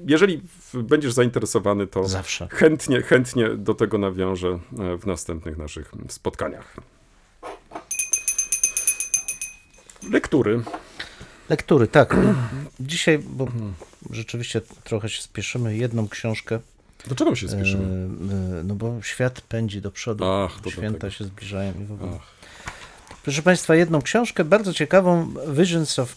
jeżeli 0.06 0.42
będziesz 0.74 1.12
zainteresowany, 1.12 1.86
to 1.86 2.08
Zawsze. 2.08 2.48
chętnie, 2.50 3.02
chętnie 3.02 3.48
do 3.48 3.74
tego 3.74 3.98
nawiążę 3.98 4.48
e, 4.78 4.96
w 4.96 5.06
następnych 5.06 5.56
naszych 5.58 5.92
spotkaniach. 6.08 6.76
Lektury. 10.10 10.62
Lektury, 11.48 11.88
tak. 11.88 12.16
Dzisiaj, 12.80 13.18
bo 13.18 13.48
rzeczywiście 14.10 14.60
trochę 14.84 15.08
się 15.08 15.22
spieszymy, 15.22 15.76
jedną 15.76 16.08
książkę, 16.08 16.60
Do 17.06 17.14
czego 17.14 17.34
się 17.34 17.46
e, 17.46 17.50
spieszymy? 17.50 17.84
e, 17.84 18.62
no 18.64 18.74
bo 18.74 19.02
świat 19.02 19.40
pędzi 19.40 19.80
do 19.80 19.90
przodu, 19.90 20.24
Ach, 20.24 20.60
to 20.60 20.70
święta 20.70 21.10
się 21.10 21.24
zbliżają 21.24 21.72
i 21.82 21.84
w 21.84 21.92
ogóle. 21.92 22.12
Ach. 22.16 22.36
Proszę 23.22 23.42
Państwa, 23.42 23.74
jedną 23.74 24.02
książkę 24.02 24.44
bardzo 24.44 24.72
ciekawą, 24.72 25.34
Visions 25.48 25.98
of 25.98 26.14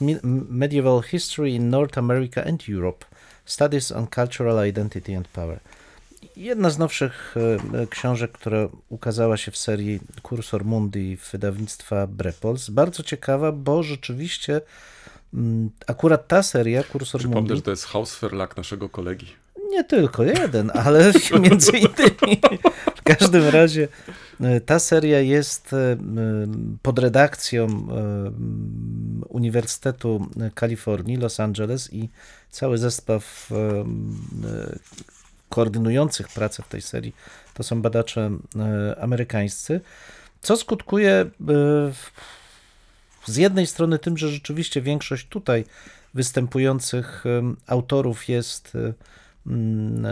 Medieval 0.50 1.01
History 1.03 1.50
in 1.50 1.69
North 1.69 1.98
America 1.98 2.43
and 2.43 2.63
Europe, 2.69 3.05
Studies 3.50 3.91
on 3.91 4.08
Cultural 4.15 4.68
Identity 4.68 5.18
and 5.18 5.27
Power. 5.27 5.60
Jedna 6.36 6.70
z 6.70 6.77
nowszych 6.77 7.36
e, 7.74 7.88
książek, 7.88 8.32
która 8.32 8.70
ukazała 8.89 9.38
się 9.38 9.51
w 9.51 9.58
serii 9.58 10.00
Cursor 10.29 10.65
Mundi 10.65 11.18
wydawnictwa 11.32 12.08
Brepols. 12.08 12.70
Bardzo 12.70 13.03
ciekawa, 13.03 13.51
bo 13.51 13.84
rzeczywiście 13.84 14.62
mm, 15.34 15.70
akurat 15.88 16.27
ta 16.27 16.44
seria, 16.44 16.84
Cursor 16.84 17.20
Przypomnę, 17.20 17.42
Mundi, 17.42 17.55
że 17.55 17.62
to 17.62 17.72
jest 17.72 17.85
Hausverlag 17.85 18.57
naszego 18.57 18.90
kolegi. 18.90 19.25
nie 19.70 19.83
tylko 19.83 20.24
jeden, 20.24 20.72
ale 20.74 21.14
między 21.50 21.72
innymi. 21.72 22.42
W 22.96 23.01
każdym 23.03 23.48
razie 23.48 23.88
e, 24.42 24.62
ta 24.62 24.79
seria 24.79 25.20
jest 25.20 25.74
e, 25.74 25.98
pod 26.81 27.00
redakcją 27.00 27.66
e, 27.66 28.31
Uniwersytetu 29.29 30.29
Kalifornii, 30.55 31.18
Los 31.18 31.39
Angeles 31.39 31.94
i 31.94 32.09
cały 32.51 32.77
zestaw 32.77 33.50
e, 33.51 33.85
koordynujących 35.50 36.27
pracę 36.27 36.63
w 36.63 36.68
tej 36.68 36.81
serii. 36.81 37.15
To 37.53 37.63
są 37.63 37.81
badacze 37.81 38.31
e, 38.55 39.01
amerykańscy, 39.01 39.81
co 40.42 40.57
skutkuje 40.57 41.11
e, 41.11 41.29
z 43.25 43.35
jednej 43.35 43.68
strony 43.68 44.00
tym, 44.00 44.18
że 44.18 44.29
rzeczywiście 44.29 44.81
większość 44.81 45.27
tutaj 45.27 45.65
występujących 46.13 47.24
autorów 47.68 48.29
jest 48.29 48.77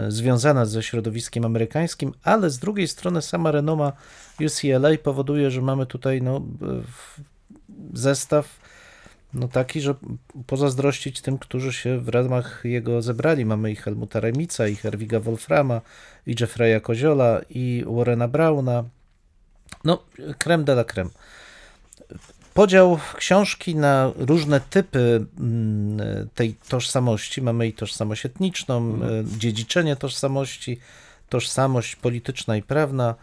związana 0.08 0.66
ze 0.66 0.82
środowiskiem 0.82 1.44
amerykańskim, 1.44 2.12
ale 2.22 2.50
z 2.50 2.58
drugiej 2.58 2.88
strony 2.88 3.22
sama 3.22 3.50
renoma 3.50 3.92
UCLA 4.40 4.88
powoduje, 5.02 5.50
że 5.50 5.62
mamy 5.62 5.86
tutaj 5.86 6.22
no, 6.22 6.42
zestaw 7.94 8.58
no 9.34 9.48
taki, 9.48 9.80
że 9.80 9.94
pozazdrościć 10.46 11.20
tym, 11.20 11.38
którzy 11.38 11.72
się 11.72 11.98
w 11.98 12.08
ramach 12.08 12.60
jego 12.64 13.02
zebrali. 13.02 13.44
Mamy 13.44 13.72
i 13.72 13.76
Helmuta 13.76 14.20
Remica, 14.20 14.68
i 14.68 14.76
Herwiga 14.76 15.20
Wolframa, 15.20 15.80
i 16.26 16.34
Jeffreya 16.40 16.80
Koziola, 16.80 17.40
i 17.50 17.84
Warrena 17.86 18.28
Brauna. 18.28 18.84
No, 19.84 20.04
creme 20.38 20.64
de 20.64 20.72
la 20.72 20.84
creme. 20.84 21.10
Podział 22.54 22.98
książki 23.16 23.74
na 23.74 24.12
różne 24.16 24.60
typy 24.60 25.26
mm, 25.38 26.28
tej 26.34 26.54
tożsamości. 26.68 27.42
Mamy 27.42 27.66
i 27.66 27.72
tożsamość 27.72 28.26
etniczną, 28.26 28.98
e, 29.02 29.38
dziedziczenie 29.38 29.96
tożsamości, 29.96 30.80
tożsamość 31.28 31.96
polityczna 31.96 32.56
i 32.56 32.62
prawna, 32.62 33.14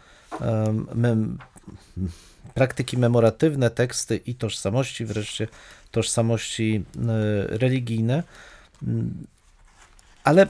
em, 0.42 0.88
mem, 0.94 1.38
praktyki 2.54 2.98
memoratywne, 2.98 3.70
teksty 3.70 4.18
i 4.18 4.36
tożsamości, 4.36 5.06
wreszcie 5.06 5.48
tożsamości 5.96 6.84
e, 6.96 7.58
religijne. 7.58 8.24
Ale 10.24 10.48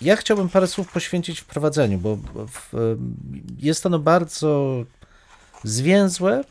ja 0.00 0.16
chciałbym 0.16 0.48
parę 0.48 0.66
słów 0.66 0.92
poświęcić 0.92 1.40
wprowadzeniu, 1.40 1.98
bo 1.98 2.16
w, 2.46 2.96
jest 3.58 3.86
ono 3.86 3.98
bardzo 3.98 4.84
zwięzłe, 5.64 6.44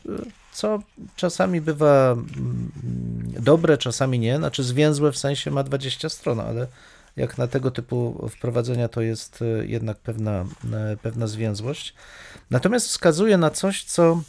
co 0.52 0.80
czasami 1.16 1.62
bywa 1.62 2.12
mm, 2.12 2.72
dobre, 3.40 3.78
czasami 3.78 4.20
nie. 4.20 4.38
Znaczy 4.38 4.63
zwięzłe 4.63 5.12
w 5.12 5.18
sensie 5.18 5.52
ma 5.52 5.63
20 5.63 6.10
stron, 6.10 6.40
ale 6.40 6.68
jak 7.18 7.38
na 7.38 7.48
tego 7.48 7.72
typu 7.72 8.30
wprowadzenia 8.30 8.88
to 8.88 9.02
jest 9.02 9.42
e, 9.42 9.66
jednak 9.66 9.98
pewna, 9.98 10.46
e, 10.74 10.98
pewna 11.02 11.28
zwięzłość. 11.28 11.94
Natomiast 12.50 12.88
wskazuje 12.88 13.38
na 13.38 13.50
coś, 13.50 13.84
co 13.84 14.22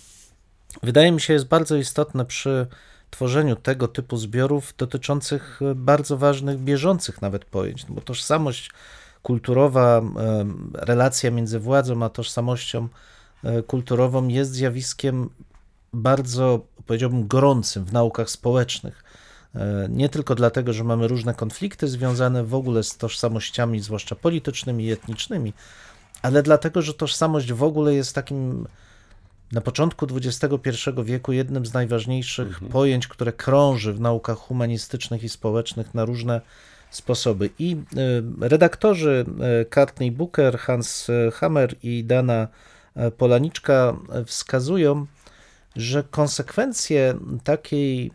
wydaje 0.82 1.12
mi 1.12 1.20
się 1.20 1.32
jest 1.32 1.46
bardzo 1.46 1.76
istotne 1.76 2.24
przy 2.24 2.66
tworzeniu 3.10 3.56
tego 3.56 3.88
typu 3.88 4.16
zbiorów 4.16 4.74
dotyczących 4.78 5.60
e, 5.62 5.74
bardzo 5.74 6.16
ważnych, 6.16 6.58
bieżących 6.58 7.22
nawet 7.22 7.44
pojęć, 7.44 7.86
no 7.88 7.94
bo 7.94 8.00
tożsamość 8.00 8.70
kulturowa, 9.22 9.98
em, 9.98 10.70
relacja 10.74 11.30
między 11.30 11.58
władzą 11.58 12.02
a 12.02 12.08
tożsamością 12.08 12.88
e, 13.44 13.62
kulturową 13.62 14.28
jest 14.28 14.52
zjawiskiem 14.52 15.30
bardzo, 15.92 16.60
powiedziałbym, 16.86 17.26
gorącym 17.26 17.84
w 17.84 17.92
naukach 17.92 18.30
społecznych. 18.30 19.04
E, 19.54 19.88
Nie 19.90 20.08
tylko 20.08 20.34
dlatego, 20.34 20.72
że 20.72 20.84
mamy 20.84 21.08
różne 21.08 21.34
konflikty 21.34 21.88
związane 21.88 22.44
w 22.44 22.54
ogóle 22.54 22.82
z 22.82 22.96
tożsamościami, 22.96 23.80
zwłaszcza 23.80 24.16
politycznymi 24.16 24.84
i 24.84 24.92
etnicznymi, 24.92 25.52
ale 26.22 26.42
dlatego, 26.42 26.82
że 26.82 26.94
tożsamość 26.94 27.52
w 27.52 27.62
ogóle 27.62 27.94
jest 27.94 28.14
takim 28.14 28.66
na 29.52 29.60
początku 29.60 30.06
XXI 30.14 30.50
wieku 31.04 31.32
jednym 31.32 31.66
z 31.66 31.72
najważniejszych 31.72 32.60
pojęć, 32.60 33.08
które 33.08 33.32
krąży 33.32 33.92
w 33.92 34.00
naukach 34.00 34.38
humanistycznych 34.38 35.24
i 35.24 35.28
społecznych 35.28 35.94
na 35.94 36.04
różne 36.04 36.40
sposoby. 36.90 37.50
I 37.58 37.76
y, 38.42 38.48
redaktorzy 38.48 39.26
y, 39.62 39.64
Courtney 39.64 40.10
Booker, 40.12 40.58
Hans 40.58 41.08
y, 41.08 41.30
Hammer 41.34 41.74
i 41.82 42.04
Dana 42.04 42.48
Polaniczka 43.18 43.96
wskazują, 44.26 45.06
że 45.76 46.04
konsekwencje 46.10 47.14
takiej, 47.44 48.10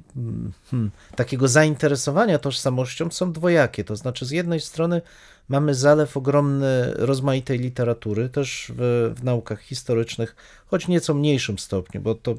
hmm, 0.71 0.91
takiego 1.15 1.47
zainteresowania 1.47 2.39
tożsamością 2.39 3.11
są 3.11 3.31
dwojakie. 3.31 3.83
To 3.83 3.95
znaczy, 3.95 4.25
z 4.25 4.31
jednej 4.31 4.59
strony 4.59 5.01
mamy 5.53 5.75
zalew 5.75 6.17
ogromny 6.17 6.93
rozmaitej 6.95 7.59
literatury, 7.59 8.29
też 8.29 8.71
w, 8.75 9.13
w 9.17 9.23
naukach 9.23 9.61
historycznych, 9.61 10.35
choć 10.67 10.87
nieco 10.87 11.13
mniejszym 11.13 11.59
stopniu, 11.59 12.01
bo 12.01 12.15
to 12.15 12.35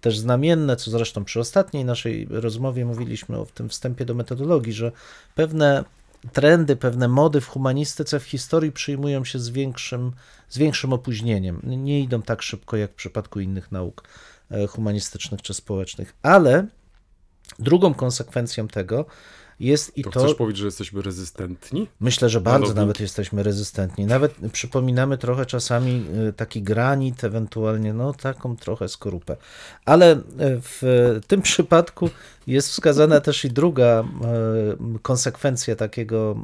też 0.00 0.18
znamienne, 0.18 0.76
co 0.76 0.90
zresztą 0.90 1.24
przy 1.24 1.40
ostatniej 1.40 1.84
naszej 1.84 2.26
rozmowie 2.30 2.84
mówiliśmy 2.84 3.38
o 3.38 3.46
tym 3.46 3.68
wstępie 3.68 4.04
do 4.04 4.14
metodologii, 4.14 4.72
że 4.72 4.92
pewne 5.34 5.84
trendy, 6.32 6.76
pewne 6.76 7.08
mody 7.08 7.40
w 7.40 7.48
humanistyce, 7.48 8.20
w 8.20 8.24
historii 8.24 8.72
przyjmują 8.72 9.24
się 9.24 9.38
z 9.38 9.48
większym, 9.48 10.12
z 10.48 10.58
większym 10.58 10.92
opóźnieniem. 10.92 11.60
Nie 11.64 12.00
idą 12.00 12.22
tak 12.22 12.42
szybko 12.42 12.76
jak 12.76 12.92
w 12.92 12.94
przypadku 12.94 13.40
innych 13.40 13.72
nauk 13.72 14.02
e, 14.50 14.66
humanistycznych 14.66 15.42
czy 15.42 15.54
społecznych. 15.54 16.14
Ale 16.22 16.66
drugą 17.58 17.94
konsekwencją 17.94 18.68
tego 18.68 19.06
jest 19.60 19.98
i 19.98 20.02
To, 20.02 20.10
to. 20.10 20.20
chcesz 20.20 20.34
powiedzieć, 20.34 20.60
że 20.60 20.66
jesteśmy 20.66 21.02
rezystentni? 21.02 21.88
Myślę, 22.00 22.28
że 22.28 22.40
bardzo 22.40 22.74
nawet 22.74 23.00
jesteśmy 23.00 23.42
rezystentni. 23.42 24.06
Nawet 24.06 24.34
przypominamy 24.52 25.18
trochę 25.18 25.46
czasami 25.46 26.06
y, 26.28 26.32
taki 26.32 26.62
granit, 26.62 27.24
ewentualnie 27.24 27.92
no 27.92 28.12
taką 28.12 28.56
trochę 28.56 28.88
skorupę. 28.88 29.36
Ale 29.84 30.16
y, 30.16 30.20
w 30.40 31.20
tym 31.26 31.42
przypadku 31.42 32.10
jest 32.46 32.68
wskazana 32.68 33.20
też 33.20 33.44
i 33.44 33.50
druga 33.50 34.04
y, 34.96 34.98
konsekwencja 35.02 35.76
takiego, 35.76 36.36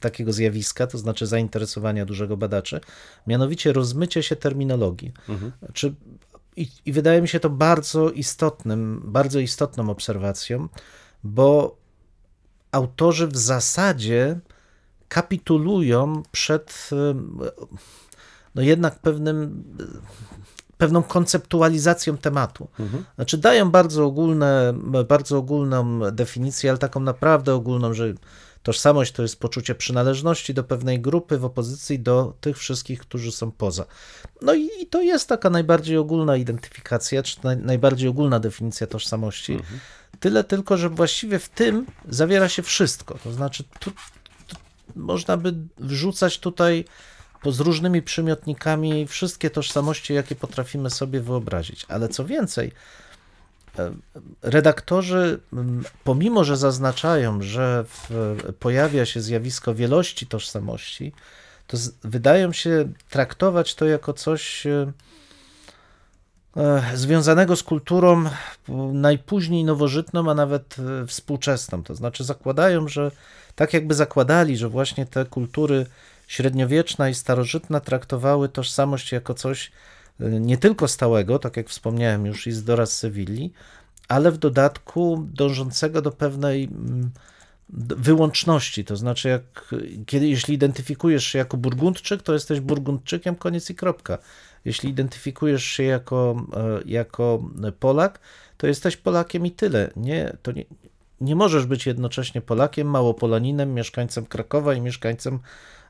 takiego 0.00 0.32
zjawiska, 0.32 0.86
to 0.86 0.98
znaczy 0.98 1.26
zainteresowania 1.26 2.04
dużego 2.04 2.36
badaczy, 2.36 2.80
mianowicie 3.26 3.72
rozmycie 3.72 4.22
się 4.22 4.36
terminologii. 4.36 5.12
Czy, 5.72 5.94
i, 6.56 6.68
I 6.86 6.92
wydaje 6.92 7.22
mi 7.22 7.28
się 7.28 7.40
to 7.40 7.50
bardzo 7.50 8.10
istotnym, 8.10 9.02
bardzo 9.04 9.40
istotną 9.40 9.90
obserwacją, 9.90 10.68
bo 11.24 11.76
autorzy 12.72 13.26
w 13.26 13.36
zasadzie 13.36 14.38
kapitulują 15.08 16.22
przed 16.32 16.90
no 18.54 18.62
jednak 18.62 18.98
pewnym, 18.98 19.64
pewną 20.78 21.02
konceptualizacją 21.02 22.16
tematu. 22.16 22.68
Znaczy 23.14 23.38
dają 23.38 23.70
bardzo 23.70 24.04
ogólne, 24.04 24.74
bardzo 25.08 25.38
ogólną 25.38 26.00
definicję, 26.12 26.70
ale 26.70 26.78
taką 26.78 27.00
naprawdę 27.00 27.54
ogólną, 27.54 27.94
że 27.94 28.12
tożsamość 28.62 29.12
to 29.12 29.22
jest 29.22 29.40
poczucie 29.40 29.74
przynależności 29.74 30.54
do 30.54 30.64
pewnej 30.64 31.00
grupy 31.00 31.38
w 31.38 31.44
opozycji 31.44 31.98
do 32.00 32.34
tych 32.40 32.58
wszystkich, 32.58 33.00
którzy 33.00 33.32
są 33.32 33.50
poza. 33.50 33.84
No 34.42 34.54
i, 34.54 34.68
i 34.80 34.86
to 34.86 35.02
jest 35.02 35.28
taka 35.28 35.50
najbardziej 35.50 35.96
ogólna 35.96 36.36
identyfikacja, 36.36 37.22
czy 37.22 37.36
naj, 37.44 37.56
najbardziej 37.56 38.08
ogólna 38.08 38.40
definicja 38.40 38.86
tożsamości. 38.86 39.58
Tyle 40.20 40.44
tylko, 40.44 40.76
że 40.76 40.88
właściwie 40.88 41.38
w 41.38 41.48
tym 41.48 41.86
zawiera 42.08 42.48
się 42.48 42.62
wszystko. 42.62 43.18
To 43.24 43.32
znaczy, 43.32 43.64
tu, 43.80 43.90
tu 44.46 44.56
można 44.96 45.36
by 45.36 45.54
wrzucać 45.78 46.38
tutaj 46.38 46.84
po, 47.42 47.52
z 47.52 47.60
różnymi 47.60 48.02
przymiotnikami 48.02 49.06
wszystkie 49.06 49.50
tożsamości, 49.50 50.14
jakie 50.14 50.34
potrafimy 50.34 50.90
sobie 50.90 51.20
wyobrazić. 51.20 51.86
Ale 51.88 52.08
co 52.08 52.24
więcej, 52.24 52.72
e, 53.78 53.92
redaktorzy, 54.42 55.40
pomimo 56.04 56.44
że 56.44 56.56
zaznaczają, 56.56 57.42
że 57.42 57.84
w, 57.88 58.36
pojawia 58.58 59.06
się 59.06 59.20
zjawisko 59.20 59.74
wielości 59.74 60.26
tożsamości, 60.26 61.12
to 61.66 61.76
z, 61.76 61.94
wydają 62.04 62.52
się 62.52 62.92
traktować 63.10 63.74
to 63.74 63.84
jako 63.84 64.12
coś 64.12 64.66
e, 64.66 64.92
związanego 66.94 67.56
z 67.56 67.62
kulturą 67.62 68.24
najpóźniej 68.92 69.64
nowożytną, 69.64 70.30
a 70.30 70.34
nawet 70.34 70.76
e, 70.78 71.06
współczesną. 71.06 71.82
To 71.82 71.94
znaczy 71.94 72.24
zakładają, 72.24 72.88
że 72.88 73.10
tak 73.54 73.74
jakby 73.74 73.94
zakładali, 73.94 74.56
że 74.56 74.68
właśnie 74.68 75.06
te 75.06 75.24
kultury 75.24 75.86
średniowieczna 76.26 77.08
i 77.08 77.14
starożytna 77.14 77.80
traktowały 77.80 78.48
tożsamość 78.48 79.12
jako 79.12 79.34
coś 79.34 79.72
e, 80.20 80.30
nie 80.30 80.58
tylko 80.58 80.88
stałego, 80.88 81.38
tak 81.38 81.56
jak 81.56 81.68
wspomniałem 81.68 82.26
już 82.26 82.46
Izdora 82.46 82.86
z 82.86 82.92
Sewilli, 82.92 83.52
ale 84.08 84.32
w 84.32 84.38
dodatku 84.38 85.26
dążącego 85.34 86.02
do 86.02 86.10
pewnej 86.10 86.64
mm, 86.64 87.10
wyłączności, 87.96 88.84
to 88.84 88.96
znaczy 88.96 89.28
jak, 89.28 89.74
kiedy, 90.06 90.28
jeśli 90.28 90.54
identyfikujesz 90.54 91.24
się 91.24 91.38
jako 91.38 91.56
Burgundczyk, 91.56 92.22
to 92.22 92.32
jesteś 92.32 92.60
Burgundczykiem, 92.60 93.36
koniec 93.36 93.70
i 93.70 93.74
kropka. 93.74 94.18
Jeśli 94.64 94.90
identyfikujesz 94.90 95.64
się 95.64 95.82
jako, 95.82 96.46
e, 96.56 96.80
jako 96.86 97.42
Polak, 97.80 98.20
to 98.56 98.66
jesteś 98.66 98.96
Polakiem 98.96 99.46
i 99.46 99.50
tyle. 99.50 99.90
Nie, 99.96 100.36
to 100.42 100.52
nie, 100.52 100.64
nie 101.20 101.36
możesz 101.36 101.66
być 101.66 101.86
jednocześnie 101.86 102.40
Polakiem, 102.40 102.90
Małopolaninem, 102.90 103.74
mieszkańcem 103.74 104.26
Krakowa 104.26 104.74
i 104.74 104.80
mieszkańcem 104.80 105.38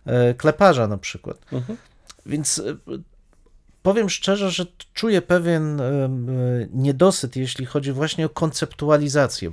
e, 0.06 0.34
Kleparza 0.34 0.86
na 0.86 0.98
przykład. 0.98 1.38
Więc 2.26 2.58
e, 2.58 2.76
powiem 3.82 4.10
szczerze, 4.10 4.50
że 4.50 4.66
czuję 4.94 5.22
pewien 5.22 5.82
niedosyt, 6.72 7.36
jeśli 7.36 7.66
chodzi 7.66 7.92
właśnie 7.92 8.26
o 8.26 8.28
konceptualizację. 8.28 9.52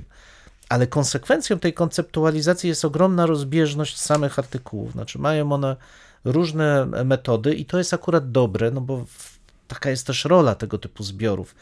Ale 0.68 0.86
konsekwencją 0.86 1.58
tej 1.58 1.72
konceptualizacji 1.72 2.68
jest 2.68 2.84
ogromna 2.84 3.26
rozbieżność 3.26 4.00
samych 4.00 4.38
artykułów. 4.38 4.92
Znaczy, 4.92 5.18
mają 5.18 5.52
one 5.52 5.76
różne 6.26 6.86
metody 7.04 7.54
i 7.54 7.64
to 7.64 7.78
jest 7.78 7.94
akurat 7.94 8.30
dobre, 8.30 8.70
no 8.70 8.80
bo 8.80 9.04
taka 9.68 9.90
jest 9.90 10.06
też 10.06 10.24
rola 10.24 10.54
tego 10.54 10.78
typu 10.78 11.02
zbiorów. 11.02 11.54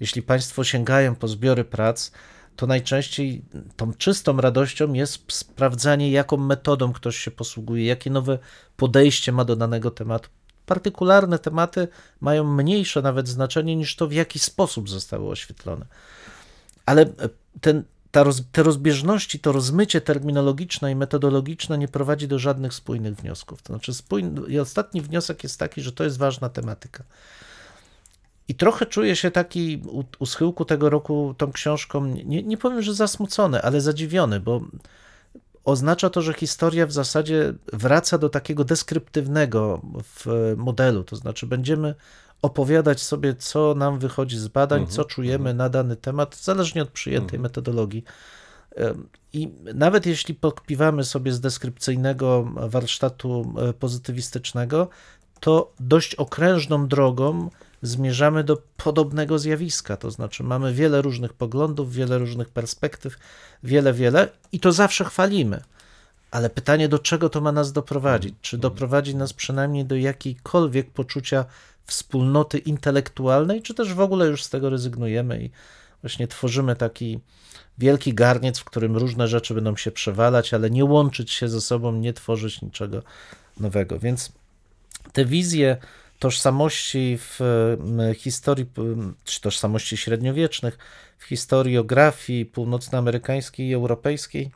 Jeśli 0.00 0.22
Państwo 0.22 0.64
sięgają 0.64 1.14
po 1.14 1.28
zbiory 1.28 1.64
prac, 1.64 2.10
to 2.56 2.66
najczęściej 2.66 3.42
tą 3.76 3.94
czystą 3.94 4.40
radością 4.40 4.92
jest 4.92 5.32
sprawdzanie, 5.32 6.10
jaką 6.10 6.36
metodą 6.36 6.92
ktoś 6.92 7.16
się 7.16 7.30
posługuje, 7.30 7.84
jakie 7.84 8.10
nowe 8.10 8.38
podejście 8.76 9.32
ma 9.32 9.44
do 9.44 9.56
danego 9.56 9.90
tematu. 9.90 10.28
Partykularne 10.66 11.38
tematy 11.38 11.88
mają 12.20 12.44
mniejsze 12.44 13.02
nawet 13.02 13.28
znaczenie 13.28 13.76
niż 13.76 13.96
to, 13.96 14.06
w 14.06 14.12
jaki 14.12 14.38
sposób 14.38 14.90
zostały 14.90 15.28
oświetlone. 15.28 15.86
Ale 16.86 17.06
ten, 17.60 17.84
roz, 18.14 18.42
te 18.52 18.62
rozbieżności, 18.62 19.38
to 19.40 19.52
rozmycie 19.52 20.00
terminologiczne 20.00 20.92
i 20.92 20.96
metodologiczne 20.96 21.78
nie 21.78 21.88
prowadzi 21.88 22.28
do 22.28 22.38
żadnych 22.38 22.74
spójnych 22.74 23.14
wniosków. 23.14 23.62
To 23.62 23.72
znaczy, 23.72 23.94
spójny, 23.94 24.40
i 24.48 24.58
ostatni 24.58 25.00
wniosek 25.00 25.42
jest 25.42 25.58
taki, 25.58 25.80
że 25.80 25.92
to 25.92 26.04
jest 26.04 26.18
ważna 26.18 26.48
tematyka. 26.48 27.04
I 28.48 28.54
trochę 28.54 28.86
czuję 28.86 29.16
się 29.16 29.30
taki 29.30 29.82
u, 29.86 30.04
u 30.18 30.26
schyłku 30.26 30.64
tego 30.64 30.90
roku 30.90 31.34
tą 31.38 31.52
książką, 31.52 32.04
nie, 32.06 32.42
nie 32.42 32.56
powiem, 32.56 32.82
że 32.82 32.94
zasmucony, 32.94 33.62
ale 33.62 33.80
zadziwiony, 33.80 34.40
bo 34.40 34.60
oznacza 35.64 36.10
to, 36.10 36.22
że 36.22 36.34
historia 36.34 36.86
w 36.86 36.92
zasadzie 36.92 37.54
wraca 37.72 38.18
do 38.18 38.28
takiego 38.28 38.64
deskryptywnego 38.64 39.80
modelu, 40.56 41.04
to 41.04 41.16
znaczy 41.16 41.46
będziemy 41.46 41.94
opowiadać 42.42 43.02
sobie, 43.02 43.34
co 43.34 43.74
nam 43.74 43.98
wychodzi 43.98 44.38
z 44.38 44.48
badań, 44.48 44.86
co 44.86 45.04
czujemy 45.04 45.54
na 45.54 45.68
dany 45.68 45.96
temat, 45.96 46.36
zależnie 46.36 46.82
od 46.82 46.88
przyjętej 46.88 47.38
metodologii. 47.38 48.04
Em, 48.76 49.08
I 49.32 49.48
nawet 49.74 50.06
jeśli 50.06 50.34
pokpiwamy 50.34 51.04
sobie 51.04 51.32
z 51.32 51.40
deskrypcyjnego 51.40 52.44
warsztatu 52.56 53.54
e, 53.58 53.72
pozytywistycznego, 53.72 54.88
to 55.40 55.72
dość 55.80 56.14
okrężną 56.14 56.88
drogą 56.88 57.50
zmierzamy 57.82 58.44
do 58.44 58.62
podobnego 58.76 59.38
zjawiska. 59.38 59.96
To 59.96 60.10
znaczy, 60.10 60.42
mamy 60.44 60.74
wiele 60.74 61.02
różnych 61.02 61.32
poglądów, 61.32 61.92
wiele 61.92 62.18
różnych 62.18 62.48
perspektyw, 62.48 63.18
wiele, 63.62 63.92
wiele, 63.92 64.28
i 64.52 64.60
to 64.60 64.72
zawsze 64.72 65.04
chwalimy. 65.04 65.62
Ale 66.30 66.50
pytanie, 66.50 66.88
do 66.88 66.98
czego 66.98 67.28
to 67.28 67.40
ma 67.40 67.52
nas 67.52 67.72
doprowadzić? 67.72 68.34
Czy 68.40 68.58
doprowadzi 68.58 69.16
nas 69.16 69.32
przynajmniej 69.32 69.84
do 69.84 69.96
jakiejkolwiek 69.96 70.90
poczucia 70.90 71.44
wspólnoty 71.90 72.58
intelektualnej, 72.58 73.62
czy 73.62 73.74
też 73.74 73.94
w 73.94 74.00
ogóle 74.00 74.26
już 74.26 74.44
z 74.44 74.50
tego 74.50 74.70
rezygnujemy 74.70 75.44
i 75.44 75.50
właśnie 76.02 76.28
tworzymy 76.28 76.76
taki 76.76 77.20
wielki 77.78 78.14
garniec, 78.14 78.58
w 78.58 78.64
którym 78.64 78.96
różne 78.96 79.28
rzeczy 79.28 79.54
będą 79.54 79.76
się 79.76 79.90
przewalać, 79.90 80.54
ale 80.54 80.70
nie 80.70 80.84
łączyć 80.84 81.30
się 81.30 81.48
ze 81.48 81.60
sobą, 81.60 81.92
nie 81.92 82.12
tworzyć 82.12 82.62
niczego 82.62 83.02
nowego. 83.60 83.98
Więc 83.98 84.32
te 85.12 85.24
wizje 85.24 85.76
tożsamości 86.18 87.18
w 87.18 87.40
historii, 88.16 88.66
czy 89.24 89.40
tożsamości 89.40 89.96
średniowiecznych, 89.96 90.78
w 91.18 91.24
historiografii 91.24 92.46
północnoamerykańskiej 92.46 93.68
i 93.68 93.74
europejskiej, 93.74 94.50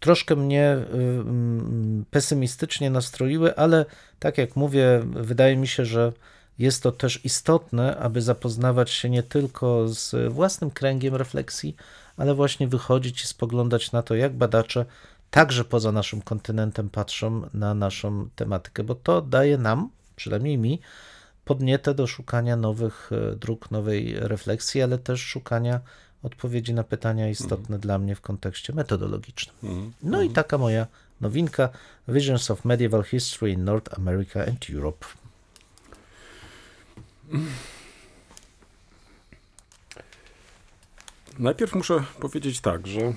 troszkę 0.00 0.36
mnie 0.36 0.76
y, 0.76 0.96
mm, 0.96 2.04
pesymistycznie 2.10 2.90
nastroiły, 2.90 3.56
ale 3.56 3.84
tak 4.18 4.38
jak 4.38 4.56
mówię, 4.56 5.02
wydaje 5.06 5.56
mi 5.56 5.68
się, 5.68 5.84
że 5.84 6.12
jest 6.58 6.82
to 6.82 6.92
też 6.92 7.24
istotne, 7.24 7.96
aby 7.96 8.22
zapoznawać 8.22 8.90
się 8.90 9.10
nie 9.10 9.22
tylko 9.22 9.88
z 9.88 10.32
własnym 10.32 10.70
kręgiem 10.70 11.14
refleksji, 11.14 11.76
ale 12.16 12.34
właśnie 12.34 12.68
wychodzić 12.68 13.22
i 13.22 13.26
spoglądać 13.26 13.92
na 13.92 14.02
to, 14.02 14.14
jak 14.14 14.36
badacze 14.36 14.84
także 15.30 15.64
poza 15.64 15.92
naszym 15.92 16.22
kontynentem 16.22 16.90
patrzą 16.90 17.42
na 17.54 17.74
naszą 17.74 18.28
tematykę, 18.36 18.84
bo 18.84 18.94
to 18.94 19.22
daje 19.22 19.58
nam, 19.58 19.90
przynajmniej 20.16 20.58
mi, 20.58 20.80
podnietę 21.44 21.94
do 21.94 22.06
szukania 22.06 22.56
nowych 22.56 23.10
e, 23.12 23.36
dróg, 23.36 23.70
nowej 23.70 24.14
refleksji, 24.18 24.82
ale 24.82 24.98
też 24.98 25.20
szukania 25.20 25.80
odpowiedzi 26.26 26.74
na 26.74 26.84
pytania 26.84 27.28
istotne 27.28 27.78
dla 27.78 27.98
mnie 27.98 28.14
w 28.14 28.20
kontekście 28.20 28.72
metodologicznym. 28.72 29.56
No 30.02 30.22
i 30.22 30.30
taka 30.30 30.58
moja 30.58 30.86
nowinka 31.20 31.68
Visions 32.08 32.50
of 32.50 32.64
Medieval 32.64 33.02
History 33.02 33.52
in 33.52 33.64
North 33.64 33.98
America 33.98 34.40
and 34.46 34.70
Europe. 34.70 35.06
Najpierw 41.38 41.74
muszę 41.74 42.04
powiedzieć 42.20 42.60
tak, 42.60 42.86
że 42.86 43.12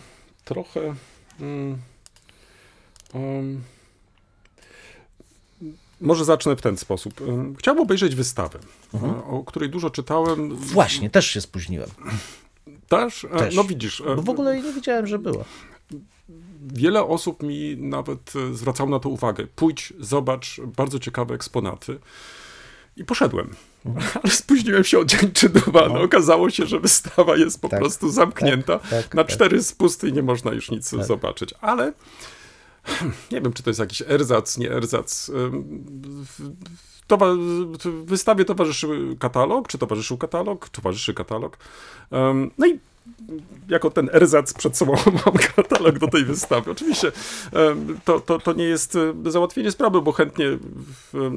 trochę. 0.45 0.95
Um, 3.13 3.63
może 6.01 6.25
zacznę 6.25 6.55
w 6.55 6.61
ten 6.61 6.77
sposób. 6.77 7.21
Chciałbym 7.57 7.83
obejrzeć 7.83 8.15
wystawę, 8.15 8.59
e, 8.93 9.23
o 9.23 9.43
której 9.43 9.69
dużo 9.69 9.89
czytałem. 9.89 10.55
Właśnie, 10.55 11.09
też 11.09 11.27
się 11.27 11.41
spóźniłem, 11.41 11.89
Też? 12.89 13.23
E, 13.25 13.27
Też. 13.27 13.55
No 13.55 13.63
widzisz. 13.63 14.01
e, 14.01 14.15
bo 14.15 14.21
w 14.21 14.29
ogóle 14.29 14.61
nie 14.61 14.73
wiedziałem, 14.73 15.07
że 15.07 15.19
była. 15.19 15.43
Wiele 16.73 17.03
osób 17.03 17.43
mi 17.43 17.77
nawet 17.77 18.33
e, 18.35 18.53
zwracało 18.53 18.89
na 18.89 18.99
to 18.99 19.09
uwagę. 19.09 19.47
Pójdź, 19.55 19.93
zobacz 19.99 20.61
bardzo 20.77 20.99
ciekawe 20.99 21.35
eksponaty. 21.35 21.99
I 22.97 23.05
poszedłem. 23.05 23.49
Ale 24.23 24.33
spóźniłem 24.33 24.83
się 24.83 24.99
o 24.99 25.05
dzień 25.05 25.31
czy 25.33 25.49
dwa. 25.49 25.87
No, 25.89 26.01
okazało 26.01 26.49
się, 26.49 26.65
że 26.65 26.79
wystawa 26.79 27.37
jest 27.37 27.61
po 27.61 27.69
Tak, 27.69 27.79
prostu 27.79 28.09
zamknięta. 28.09 28.79
tak, 28.79 28.89
tak, 28.89 29.13
na 29.15 29.23
tak. 29.23 29.33
cztery 29.35 29.63
spusty 29.63 30.09
i 30.09 30.13
nie 30.13 30.23
można 30.23 30.51
już 30.51 30.71
nic 30.71 30.89
Tak. 30.91 31.05
zobaczyć. 31.05 31.53
Ale 31.61 31.93
nie 33.31 33.41
wiem, 33.41 33.53
czy 33.53 33.63
to 33.63 33.69
jest 33.69 33.79
jakiś 33.79 34.01
erzac, 34.07 34.57
nie 34.57 34.71
erzac. 34.71 35.31
Towa- 37.09 37.35
wystawie 38.05 38.45
towarzyszył 38.45 38.91
katalog, 39.19 39.67
czy 39.67 39.77
towarzyszył 39.77 40.17
katalog? 40.17 40.69
Towarzyszy 40.69 41.13
katalog. 41.13 41.57
Ym, 42.13 42.51
No 42.57 42.67
i 42.67 42.79
jako 43.69 43.89
ten 43.89 44.09
erzac 44.13 44.53
przed 44.53 44.77
sobą 44.77 44.93
mam 45.25 45.35
katalog 45.55 45.99
do 45.99 46.07
tej 46.07 46.25
wystawy. 46.25 46.71
Oczywiście 46.71 47.11
to, 48.05 48.19
to, 48.19 48.39
to 48.39 48.53
nie 48.53 48.63
jest 48.63 48.95
e, 48.95 49.31
załatwienie 49.31 49.71
sprawy, 49.71 50.01
bo 50.01 50.11
chętnie 50.11 50.57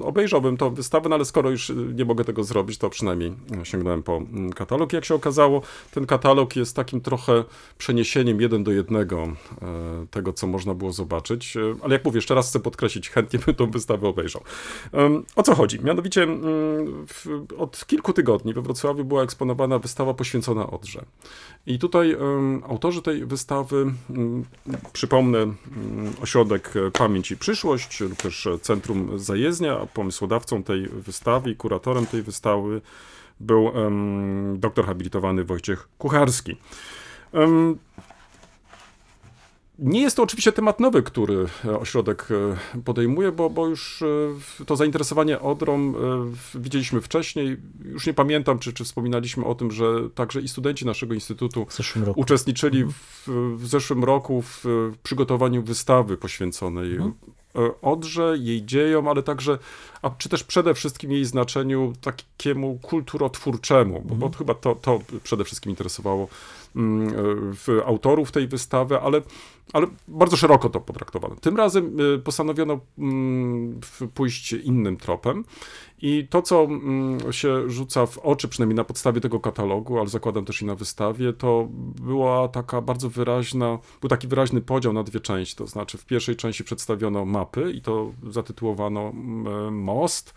obejrzałbym 0.05 0.57
tą 0.57 0.75
wystawę, 0.75 1.09
no 1.09 1.15
ale 1.15 1.25
skoro 1.25 1.51
już 1.51 1.71
e, 1.71 1.75
nie 1.75 2.05
mogę 2.05 2.25
tego 2.25 2.45
zrobić, 2.45 2.79
to 2.79 2.91
przynajmniej 2.91 3.33
sięgnąłem 3.65 4.03
po 4.03 4.17
mm, 4.17 4.53
katalog. 4.53 4.93
Jak 4.93 5.05
się 5.05 5.15
okazało, 5.15 5.63
ten 5.91 6.07
katalog 6.07 6.57
jest 6.57 6.77
takim 6.77 7.01
trochę 7.01 7.45
przeniesieniem 7.79 8.41
jeden 8.41 8.65
do 8.65 8.73
jednego 8.73 9.23
e, 9.23 10.07
tego, 10.11 10.33
co 10.33 10.47
można 10.47 10.75
było 10.75 10.93
zobaczyć. 10.93 11.57
E, 11.57 11.61
Ale 11.83 11.93
jak 11.93 12.05
mówię, 12.05 12.19
jeszcze 12.19 12.35
raz 12.35 12.49
chcę 12.49 12.61
podkreślić, 12.61 13.11
chętnie 13.11 13.39
bym 13.39 13.55
tą 13.55 13.71
wystawę 13.71 14.09
obejrzał. 14.09 14.43
O 15.37 15.43
co 15.43 15.55
chodzi? 15.55 15.81
Mianowicie 15.81 16.23
mm, 16.23 17.07
od 17.59 17.87
kilku 17.87 18.13
tygodni 18.13 18.55
we 18.55 18.63
Wrocławiu 18.63 19.05
była 19.05 19.23
eksponowana 19.23 19.79
wystawa 19.79 20.15
poświęcona 20.15 20.71
Odrze. 20.71 21.05
I 21.67 21.79
tutaj 21.79 22.17
autorzy 22.69 23.03
tej 23.03 23.27
wystawy, 23.27 23.93
przypomnę, 24.93 25.39
ośrodek 26.23 26.73
e, 26.77 26.91
Pamięć 26.91 27.31
i 27.31 27.37
Przyszłość, 27.37 28.01
lub 28.01 28.17
też 28.17 28.47
e, 28.47 28.59
Centrum 28.59 29.19
Zajezdnia, 29.19 29.87
pomysłodawcą 29.95 30.63
tej 30.63 30.89
wystawy 30.89 31.51
i 31.51 31.57
kuratorem 31.57 32.07
tej 32.07 32.23
wystawy 32.23 32.81
był 33.41 33.73
doktor 34.55 34.87
habilitowany 34.87 35.45
Wojciech 35.45 35.89
Kucharski. 35.99 36.57
Nie 39.83 40.01
jest 40.01 40.17
to 40.17 40.23
oczywiście 40.23 40.53
temat 40.53 40.81
nowy, 40.81 41.03
który 41.03 41.47
e, 41.65 41.79
ośrodek 41.79 42.29
e, 42.77 42.81
podejmuje, 42.81 43.33
bo, 43.33 43.51
bo 43.51 43.67
już 43.67 44.03
e, 44.03 44.65
to 44.65 44.77
zainteresowanie 44.77 45.41
Odrą 45.41 45.95
widzieliśmy 46.55 47.01
wcześniej. 47.01 47.57
Już 47.85 48.07
nie 48.07 48.15
pamiętam, 48.15 48.59
czy, 48.59 48.73
czy 48.73 48.85
wspominaliśmy 48.85 49.45
o 49.45 49.55
tym, 49.55 49.71
że 49.71 50.11
także 50.15 50.41
i 50.41 50.49
studenci 50.49 50.87
naszego 50.87 51.15
instytutu 51.15 51.67
uczestniczyli 52.17 52.85
w, 52.85 53.29
w 53.57 53.67
zeszłym 53.67 54.05
roku 54.05 54.43
w, 54.43 54.65
w 54.65 54.99
przygotowaniu 55.03 55.63
wystawy 55.63 56.17
poświęconej 56.17 56.93
Mhm. 56.93 57.13
E, 57.57 57.81
Odrze, 57.83 58.35
jej 58.39 58.65
dziejom, 58.65 59.09
ale 59.09 59.23
także, 59.23 59.59
a 60.03 60.11
czy 60.11 60.29
też 60.29 60.45
przede 60.45 60.75
wszystkim 60.75 61.13
jej 61.13 61.25
znaczeniu 61.25 61.93
takiemu 62.01 62.79
kulturotwórczemu, 62.83 64.03
bo, 64.05 64.15
bo 64.15 64.31
chyba 64.39 64.55
to, 64.55 64.75
to 64.75 64.99
przede 65.23 65.45
wszystkim 65.45 65.71
interesowało 65.71 66.29
mm, 66.77 67.09
e, 67.09 67.13
w 67.55 67.83
autorów 67.87 68.33
tej 68.33 68.49
wystawy, 68.49 69.01
ale, 69.01 69.23
ale 69.73 69.87
bardzo 70.09 70.37
szeroko 70.37 70.69
to 70.69 70.81
potraktowano. 70.81 71.37
Tym 71.37 71.57
razem 71.57 71.97
e, 72.15 72.19
postanowiono 72.19 72.81
mm, 72.99 73.81
pójść 74.15 74.53
innym 74.53 74.97
tropem 74.97 75.45
i 76.03 76.27
to, 76.31 76.43
co 76.43 76.65
mm, 76.65 77.33
się 77.33 77.71
rzuca 77.71 78.07
w 78.07 78.19
oczy, 78.19 78.49
przynajmniej 78.49 78.77
na 78.77 78.85
podstawie 78.85 79.21
tego 79.21 79.41
katalogu, 79.41 79.99
ale 79.99 80.09
zakładam 80.09 80.45
też 80.45 80.63
i 80.63 80.65
na 80.65 80.75
wystawie, 80.75 81.33
to 81.33 81.69
była 82.03 82.49
taka 82.49 82.81
bardzo 82.81 83.11
wyraźna, 83.11 83.79
był 84.01 84.11
taki 84.11 84.29
wyraźny 84.29 84.61
podział 84.61 84.93
na 84.93 85.03
dwie 85.03 85.21
części. 85.21 85.57
To 85.57 85.67
znaczy, 85.67 85.99
w 85.99 86.07
pierwszej 86.07 86.37
części 86.37 86.65
przedstawiono 86.65 87.25
mapy 87.25 87.73
i 87.73 87.83
to 87.83 88.13
zatytułowano 88.31 89.01
mm, 89.01 89.83
Most. 89.83 90.35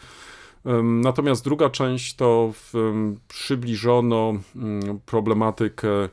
Em, 0.66 1.02
Natomiast 1.02 1.44
druga 1.44 1.70
część 1.70 2.16
to 2.16 2.54
przybliżono 3.28 4.34
mm, 4.56 5.00
problematykę 5.06 6.10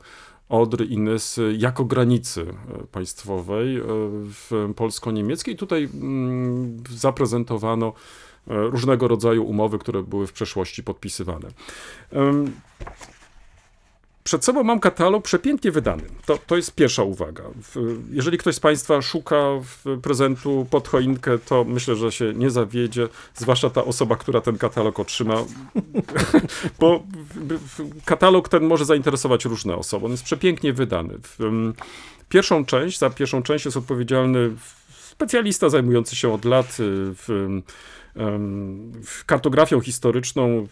Odry 0.49 0.85
i 0.85 0.97
Nysy 0.97 1.55
jako 1.57 1.85
granicy 1.85 2.41
e, 2.41 2.87
państwowej 2.87 3.77
e, 3.77 3.83
polsko-niemieckiej. 4.75 5.55
Tutaj 5.55 5.89
zaprezentowano 6.89 7.87
e, 7.87 8.32
różnego 8.47 9.07
rodzaju 9.07 9.43
umowy, 9.43 9.79
które 9.79 10.03
były 10.03 10.27
w 10.27 10.33
przeszłości 10.33 10.83
podpisywane. 10.83 11.49
Przed 14.23 14.45
sobą 14.45 14.63
mam 14.63 14.79
katalog 14.79 15.23
przepięknie 15.23 15.71
wydany. 15.71 16.03
To, 16.25 16.37
to 16.47 16.55
jest 16.55 16.75
pierwsza 16.75 17.03
uwaga. 17.03 17.43
Jeżeli 18.11 18.37
ktoś 18.37 18.55
z 18.55 18.59
Państwa 18.59 19.01
szuka 19.01 19.35
prezentu 20.01 20.67
pod 20.69 20.87
choinkę, 20.87 21.39
to 21.39 21.63
myślę, 21.63 21.95
że 21.95 22.11
się 22.11 22.33
nie 22.33 22.49
zawiedzie, 22.49 23.07
zwłaszcza 23.35 23.69
ta 23.69 23.83
osoba, 23.85 24.15
która 24.15 24.41
ten 24.41 24.57
katalog 24.57 24.99
otrzyma, 24.99 25.35
bo 26.79 27.03
katalog 28.05 28.49
ten 28.49 28.63
może 28.63 28.85
zainteresować 28.85 29.45
różne 29.45 29.75
osoby. 29.75 30.05
On 30.05 30.11
jest 30.11 30.23
przepięknie 30.23 30.73
wydany. 30.73 31.13
Pierwszą 32.29 32.65
część, 32.65 32.99
za 32.99 33.09
pierwszą 33.09 33.43
część 33.43 33.65
jest 33.65 33.77
odpowiedzialny 33.77 34.51
specjalista 35.13 35.69
zajmujący 35.69 36.15
się 36.15 36.33
od 36.33 36.45
lat 36.45 36.67
y, 36.67 36.73
w 36.79 37.49
kartografią 39.25 39.79
historyczną 39.79 40.67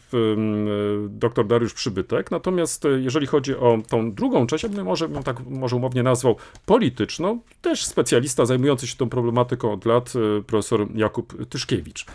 dr 1.09 1.47
Dariusz 1.47 1.73
Przybytek. 1.73 2.31
Natomiast 2.31 2.85
e, 2.85 2.89
jeżeli 2.89 3.27
chodzi 3.27 3.55
o 3.55 3.77
tą 3.89 4.13
drugą 4.13 4.47
część, 4.47 4.63
ja 4.63 4.69
bym 4.69 4.85
może 4.85 5.09
bym 5.09 5.23
tak 5.23 5.45
może 5.45 5.75
umownie 5.75 6.03
nazwał 6.03 6.35
polityczną, 6.65 7.39
też 7.61 7.85
specjalista 7.85 8.45
zajmujący 8.45 8.87
się 8.87 8.97
tą 8.97 9.09
problematyką 9.09 9.73
od 9.73 9.85
lat, 9.85 10.13
e, 10.15 10.41
profesor 10.43 10.87
Jakub 10.95 11.49
Tyszkiewicz. 11.49 12.05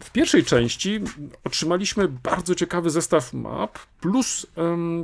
W 0.00 0.10
pierwszej 0.12 0.44
części 0.44 1.00
otrzymaliśmy 1.44 2.08
bardzo 2.08 2.54
ciekawy 2.54 2.90
zestaw 2.90 3.32
map 3.32 3.78
plus 4.00 4.46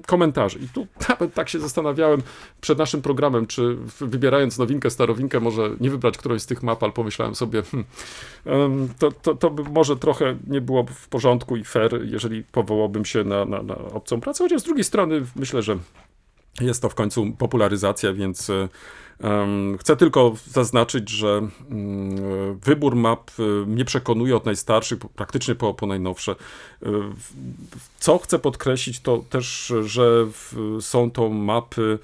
komentarzy. 0.06 0.58
I 0.58 0.68
tu 0.68 0.86
nawet 1.08 1.34
tak 1.34 1.48
się 1.48 1.60
zastanawiałem 1.60 2.22
przed 2.60 2.78
naszym 2.78 3.02
programem, 3.02 3.46
czy 3.46 3.76
wybierając 4.00 4.58
nowinkę, 4.58 4.90
starowinkę, 4.90 5.40
może 5.40 5.70
nie 5.80 5.90
wybrać 5.90 6.18
którąś 6.18 6.42
z 6.42 6.46
tych 6.46 6.62
map, 6.62 6.82
ale 6.82 6.92
pomyślałem 6.92 7.34
sobie, 7.34 7.62
hmm, 7.62 8.88
to, 8.98 9.12
to, 9.12 9.34
to 9.34 9.50
by 9.50 9.62
może 9.62 9.96
trochę 9.96 10.36
nie 10.46 10.60
było 10.60 10.84
w 10.84 11.08
porządku 11.08 11.56
i 11.56 11.64
fair, 11.64 12.00
jeżeli 12.04 12.42
powołałbym 12.42 13.04
się 13.04 13.24
na, 13.24 13.44
na, 13.44 13.62
na 13.62 13.76
obcą 13.76 14.20
pracę, 14.20 14.44
chociaż 14.44 14.60
z 14.60 14.64
drugiej 14.64 14.84
strony 14.84 15.24
myślę, 15.36 15.62
że 15.62 15.78
jest 16.60 16.82
to 16.82 16.88
w 16.88 16.94
końcu 16.94 17.32
popularyzacja, 17.38 18.12
więc 18.12 18.50
e, 18.50 18.68
em, 19.20 19.78
chcę 19.78 19.96
tylko 19.96 20.34
zaznaczyć, 20.46 21.10
że 21.10 21.28
mm, 21.70 22.58
wybór 22.58 22.96
map 22.96 23.30
e, 23.38 23.42
mnie 23.66 23.84
przekonuje 23.84 24.36
od 24.36 24.46
najstarszych, 24.46 24.98
praktycznie 24.98 25.54
po, 25.54 25.74
po 25.74 25.86
najnowsze. 25.86 26.32
E, 26.32 26.36
w- 26.90 27.32
Co 27.98 28.18
chcę 28.18 28.38
podkreślić, 28.38 29.00
to 29.00 29.24
też, 29.30 29.72
że 29.84 30.26
są 30.80 31.10
to 31.10 31.28
mapy, 31.28 31.98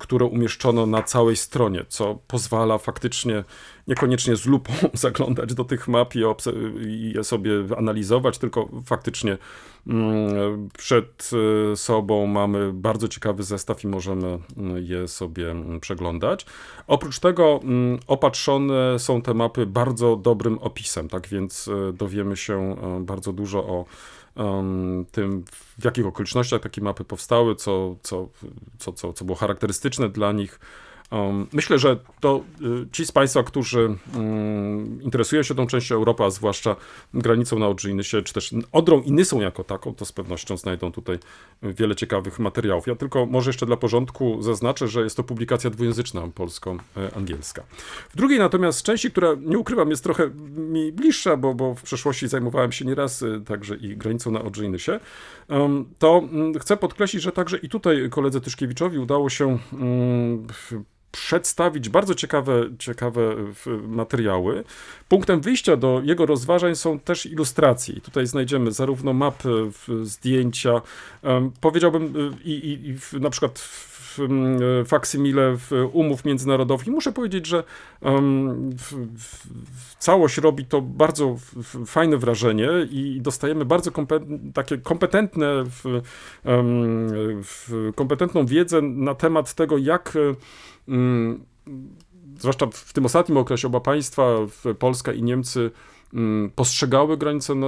które 0.00 0.24
umieszczono 0.24 0.86
na 0.86 1.02
całej 1.02 1.36
stronie, 1.36 1.84
co 1.88 2.18
pozwala 2.26 2.78
faktycznie 2.78 3.44
niekoniecznie 3.86 4.36
z 4.36 4.46
lupą 4.46 4.72
zaglądać 4.94 5.54
do 5.54 5.64
tych 5.64 5.88
map 5.88 6.14
i, 6.14 7.12
je 7.14 7.24
sobie 7.24 7.50
analizować, 7.76 8.38
tylko 8.38 8.68
faktycznie 8.84 9.38
przed 10.78 11.30
e, 11.72 11.76
sobą 11.76 12.26
mamy 12.26 12.72
bardzo 12.72 13.08
ciekawy 13.08 13.42
zestaw 13.42 13.84
i 13.84 13.88
możemy 13.88 14.38
je 14.76 15.08
sobie 15.08 15.54
przeglądać. 15.80 16.46
Oprócz 16.86 17.18
tego 17.18 17.60
opatrzone 18.06 18.98
są 18.98 19.22
te 19.22 19.34
mapy 19.34 19.66
bardzo 19.66 20.16
dobrym 20.16 20.58
opisem, 20.58 21.08
tak 21.08 21.28
więc 21.28 21.68
e, 21.68 21.92
dowiemy 21.92 22.36
się 22.36 22.76
e, 22.82 23.00
bardzo 23.00 23.32
dużo 23.32 23.58
o 23.58 23.84
tym, 25.12 25.44
w 25.78 25.84
jakich 25.84 26.06
okolicznościach 26.06 26.60
takie 26.60 26.80
mapy 26.80 27.04
powstały, 27.04 27.56
co, 27.56 27.96
co, 28.02 28.28
co, 28.78 28.92
co, 28.92 29.24
było 29.24 29.36
charakterystyczne 29.36 30.08
dla 30.08 30.32
nich. 30.32 30.60
Myślę, 31.52 31.78
że 31.78 31.96
to 32.20 32.40
y, 32.84 32.86
ci 32.92 33.06
z 33.06 33.12
Państwa, 33.12 33.42
którzy 33.42 33.96
mm, 34.14 35.02
interesują 35.02 35.42
się 35.42 35.54
tą 35.54 35.66
częścią 35.66 35.94
Europy, 35.94 36.24
a 36.24 36.30
zwłaszcza 36.30 36.76
granicą 37.14 37.58
na 37.58 37.68
Odrzyjnysie, 37.68 38.22
czy 38.22 38.34
też 38.34 38.54
Odrą 38.72 39.02
i 39.02 39.12
Nysą 39.12 39.40
jako 39.40 39.64
taką, 39.64 39.94
to 39.94 40.04
z 40.04 40.12
pewnością 40.12 40.56
znajdą 40.56 40.92
tutaj 40.92 41.18
wiele 41.62 41.96
ciekawych 41.96 42.38
materiałów. 42.38 42.86
Ja 42.86 42.94
tylko 42.94 43.26
może 43.26 43.48
jeszcze 43.50 43.66
dla 43.66 43.76
porządku 43.76 44.42
zaznaczę, 44.42 44.88
że 44.88 45.02
jest 45.02 45.16
to 45.16 45.24
publikacja 45.24 45.70
dwujęzyczna, 45.70 46.28
polsko-angielska. 46.34 47.62
W 48.10 48.16
drugiej 48.16 48.38
natomiast 48.38 48.82
części, 48.82 49.10
która 49.10 49.28
nie 49.40 49.58
ukrywam 49.58 49.90
jest 49.90 50.02
trochę 50.02 50.30
mi 50.56 50.92
bliższa, 50.92 51.36
bo, 51.36 51.54
bo 51.54 51.74
w 51.74 51.82
przeszłości 51.82 52.28
zajmowałem 52.28 52.72
się 52.72 52.84
nieraz 52.84 53.22
y, 53.22 53.42
także 53.46 53.76
i 53.76 53.96
granicą 53.96 54.30
na 54.30 54.42
Odrzyjnysie, 54.42 55.00
um, 55.48 55.84
to 55.98 56.18
mm, 56.18 56.58
chcę 56.58 56.76
podkreślić, 56.76 57.22
że 57.22 57.32
także 57.32 57.58
i 57.58 57.68
tutaj 57.68 58.10
koledze 58.10 58.40
Tyszkiewiczowi 58.40 58.98
udało 58.98 59.30
się 59.30 59.58
mm, 59.72 60.46
przedstawić 61.16 61.88
bardzo 61.88 62.14
ciekawe, 62.14 62.52
ciekawe 62.78 63.34
w- 63.36 63.82
materiały. 63.88 64.64
Punktem 65.08 65.40
wyjścia 65.40 65.76
do 65.76 66.00
jego 66.04 66.26
rozważań 66.26 66.76
są 66.76 66.98
też 66.98 67.26
ilustracje. 67.26 67.94
I 67.94 68.00
tutaj 68.00 68.26
znajdziemy 68.26 68.72
zarówno 68.72 69.12
mapy, 69.12 69.70
zdjęcia, 70.02 70.82
powiedziałbym 71.60 72.16
y, 72.16 72.30
i, 72.44 72.50
i, 72.50 72.96
i 73.16 73.20
na 73.20 73.30
przykład 73.30 73.58
w, 74.16 74.20
m, 74.20 74.58
e, 74.80 74.84
faksymile 74.84 75.56
umów 75.92 76.24
międzynarodowych. 76.24 76.86
I 76.86 76.90
muszę 76.90 77.12
powiedzieć, 77.12 77.46
że 77.46 77.64
całość 79.98 80.38
robi 80.38 80.64
to 80.64 80.82
bardzo 80.82 81.36
fajne 81.86 82.16
wrażenie 82.16 82.68
i 82.90 83.20
dostajemy 83.20 83.64
bardzo 83.64 83.90
takie 84.54 84.78
kompetentne, 84.78 85.64
kompetentną 87.94 88.46
wiedzę 88.46 88.82
na 88.82 89.14
temat 89.14 89.54
tego, 89.54 89.78
jak 89.78 90.12
mm, 90.88 91.44
zwłaszcza 92.38 92.66
w 92.72 92.92
tym 92.92 93.04
ostatnim 93.04 93.38
okresie 93.38 93.66
oba 93.68 93.80
państwa, 93.80 94.36
Polska 94.78 95.12
i 95.12 95.22
Niemcy, 95.22 95.60
mm, 95.60 95.95
postrzegały 96.54 97.16
granicę 97.16 97.54
na 97.54 97.66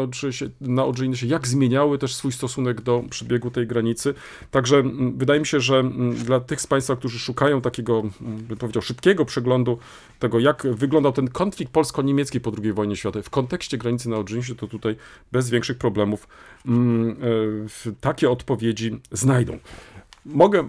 na 0.61 0.85
Odrzyjnysie, 0.85 1.27
jak 1.27 1.49
zmieniały 1.49 1.99
też 1.99 2.15
swój 2.15 2.33
stosunek 2.33 2.81
do 2.81 3.05
przebiegu 3.11 3.51
tej 3.51 3.67
granicy. 3.67 4.15
Także 4.51 4.77
mm, 4.77 5.19
wydaje 5.19 5.41
mi 5.41 5.47
się, 5.47 5.61
że 5.61 5.79
mm, 5.79 6.15
dla 6.15 6.41
tych 6.41 6.61
z 6.61 6.67
Państwa, 6.67 6.97
którzy 6.97 7.19
szukają 7.19 7.61
takiego, 7.61 7.99
mm, 7.99 8.37
bym 8.37 8.59
powiedział, 8.59 8.83
szybkiego 8.83 9.25
przeglądu 9.25 9.79
tego, 10.19 10.39
jak 10.39 10.67
wyglądał 10.71 11.13
ten 11.13 11.29
konflikt 11.29 11.73
polsko-niemiecki 11.73 12.41
po 12.41 12.53
II 12.63 12.73
wojnie 12.73 12.97
światowej 12.97 13.23
w 13.23 13.31
kontekście 13.31 13.79
granicy 13.79 14.09
na 14.09 14.17
Odrzyjnysie, 14.17 14.55
to 14.55 14.67
tutaj 14.67 14.97
bez 15.33 15.51
większych 15.51 15.79
problemów 15.79 16.29
mm, 16.67 17.17
e, 17.87 17.93
takie 18.01 18.31
odpowiedzi 18.31 19.01
znajdą. 19.13 19.59
Mogę 20.27 20.61
e, 20.61 20.67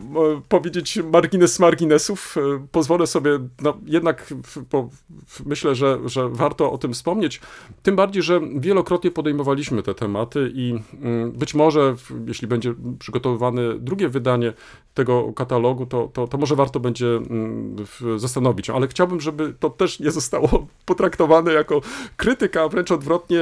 powiedzieć 0.50 1.00
margines 1.14 1.60
marginesów. 1.60 2.36
E, 2.38 2.68
pozwolę 2.72 3.08
sobie, 3.08 3.40
no, 3.62 3.78
jednak 3.86 4.34
w, 4.44 5.46
myślę, 5.46 5.76
że, 5.76 6.00
że 6.06 6.30
warto 6.30 6.72
o 6.72 6.78
tym 6.78 6.94
wspomnieć. 6.94 7.42
Tym 7.84 7.96
bardziej, 7.96 8.24
że 8.24 8.42
wielokrotnie 8.56 9.12
podejmowaliśmy 9.12 9.84
te 9.84 9.94
tematy 9.94 10.52
i 10.54 10.80
mm, 11.02 11.32
być 11.32 11.56
może, 11.56 11.96
jeśli 12.28 12.48
będzie 12.48 12.74
przygotowywane 13.00 13.62
drugie 13.80 14.10
wydanie 14.10 14.54
tego 14.94 15.34
katalogu, 15.34 15.86
to, 15.86 16.10
to, 16.14 16.28
to 16.28 16.38
może 16.38 16.56
warto 16.56 16.80
będzie 16.80 17.08
mm, 17.08 17.76
zastanowić. 18.18 18.70
Ale 18.70 18.88
chciałbym, 18.88 19.22
żeby 19.22 19.54
to 19.60 19.70
też 19.70 20.00
nie 20.00 20.12
zostało 20.12 20.68
potraktowane 20.86 21.54
jako 21.54 21.82
krytyka, 22.18 22.62
a 22.62 22.68
wręcz 22.68 22.92
odwrotnie, 22.92 23.42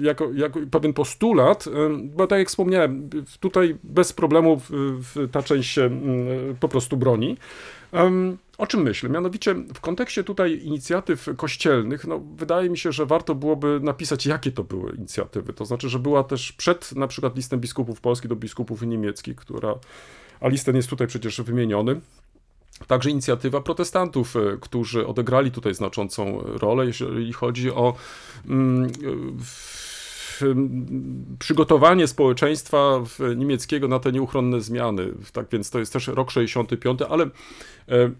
jako, 0.00 0.32
jako 0.32 0.60
pewien 0.70 0.92
postulat, 0.92 1.66
em, 1.66 2.10
bo 2.10 2.26
tak 2.26 2.38
jak 2.38 2.48
wspomniałem, 2.48 3.10
tutaj 3.40 3.76
bez 3.82 4.12
problemu 4.12 4.60
w 4.60 5.17
ta 5.32 5.42
część 5.42 5.70
się 5.70 5.82
mm, 5.82 6.56
po 6.60 6.68
prostu 6.68 6.96
broni. 6.96 7.36
O 8.58 8.66
czym 8.66 8.82
myślę? 8.82 9.08
Mianowicie 9.08 9.54
w 9.54 9.80
kontekście 9.80 10.24
tutaj 10.24 10.60
inicjatyw 10.64 11.28
kościelnych, 11.36 12.06
no, 12.06 12.20
wydaje 12.36 12.70
mi 12.70 12.78
się, 12.78 12.92
że 12.92 13.06
warto 13.06 13.34
byłoby 13.34 13.80
napisać, 13.82 14.26
jakie 14.26 14.52
to 14.52 14.64
były 14.64 14.92
inicjatywy. 14.96 15.52
To 15.52 15.64
znaczy, 15.64 15.88
że 15.88 15.98
była 15.98 16.24
też 16.24 16.52
przed 16.52 16.92
na 16.92 17.06
przykład 17.06 17.36
listem 17.36 17.60
biskupów 17.60 18.00
polskich 18.00 18.28
do 18.28 18.36
biskupów 18.36 18.82
niemieckich, 18.82 19.36
która, 19.36 19.74
a 20.40 20.48
listen 20.48 20.76
jest 20.76 20.88
tutaj 20.88 21.06
przecież 21.06 21.40
wymieniony, 21.40 22.00
Także 22.86 23.10
inicjatywa 23.10 23.60
protestantów, 23.60 24.36
e, 24.36 24.40
którzy 24.60 25.06
odegrali 25.06 25.50
tutaj 25.50 25.74
znaczącą 25.74 26.40
rolę, 26.42 26.86
jeżeli 26.86 27.32
chodzi 27.32 27.70
o 27.70 27.94
mm, 28.46 28.90
w, 28.90 29.04
m, 29.04 29.38
przygotowanie 31.38 32.06
społeczeństwa 32.06 33.02
niemieckiego 33.36 33.88
na 33.88 33.98
te 33.98 34.12
nieuchronne 34.12 34.60
zmiany. 34.60 35.12
Tak 35.32 35.46
więc 35.52 35.70
to 35.70 35.78
jest 35.78 35.92
też 35.92 36.06
rok 36.06 36.30
65, 36.30 37.00
ale 37.08 37.30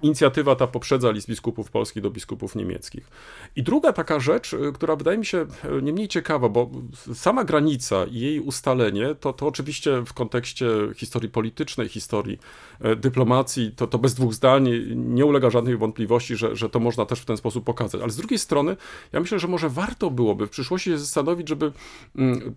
inicjatywa 0.02 0.56
ta 0.56 0.66
poprzedza 0.66 1.10
list 1.10 1.28
biskupów 1.28 1.70
polskich 1.70 2.02
do 2.02 2.10
biskupów 2.10 2.56
niemieckich. 2.56 3.08
I 3.56 3.62
druga 3.62 3.92
taka 3.92 4.20
rzecz, 4.20 4.54
e, 4.54 4.72
która 4.72 4.96
wydaje 4.96 5.18
mi 5.18 5.26
się 5.26 5.46
e, 5.64 5.82
nie 5.82 5.92
mniej 5.92 6.08
ciekawa, 6.08 6.48
bo 6.48 6.70
sama 7.14 7.44
granica 7.44 8.04
i 8.04 8.20
jej 8.20 8.40
ustalenie, 8.40 9.14
to, 9.14 9.32
to 9.32 9.46
oczywiście 9.46 10.02
w 10.06 10.12
kontekście 10.12 10.66
historii 10.96 11.28
politycznej, 11.30 11.88
historii 11.88 12.38
e, 12.80 12.96
dyplomacji, 12.96 13.72
to, 13.76 13.86
to 13.86 13.98
bez 13.98 14.14
dwóch 14.14 14.34
zdań 14.34 14.68
nie 14.94 15.26
ulega 15.26 15.50
żadnej 15.50 15.76
wątpliwości, 15.76 16.36
że, 16.36 16.56
że 16.56 16.68
to 16.68 16.80
można 16.80 17.06
też 17.06 17.20
w 17.20 17.24
ten 17.24 17.36
sposób 17.36 17.64
pokazać. 17.64 18.00
Ale 18.00 18.10
z 18.10 18.16
drugiej 18.16 18.38
strony, 18.38 18.76
ja 19.12 19.20
myślę, 19.20 19.38
że 19.38 19.48
może 19.48 19.68
warto 19.68 20.10
byłoby 20.10 20.46
w 20.46 20.50
przyszłości 20.50 20.90
się 20.90 20.98
zastanowić, 20.98 21.48
żeby 21.48 21.72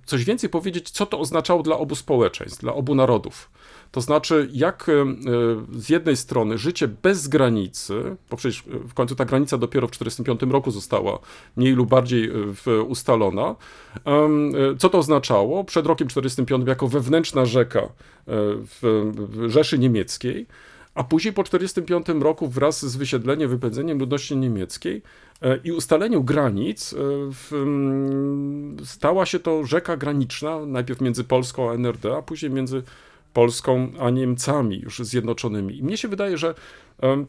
coś 0.06 0.26
więcej 0.26 0.50
powiedzieć, 0.50 0.90
co 0.90 1.06
to 1.06 1.20
oznaczało 1.20 1.64
dla 1.64 1.78
obu 1.78 1.96
społeczeństw, 1.96 2.62
dla 2.62 2.74
obu 2.74 2.96
narodów. 2.96 3.50
To 3.92 4.02
znaczy, 4.02 4.50
jak 4.52 4.90
e, 4.90 5.06
z 5.80 5.90
jednej 5.90 6.18
strony 6.18 6.58
życie 6.58 6.88
bez 6.88 7.28
granicy, 7.28 8.16
bo 8.30 8.38
przecież 8.38 8.64
e, 8.68 8.80
w 8.88 8.94
końcu 8.94 9.16
ta 9.16 9.26
granica 9.26 9.58
dopiero 9.58 9.88
w 9.88 9.92
1945 9.92 10.54
roku 10.54 10.72
została 10.72 11.20
mniej 11.56 11.74
lub 11.74 11.90
bardziej 11.90 12.32
e, 12.68 12.82
ustalona, 12.82 13.56
co 14.80 14.90
to 14.90 14.98
oznaczało? 14.98 15.64
Przed 15.64 15.86
rokiem 15.86 16.08
1945 16.08 16.68
jako 16.68 16.88
wewnętrzna 16.88 17.46
rzeka 17.46 17.90
w 18.28 19.46
Rzeszy 19.48 19.80
Niemieckiej, 19.80 20.48
a 20.96 21.04
później 21.04 21.34
po 21.34 21.44
1945 21.44 22.24
roku 22.24 22.48
wraz 22.48 22.86
z 22.86 22.96
wysiedleniem, 22.96 23.50
wypędzeniem 23.50 24.00
ludności 24.00 24.38
niemieckiej 24.38 25.02
e, 25.42 25.58
i 25.64 25.72
ustaleniem 25.72 26.24
granic 26.24 26.94
e, 26.94 26.98
w, 27.32 27.54
mm, 27.54 28.78
stała 28.86 29.26
się 29.26 29.40
to 29.40 29.64
rzeka 29.64 29.98
graniczna, 29.98 30.66
najpierw 30.66 31.02
między 31.02 31.24
Polską 31.24 31.72
a 31.72 31.74
NRD, 31.74 32.18
a 32.18 32.22
później 32.22 32.52
między 32.52 32.84
Polską 33.34 33.92
a 34.00 34.10
Niemcami 34.10 34.80
już 34.80 35.00
zjednoczonymi. 35.00 35.78
I 35.78 35.84
mnie 35.84 35.98
się 35.98 36.08
wydaje, 36.08 36.38
że 36.38 36.54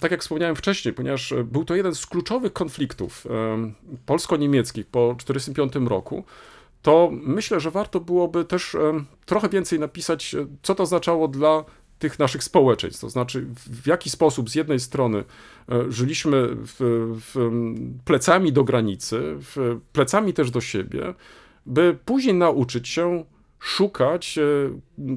tak 0.01 0.11
jak 0.11 0.21
wspomniałem 0.21 0.57
wcześniej, 0.57 0.95
ponieważ 0.95 1.33
e, 1.33 1.45
był 1.45 1.65
to 1.65 1.75
jeden 1.75 1.95
z 1.95 2.07
kluczowych 2.07 2.53
konfliktów 2.53 3.27
em, 3.27 3.75
polsko-niemieckich 4.07 4.87
po 4.87 5.15
1945 5.19 5.91
roku, 5.91 6.25
to 6.83 7.11
myślę, 7.13 7.61
że 7.61 7.71
warto 7.71 8.01
byłoby 8.01 8.45
też 8.45 8.77
trochę 9.27 9.49
więcej 9.49 9.79
napisać, 9.79 10.37
co 10.63 10.75
to 10.75 10.83
oznaczało 10.83 11.29
dla 11.29 11.65
tych 12.03 12.19
naszych 12.19 12.45
społeczeństw. 12.45 13.01
To 13.01 13.11
znaczy, 13.11 13.47
w 13.57 13.87
jaki 13.87 14.11
sposób 14.11 14.51
z 14.51 14.55
jednej 14.55 14.81
strony 14.81 15.25
e, 15.69 15.93
żyliśmy 15.93 16.49
w, 16.53 16.75
w, 17.35 17.51
plecami 18.05 18.53
do 18.53 18.65
granicy, 18.65 19.39
plecami 19.93 20.33
też 20.33 20.51
do 20.51 20.61
siebie, 20.61 21.15
by 21.67 21.99
później 22.05 22.35
nauczyć 22.35 22.89
się 22.89 23.25
szukać 23.59 24.39
e, 24.39 24.43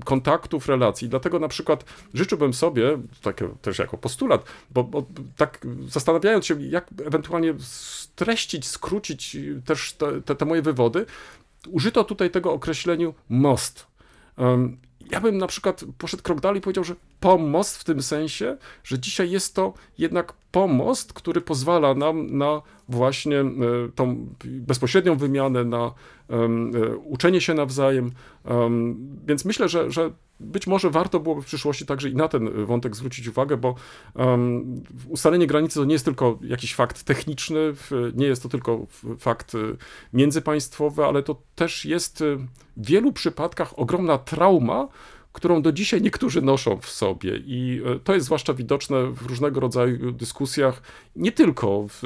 kontaktów, 0.05 0.67
relacji. 0.67 1.09
Dlatego 1.09 1.39
na 1.39 1.47
przykład 1.47 1.85
życzyłbym 2.13 2.53
sobie, 2.53 2.97
tak 3.21 3.43
też 3.61 3.79
jako 3.79 3.97
postulat, 3.97 4.45
bo, 4.71 4.83
bo 4.83 5.05
tak 5.37 5.67
zastanawiając 5.87 6.45
się, 6.45 6.61
jak 6.61 6.87
ewentualnie 7.05 7.53
streścić, 7.59 8.67
skrócić 8.67 9.37
też 9.65 9.93
te, 9.93 10.21
te, 10.21 10.35
te 10.35 10.45
moje 10.45 10.61
wywody, 10.61 11.05
użyto 11.69 12.03
tutaj 12.03 12.31
tego 12.31 12.53
określeniu 12.53 13.13
most. 13.29 13.87
Ja 15.11 15.21
bym 15.21 15.37
na 15.37 15.47
przykład 15.47 15.85
poszedł 15.97 16.23
krok 16.23 16.41
dalej 16.41 16.57
i 16.57 16.61
powiedział, 16.61 16.83
że 16.83 16.95
pomost 17.19 17.77
w 17.77 17.83
tym 17.83 18.01
sensie, 18.01 18.57
że 18.83 18.99
dzisiaj 18.99 19.31
jest 19.31 19.55
to 19.55 19.73
jednak 19.97 20.33
pomost, 20.51 21.13
który 21.13 21.41
pozwala 21.41 21.93
nam 21.93 22.37
na 22.37 22.61
właśnie 22.89 23.39
e, 23.39 23.45
tą 23.95 24.27
bezpośrednią 24.43 25.15
wymianę, 25.15 25.63
na 25.63 25.91
e, 26.29 26.47
uczenie 26.97 27.41
się 27.41 27.53
nawzajem. 27.53 28.11
Em, 28.45 28.97
Więc 29.27 29.45
myślę, 29.45 29.69
że, 29.69 29.91
że 29.91 30.11
być 30.39 30.67
może 30.67 30.89
warto 30.89 31.19
byłoby 31.19 31.41
w 31.41 31.45
przyszłości 31.45 31.85
także 31.85 32.09
i 32.09 32.15
na 32.15 32.27
ten 32.27 32.65
wątek 32.65 32.95
zwrócić 32.95 33.27
uwagę, 33.27 33.57
bo 33.57 33.75
um, 34.15 34.83
ustalenie 35.09 35.47
granicy 35.47 35.79
to 35.79 35.85
nie 35.85 35.93
jest 35.93 36.05
tylko 36.05 36.39
jakiś 36.41 36.75
fakt 36.75 37.03
techniczny, 37.03 37.73
nie 38.13 38.25
jest 38.25 38.43
to 38.43 38.49
tylko 38.49 38.87
fakt 39.19 39.55
y, 39.55 39.77
międzypaństwowy, 40.13 41.05
ale 41.05 41.23
to 41.23 41.41
też 41.55 41.85
jest 41.85 42.21
y, 42.21 42.37
w 42.77 42.87
wielu 42.87 43.13
przypadkach 43.13 43.79
ogromna 43.79 44.17
trauma, 44.17 44.87
którą 45.35 45.61
do 45.61 45.71
dzisiaj 45.71 46.01
niektórzy 46.01 46.41
noszą 46.41 46.77
w 46.81 46.89
sobie. 46.89 47.37
I 47.45 47.81
e, 47.85 47.99
to 47.99 48.13
jest 48.13 48.25
zwłaszcza 48.25 48.53
widoczne 48.53 49.11
w 49.11 49.25
różnego 49.25 49.59
rodzaju 49.59 50.11
dyskusjach, 50.11 50.81
nie 51.15 51.31
tylko 51.31 51.85
w, 51.89 51.99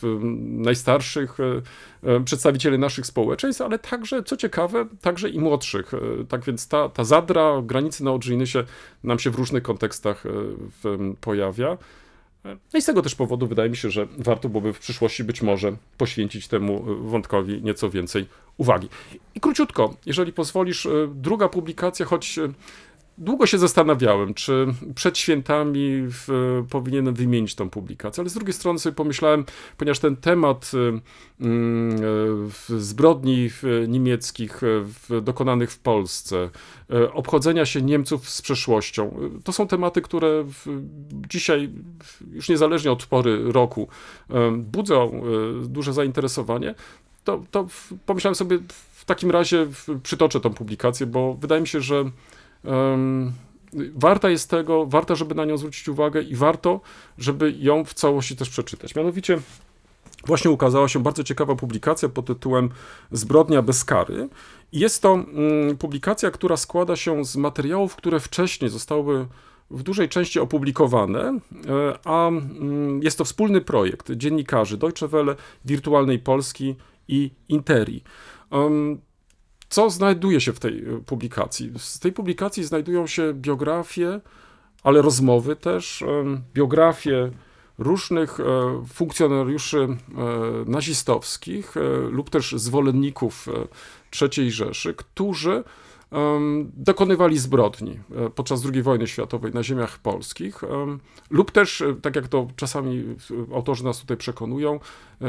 w 0.00 0.18
najstarszych 0.42 1.36
e, 1.40 1.62
e, 2.10 2.24
przedstawicieli 2.24 2.78
naszych 2.78 3.06
społeczeństw, 3.06 3.62
ale 3.62 3.78
także, 3.78 4.22
co 4.22 4.36
ciekawe, 4.36 4.86
także 5.00 5.28
i 5.28 5.38
młodszych. 5.38 5.92
Tak 6.28 6.44
więc 6.44 6.68
ta, 6.68 6.88
ta 6.88 7.04
zadra 7.04 7.62
granicy 7.62 8.04
na 8.04 8.12
Odrzyjnysie 8.12 8.64
nam 9.04 9.18
się 9.18 9.30
w 9.30 9.34
różnych 9.34 9.62
kontekstach 9.62 10.24
pojawia. 11.20 11.78
No 12.44 12.78
i 12.78 12.82
z 12.82 12.84
tego 12.84 13.02
też 13.02 13.14
powodu 13.14 13.46
wydaje 13.46 13.70
mi 13.70 13.76
się, 13.76 13.90
że 13.90 14.06
warto 14.18 14.48
byłoby 14.48 14.72
w 14.72 14.78
przyszłości 14.78 15.24
być 15.24 15.42
może 15.42 15.72
poświęcić 15.98 16.48
temu 16.48 16.92
y, 16.92 16.94
wątkowi 16.94 17.62
nieco 17.62 17.90
więcej 17.90 18.26
uwagi. 18.56 18.88
I 19.34 19.40
króciutko, 19.40 19.94
jeżeli 20.06 20.32
pozwolisz, 20.32 20.86
y, 20.86 21.08
druga 21.14 21.48
publikacja, 21.48 22.06
choć 22.06 22.38
y, 22.38 22.52
długo 23.20 23.46
się 23.46 23.58
zastanawiałem, 23.58 24.34
czy 24.34 24.66
przed 24.94 25.18
świętami 25.18 26.02
w, 26.02 26.28
powinienem 26.70 27.14
wymienić 27.14 27.54
tą 27.54 27.70
publikację, 27.70 28.20
ale 28.20 28.30
z 28.30 28.34
drugiej 28.34 28.52
strony 28.52 28.78
sobie 28.78 28.94
pomyślałem, 28.96 29.44
ponieważ 29.76 29.98
ten 29.98 30.16
temat 30.16 30.70
y, 30.74 31.00
w 32.48 32.64
zbrodni 32.78 33.50
niemieckich 33.88 34.62
y, 34.62 35.20
dokonanych 35.22 35.70
w 35.70 35.78
Polsce, 35.78 36.50
y, 36.94 37.12
obchodzenia 37.12 37.66
się 37.66 37.82
Niemców 37.82 38.30
z 38.30 38.42
przeszłością, 38.42 39.16
y, 39.38 39.42
to 39.42 39.52
są 39.52 39.66
tematy, 39.66 40.02
które 40.02 40.44
dzisiaj, 41.30 41.70
już 42.32 42.48
niezależnie 42.48 42.92
od 42.92 43.06
pory 43.06 43.52
roku, 43.52 43.88
y, 44.30 44.34
budzą 44.56 45.22
y, 45.64 45.68
duże 45.68 45.92
zainteresowanie, 45.92 46.74
to, 47.24 47.44
to 47.50 47.66
pomyślałem 48.06 48.34
sobie, 48.34 48.58
w 48.92 49.04
takim 49.04 49.30
razie 49.30 49.66
przytoczę 50.02 50.40
tą 50.40 50.54
publikację, 50.54 51.06
bo 51.06 51.34
wydaje 51.34 51.60
mi 51.60 51.68
się, 51.68 51.80
że 51.80 52.04
Em, 52.64 53.32
warta 53.94 54.30
jest 54.30 54.50
tego, 54.50 54.86
warto, 54.86 55.16
żeby 55.16 55.34
na 55.34 55.44
nią 55.44 55.56
zwrócić 55.56 55.88
uwagę 55.88 56.22
i 56.22 56.36
warto, 56.36 56.80
żeby 57.18 57.54
ją 57.58 57.84
w 57.84 57.94
całości 57.94 58.36
też 58.36 58.50
przeczytać. 58.50 58.94
Mianowicie 58.94 59.38
właśnie 60.26 60.50
ukazała 60.50 60.88
się 60.88 61.02
bardzo 61.02 61.24
ciekawa 61.24 61.54
publikacja 61.54 62.08
pod 62.08 62.26
tytułem 62.26 62.70
Zbrodnia 63.10 63.62
bez 63.62 63.84
kary. 63.84 64.28
Jest 64.72 65.02
to 65.02 65.14
mm, 65.14 65.76
publikacja, 65.76 66.30
która 66.30 66.56
składa 66.56 66.96
się 66.96 67.24
z 67.24 67.36
materiałów, 67.36 67.96
które 67.96 68.20
wcześniej 68.20 68.70
zostały 68.70 69.26
w 69.70 69.82
dużej 69.82 70.08
części 70.08 70.40
opublikowane, 70.40 71.20
e, 71.20 71.38
a 72.04 72.28
mm, 72.28 73.02
jest 73.02 73.18
to 73.18 73.24
wspólny 73.24 73.60
projekt 73.60 74.12
dziennikarzy 74.12 74.76
Deutsche 74.76 75.08
Welle, 75.08 75.36
Wirtualnej 75.64 76.18
Polski 76.18 76.76
i 77.08 77.30
Interi. 77.48 78.02
Co 79.70 79.90
znajduje 79.90 80.40
się 80.40 80.52
w 80.52 80.60
tej 80.60 80.84
e, 80.84 80.98
publikacji? 81.06 81.72
Z 81.76 81.98
tej 81.98 82.12
publikacji 82.12 82.64
znajdują 82.64 83.06
się 83.06 83.34
biografie, 83.34 84.20
ale 84.82 85.02
rozmowy 85.02 85.56
też, 85.56 86.04
biografie 86.54 87.30
różnych 87.80 88.40
e, 88.40 88.44
funkcjonariuszy 88.92 89.78
e, 89.78 89.96
nazistowskich 90.66 91.76
e, 91.76 91.80
lub 92.10 92.30
też 92.30 92.52
zwolenników 92.52 93.48
III 94.22 94.50
Rzeszy, 94.50 94.94
którzy 94.94 95.64
dokonywali 96.74 97.38
zbrodni 97.38 98.00
e, 98.16 98.30
podczas 98.30 98.66
II 98.72 98.82
wojny 98.82 99.06
światowej 99.06 99.52
na 99.52 99.62
ziemiach 99.62 99.98
polskich, 99.98 100.60
lub 101.30 101.50
też, 101.50 101.80
e, 101.80 101.94
tak 101.94 102.16
jak 102.16 102.28
to 102.28 102.48
czasami 102.56 103.16
e, 103.50 103.54
autorzy 103.54 103.84
nas 103.84 104.00
tutaj 104.00 104.16
przekonują, 104.16 104.80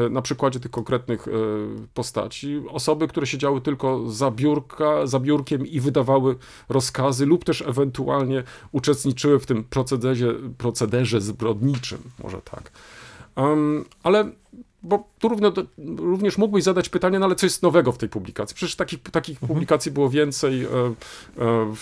na 0.09 0.21
przykładzie 0.21 0.59
tych 0.59 0.71
konkretnych 0.71 1.27
postaci, 1.93 2.61
osoby, 2.69 3.07
które 3.07 3.27
siedziały 3.27 3.61
tylko 3.61 4.09
za, 4.09 4.32
biurka, 4.32 5.07
za 5.07 5.19
biurkiem 5.19 5.67
i 5.67 5.79
wydawały 5.79 6.36
rozkazy, 6.69 7.25
lub 7.25 7.43
też 7.45 7.61
ewentualnie 7.61 8.43
uczestniczyły 8.71 9.39
w 9.39 9.45
tym 9.45 9.63
procederze, 9.63 10.34
procederze 10.57 11.21
zbrodniczym, 11.21 11.99
może 12.23 12.41
tak. 12.41 12.71
Ale 14.03 14.32
bo 14.84 15.03
tu 15.19 15.29
równo, 15.29 15.53
również 15.97 16.38
mógłbyś 16.38 16.63
zadać 16.63 16.89
pytanie, 16.89 17.19
no 17.19 17.25
ale 17.25 17.36
co 17.36 17.45
jest 17.45 17.63
nowego 17.63 17.91
w 17.91 17.97
tej 17.97 18.09
publikacji? 18.09 18.55
Przecież 18.55 18.75
takich, 18.75 18.99
takich 18.99 19.39
publikacji 19.39 19.91
było 19.91 20.09
więcej. 20.09 20.63
E, 20.63 20.67
e, 21.41 21.73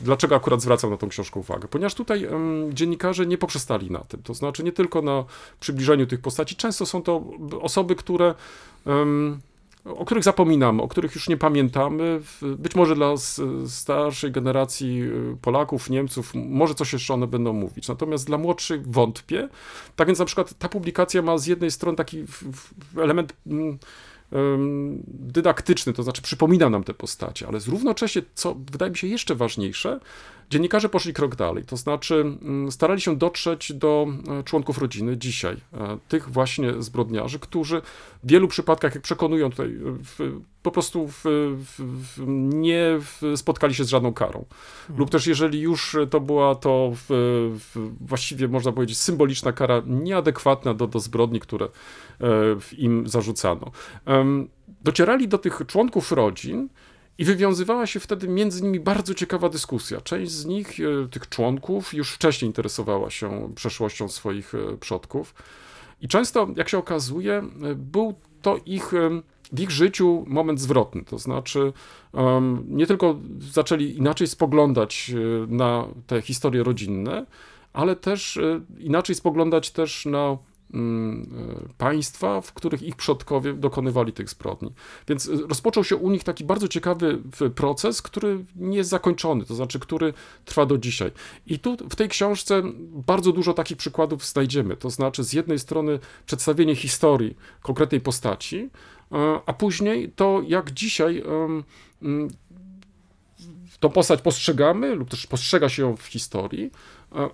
dlaczego 0.00 0.36
akurat 0.36 0.62
zwracam 0.62 0.90
na 0.90 0.96
tą 0.96 1.08
książkę 1.08 1.40
uwagę? 1.40 1.68
Ponieważ 1.68 1.94
tutaj 1.94 2.28
dziennikarze 2.70 3.26
nie 3.26 3.38
poprzestali 3.38 3.90
na 3.90 3.98
tym. 3.98 4.22
To 4.22 4.34
znaczy 4.34 4.64
nie 4.64 4.72
tylko 4.72 5.02
na 5.02 5.24
przybliżeniu 5.60 6.06
tych 6.06 6.20
postaci. 6.20 6.56
Często 6.56 6.86
są 6.86 7.02
to 7.02 7.24
osoby, 7.60 7.96
które. 7.96 8.34
O 9.84 10.04
których 10.04 10.24
zapominamy, 10.24 10.82
o 10.82 10.88
których 10.88 11.14
już 11.14 11.28
nie 11.28 11.36
pamiętamy. 11.36 12.20
Być 12.42 12.74
może 12.74 12.94
dla 12.94 13.14
starszej 13.66 14.32
generacji 14.32 15.02
y, 15.02 15.36
Polaków, 15.42 15.90
Niemców, 15.90 16.32
może 16.34 16.74
coś 16.74 16.92
jeszcze 16.92 17.14
one 17.14 17.26
będą 17.26 17.52
mówić. 17.52 17.88
Natomiast 17.88 18.26
dla 18.26 18.38
młodszych 18.38 18.88
wątpię. 18.88 19.48
Tak 19.96 20.06
więc 20.06 20.18
na 20.18 20.24
przykład 20.24 20.54
ta 20.58 20.68
publikacja 20.68 21.22
ma 21.22 21.38
z 21.38 21.46
jednej 21.46 21.70
strony 21.70 21.96
taki 21.96 22.24
element 22.96 23.32
mm, 23.46 23.78
dydaktyczny, 25.06 25.92
to 25.92 26.02
znaczy 26.02 26.22
przypomina 26.22 26.70
nam 26.70 26.84
te 26.84 26.94
postacie, 26.94 27.46
ale 27.48 27.58
równocześnie, 27.66 28.22
co 28.34 28.54
wydaje 28.54 28.90
mi 28.90 28.96
się 28.96 29.06
jeszcze 29.06 29.34
ważniejsze, 29.34 30.00
dziennikarze 30.50 30.88
poszli 30.88 31.12
krok 31.12 31.36
dalej, 31.36 31.64
to 31.64 31.76
znaczy 31.76 32.14
mm, 32.14 32.72
starali 32.72 33.00
się 33.00 33.16
dotrzeć 33.16 33.72
do 33.72 34.06
e, 34.28 34.42
członków 34.42 34.78
rodziny 34.78 35.16
dzisiaj, 35.16 35.56
e, 35.72 35.98
tych 36.08 36.30
właśnie 36.30 36.82
zbrodniarzy, 36.82 37.38
którzy 37.38 37.82
w 38.24 38.30
wielu 38.30 38.48
przypadkach, 38.48 38.94
jak 38.94 39.02
przekonują 39.02 39.50
tutaj, 39.50 39.66
e, 39.66 39.70
w, 39.84 40.40
po 40.62 40.70
prostu 40.70 41.08
w, 41.08 41.20
w, 41.24 42.24
nie 42.26 42.98
spotkali 43.36 43.74
się 43.74 43.84
z 43.84 43.88
żadną 43.88 44.12
karą. 44.12 44.44
Lub 44.96 45.10
też 45.10 45.26
jeżeli 45.26 45.60
już 45.60 45.96
to 46.10 46.20
była 46.20 46.54
to 46.54 46.92
właściwie 48.00 48.48
można 48.48 48.72
powiedzieć 48.72 48.98
symboliczna 48.98 49.52
kara 49.52 49.82
nieadekwatna 49.86 50.74
do, 50.74 50.86
do 50.86 51.00
zbrodni, 51.00 51.40
które 51.40 51.68
w 52.60 52.68
im 52.78 53.08
zarzucano. 53.08 53.70
Docierali 54.84 55.28
do 55.28 55.38
tych 55.38 55.62
członków 55.66 56.12
rodzin 56.12 56.68
i 57.18 57.24
wywiązywała 57.24 57.86
się 57.86 58.00
wtedy 58.00 58.28
między 58.28 58.62
nimi 58.62 58.80
bardzo 58.80 59.14
ciekawa 59.14 59.48
dyskusja. 59.48 60.00
Część 60.00 60.32
z 60.32 60.46
nich, 60.46 60.80
e, 60.80 61.08
tych 61.08 61.28
członków, 61.28 61.94
już 61.94 62.10
wcześniej 62.10 62.48
interesowała 62.48 63.10
się 63.10 63.52
przeszłością 63.54 64.08
swoich 64.08 64.54
e, 64.54 64.76
przodków. 64.76 65.34
I 66.00 66.08
często, 66.08 66.48
jak 66.56 66.68
się 66.68 66.78
okazuje, 66.78 67.32
e, 67.34 67.74
był 67.74 68.14
to 68.42 68.56
ich, 68.66 68.92
w 69.52 69.60
ich 69.60 69.70
życiu 69.70 70.24
moment 70.26 70.60
zwrotny. 70.60 71.04
To 71.04 71.18
znaczy, 71.18 71.72
nie 72.68 72.86
tylko 72.86 73.18
zaczęli 73.38 73.84
inaczej 73.84 74.26
spoglądać 74.26 75.12
na 75.48 75.86
te 76.06 76.22
historie 76.22 76.62
rodzinne, 76.62 77.26
ale 77.72 77.96
też 77.96 78.38
inaczej 78.78 79.14
spoglądać 79.14 79.70
też 79.70 80.06
na 80.06 80.36
państwa, 81.78 82.40
w 82.40 82.52
których 82.52 82.82
ich 82.82 82.96
przodkowie 82.96 83.54
dokonywali 83.54 84.12
tych 84.12 84.30
zbrodni. 84.30 84.72
Więc 85.08 85.28
e, 85.28 85.32
rozpoczął 85.48 85.84
się 85.84 85.96
u 85.96 86.10
nich 86.10 86.24
taki 86.24 86.44
bardzo 86.44 86.68
ciekawy 86.68 87.18
proces, 87.54 88.02
który 88.02 88.44
nie 88.56 88.76
jest 88.76 88.90
zakończony, 88.90 89.44
to 89.44 89.54
znaczy, 89.54 89.78
który 89.78 90.14
trwa 90.44 90.66
do 90.66 90.78
dzisiaj. 90.78 91.10
I 91.46 91.58
tu 91.58 91.76
w 91.76 91.96
tej 91.96 92.08
książce 92.08 92.62
bardzo 93.06 93.32
dużo 93.32 93.54
takich 93.54 93.76
przykładów 93.76 94.24
znajdziemy. 94.24 94.76
To 94.76 94.90
znaczy, 94.90 95.24
z 95.24 95.32
jednej 95.32 95.58
strony 95.58 95.98
przedstawienie 96.26 96.76
historii 96.76 97.36
konkretnej 97.62 98.00
postaci, 98.00 98.70
e, 99.12 99.40
a 99.46 99.52
później 99.52 100.12
to, 100.16 100.42
jak 100.46 100.70
dzisiaj 100.70 101.22
mm, 101.26 102.28
tą 103.80 103.90
postać 103.90 104.22
postrzegamy, 104.22 104.94
lub 104.94 105.10
też 105.10 105.26
postrzega 105.26 105.68
się 105.68 105.82
ją 105.82 105.96
w 105.96 106.06
historii, 106.06 106.64
e, 106.64 106.70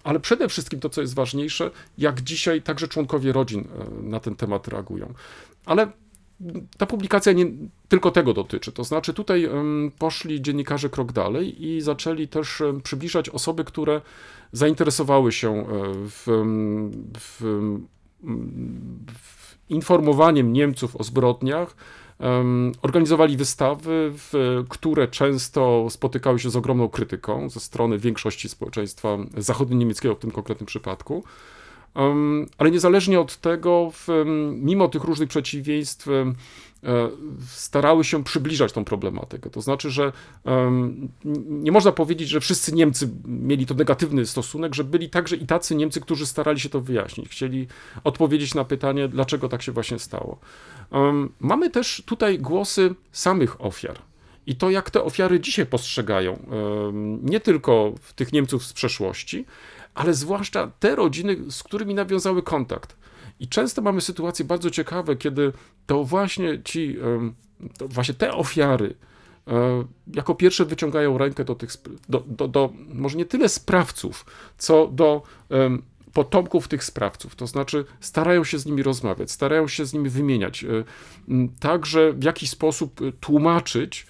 ale 0.05 0.20
przede 0.20 0.49
wszystkim 0.49 0.81
to, 0.81 0.89
co 0.89 1.01
jest 1.01 1.14
ważniejsze, 1.14 1.70
jak 1.99 2.20
dzisiaj 2.20 2.62
także 2.62 2.89
członkowie 2.89 3.33
rodzin 3.33 3.61
e, 3.61 4.03
na 4.03 4.20
ten 4.20 4.37
temat 4.37 4.68
reagują. 4.68 5.14
Ale 5.66 5.93
ta 6.79 6.87
publikacja 6.87 7.33
nie 7.33 7.47
tylko 7.89 8.11
tego 8.11 8.35
dotyczy. 8.35 8.72
To 8.72 8.85
znaczy, 8.85 9.14
tutaj 9.14 9.49
poszli 9.99 10.43
dziennikarze 10.43 10.89
krok 10.89 11.12
dalej 11.12 11.66
i 11.66 11.81
zaczęli 11.81 12.29
też 12.29 12.62
przybliżać 12.83 13.29
osoby, 13.29 13.64
które 13.64 14.01
zainteresowały 14.53 15.33
się 15.33 15.51
e, 15.51 15.64
w, 15.95 16.26
w, 17.18 17.43
w 19.12 19.57
informowaniem 19.68 20.53
Niemców 20.53 20.97
o 20.97 21.05
zbrodniach. 21.05 21.76
Organizowali 22.83 23.37
wystawy, 23.37 24.12
które 24.69 25.09
często 25.09 25.87
spotykały 25.91 26.39
się 26.39 26.51
z 26.51 26.57
ogromną 26.57 26.89
krytyką 26.89 27.51
ze 27.51 27.61
strony 27.61 27.99
większości 27.99 28.49
społeczeństwa 28.49 29.19
zachodnio-niemieckiego 29.37 30.14
w 30.14 30.19
tym 30.19 30.31
konkretnym 30.31 30.66
przypadku. 30.66 31.25
Ale 32.59 32.71
niezależnie 32.71 33.21
od 33.21 33.37
tego, 33.37 33.93
mimo 34.53 34.89
tych 34.89 35.05
różnych 35.05 35.29
przeciwieństw, 35.29 36.09
e, 36.09 36.35
starały 37.47 38.05
się 38.05 38.25
przybliżać 38.25 38.73
tą 38.73 38.85
problematykę. 38.85 39.51
To 39.51 39.61
znaczy, 39.61 39.91
że 39.91 40.12
nie 41.49 41.73
można 41.73 41.93
powiedzieć, 41.93 42.29
że 42.29 42.41
wszyscy 42.41 42.75
Niemcy 42.75 43.11
mieli 43.25 43.66
to 43.66 43.75
negatywny 43.75 44.27
stosunek, 44.27 44.75
że 44.75 44.85
byli 44.85 45.11
także 45.11 45.37
i 45.37 45.47
tacy 45.47 45.75
Niemcy, 45.75 46.01
którzy 46.01 46.27
starali 46.27 46.61
się 46.61 46.69
to 46.69 46.81
wyjaśnić, 46.81 47.29
chcieli 47.29 47.66
odpowiedzieć 48.05 48.55
na 48.55 48.64
pytanie, 48.64 49.09
dlaczego 49.09 49.49
tak 49.49 49.62
się 49.62 49.73
właśnie 49.73 49.99
stało. 49.99 50.39
Mamy 51.41 51.70
też 51.70 52.03
tutaj 52.07 52.39
głosy 52.39 52.95
samych 53.12 53.61
ofiar. 53.64 53.99
I 54.47 54.57
to, 54.57 54.70
jak 54.70 54.91
te 54.91 55.03
ofiary 55.03 55.41
dzisiaj 55.41 55.66
postrzegają, 55.66 56.39
nie 57.22 57.41
tylko 57.41 57.93
tych 58.16 58.32
Niemców 58.32 58.66
z 58.66 58.72
przeszłości, 58.72 59.45
ale 59.95 60.14
zwłaszcza 60.14 60.70
te 60.80 60.97
rodziny, 60.97 61.36
z 61.51 61.62
którymi 61.62 61.95
nawiązały 61.95 62.43
kontakt. 62.43 62.97
I 63.41 63.49
często 63.49 63.82
mamy 63.82 64.01
sytuacje 64.01 64.45
bardzo 64.45 64.70
ciekawe, 64.70 65.16
kiedy 65.16 65.53
to 65.86 66.05
właśnie 66.05 66.62
ci, 66.64 66.97
to 67.78 67.89
właśnie 67.89 68.14
te 68.14 68.32
ofiary 68.32 68.95
e, 69.49 69.84
jako 70.14 70.34
pierwsze 70.34 70.64
wyciągają 70.64 71.18
rękę 71.18 71.45
do 71.45 71.55
tych, 71.55 71.70
do, 72.09 72.24
do, 72.26 72.49
do 72.49 72.72
może 72.95 73.18
nie 73.18 73.24
tyle 73.24 73.49
sprawców, 73.49 74.26
co 74.59 74.86
do 74.86 75.22
potomków 76.13 76.69
tych 76.69 76.85
sprawców. 76.85 77.37
To 77.37 77.47
znaczy 77.47 77.85
starają 78.01 78.45
się 78.45 78.59
z 78.59 78.67
nimi 78.67 78.83
rozmawiać, 78.83 79.31
starają 79.31 79.69
się 79.69 79.85
z 79.85 79.93
nimi 79.93 80.09
wymieniać, 80.09 80.65
e, 80.65 80.85
także 81.61 82.13
w 82.13 82.23
jakiś 82.23 82.51
sposób 82.51 83.03
e, 83.03 83.13
tłumaczyć 83.13 84.07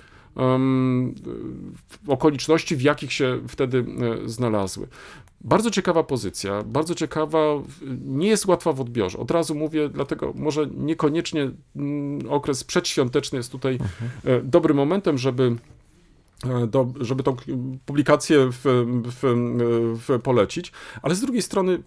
okoliczności, 2.08 2.76
w 2.76 2.82
jakich 2.82 3.12
się 3.12 3.40
wtedy 3.48 3.84
e, 4.24 4.28
znalazły. 4.28 4.86
Bardzo 5.40 5.70
ciekawa 5.70 6.02
pozycja, 6.04 6.62
bardzo 6.62 6.94
ciekawa, 6.94 7.38
nie 8.04 8.28
jest 8.28 8.46
łatwa 8.46 8.72
w 8.72 8.80
odbiorze. 8.80 9.18
Od 9.18 9.30
razu 9.30 9.54
mówię, 9.54 9.88
dlatego 9.88 10.32
może 10.34 10.66
niekoniecznie 10.66 11.50
okres 12.28 12.64
przedświąteczny 12.64 13.38
jest 13.38 13.52
tutaj 13.52 13.78
e, 14.24 14.40
dobrym 14.42 14.76
momentem, 14.76 15.18
żeby 15.18 15.56
do, 16.68 16.86
żeby 17.00 17.22
tą 17.22 17.36
publikację 17.86 18.48
w, 18.52 18.60
w, 19.04 19.22
w 20.08 20.22
polecić, 20.22 20.72
ale 21.02 21.14
z 21.14 21.20
drugiej 21.20 21.42
strony 21.42 21.82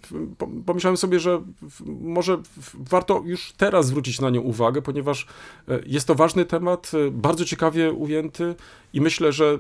pomyślałem 0.66 0.98
sobie, 0.98 1.20
że 1.20 1.42
może 1.86 2.38
warto 2.74 3.22
już 3.26 3.52
teraz 3.52 3.86
zwrócić 3.86 4.22
na 4.22 4.30
nią 4.30 4.42
uwagę, 4.42 4.82
ponieważ 4.82 5.28
e, 5.68 5.80
jest 5.86 6.08
to 6.08 6.16
ważny 6.16 6.46
temat, 6.46 6.92
e, 7.08 7.12
bardzo 7.12 7.46
ciekawie 7.46 7.92
ujęty 7.92 8.56
i 8.94 9.02
myślę, 9.02 9.32
że 9.32 9.60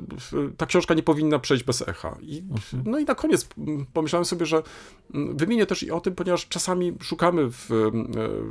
ta 0.57 0.65
książka 0.65 0.93
nie 0.93 1.03
powinna 1.03 1.39
przejść 1.39 1.63
bez 1.63 1.87
echa. 1.87 2.17
I, 2.21 2.43
no 2.85 2.99
i 2.99 3.05
na 3.05 3.15
koniec 3.15 3.47
pomyślałem 3.93 4.25
sobie, 4.25 4.45
że 4.45 4.63
wymienię 5.13 5.65
też 5.65 5.83
i 5.83 5.91
o 5.91 5.99
tym, 5.99 6.15
ponieważ 6.15 6.47
czasami 6.47 6.93
szukamy 7.01 7.51
w, 7.51 7.71
e, 7.71 7.75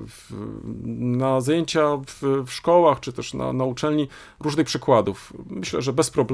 w, 0.07 0.33
na 0.99 1.41
zajęcia 1.41 1.97
w, 2.07 2.45
w 2.47 2.53
szkołach, 2.53 3.01
czy 3.01 3.13
też 3.13 3.35
na, 3.35 3.53
na 3.53 3.65
uczelni 3.65 4.09
różnych 4.41 4.67
przykładów. 4.67 5.33
Myślę, 5.51 5.83
że 5.83 5.93
bez 5.93 6.11
problemu 6.11 6.30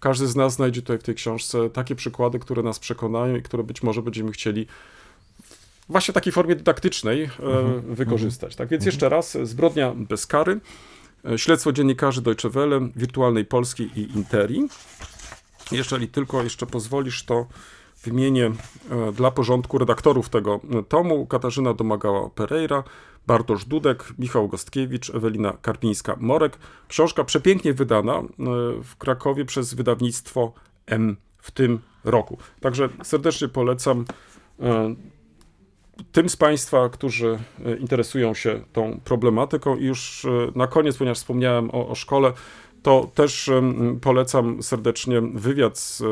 każdy 0.00 0.26
z 0.26 0.36
nas 0.36 0.54
znajdzie 0.54 0.82
tutaj 0.82 0.98
w 0.98 1.02
tej 1.02 1.14
książce 1.14 1.70
takie 1.70 1.94
przykłady, 1.94 2.38
które 2.38 2.62
nas 2.62 2.78
przekonają 2.78 3.36
i 3.36 3.42
które 3.42 3.62
być 3.62 3.82
może 3.82 4.02
będziemy 4.02 4.32
chcieli 4.32 4.66
właśnie 5.90 6.12
w 6.12 6.14
takiej 6.14 6.32
formie 6.32 6.56
dydaktycznej 6.56 7.22
e, 7.22 7.30
wykorzystać. 7.88 8.56
Tak? 8.56 8.68
Więc 8.68 8.86
jeszcze 8.86 9.08
raz, 9.08 9.38
zbrodnia 9.42 9.92
bez 9.96 10.26
kary, 10.26 10.60
e, 11.24 11.38
śledztwo 11.38 11.72
dziennikarzy 11.72 12.22
Deutsche 12.22 12.50
Welle, 12.50 12.88
Wirtualnej 12.96 13.44
Polski 13.44 13.90
i 13.96 14.16
Interi. 14.16 14.68
Jeżeli 15.72 16.08
tylko 16.08 16.42
jeszcze 16.42 16.66
pozwolisz, 16.66 17.24
to 17.24 17.46
wymienię 18.04 18.52
e, 18.90 19.12
dla 19.12 19.30
porządku 19.30 19.78
redaktorów 19.78 20.28
tego 20.28 20.60
tomu. 20.88 21.26
Katarzyna 21.26 21.74
Domagała-Pereira, 21.74 22.82
Bartosz 23.30 23.64
Dudek, 23.64 24.04
Michał 24.18 24.48
Gostkiewicz, 24.48 25.10
Ewelina 25.14 25.52
Karpińska-Morek. 25.62 26.50
Książka 26.88 27.24
przepięknie 27.24 27.74
wydana 27.74 28.14
e, 28.14 28.24
w 28.82 28.96
Krakowie 28.98 29.44
przez 29.44 29.74
wydawnictwo 29.74 30.52
M 30.86 31.16
w 31.38 31.50
tym 31.50 31.78
roku. 32.04 32.38
Także 32.60 32.88
serdecznie 33.02 33.48
polecam 33.48 34.04
e, 34.60 34.94
tym 36.12 36.28
z 36.28 36.36
Państwa, 36.36 36.88
którzy 36.88 37.38
e, 37.66 37.76
interesują 37.76 38.34
się 38.34 38.60
tą 38.72 39.00
problematyką. 39.04 39.76
I 39.76 39.84
już 39.84 40.26
na 40.54 40.66
koniec, 40.66 40.96
ponieważ 40.96 41.18
wspomniałem 41.18 41.70
o, 41.70 41.88
o 41.88 41.94
szkole, 41.94 42.32
to 42.82 43.10
też 43.14 43.50
polecam 44.00 44.62
serdecznie 44.62 45.20
wywiad 45.20 45.78
z 45.78 46.02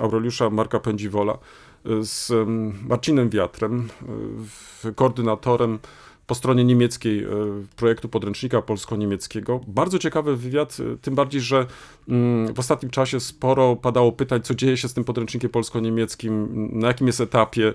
Aureliusza 0.00 0.50
Marka 0.50 0.80
Pędziwola 0.80 1.38
z 2.02 2.30
em, 2.30 2.74
Marcinem 2.88 3.30
Wiatrem, 3.30 3.88
e, 4.84 4.92
koordynatorem 4.92 5.78
po 6.26 6.34
stronie 6.34 6.64
niemieckiej 6.64 7.24
e, 7.24 7.28
projektu 7.76 8.08
podręcznika 8.08 8.62
polsko-niemieckiego. 8.62 9.60
Bardzo 9.66 9.98
ciekawy 9.98 10.36
wywiad, 10.36 10.76
e, 10.80 10.96
tym 10.96 11.14
bardziej, 11.14 11.40
że 11.40 11.66
mm, 12.08 12.54
w 12.54 12.58
ostatnim 12.58 12.90
czasie 12.90 13.20
sporo 13.20 13.76
padało 13.76 14.12
pytań, 14.12 14.42
co 14.42 14.54
dzieje 14.54 14.76
się 14.76 14.88
z 14.88 14.94
tym 14.94 15.04
podręcznikiem 15.04 15.50
polsko-niemieckim, 15.50 16.48
na 16.80 16.88
jakim 16.88 17.06
jest 17.06 17.20
etapie. 17.20 17.74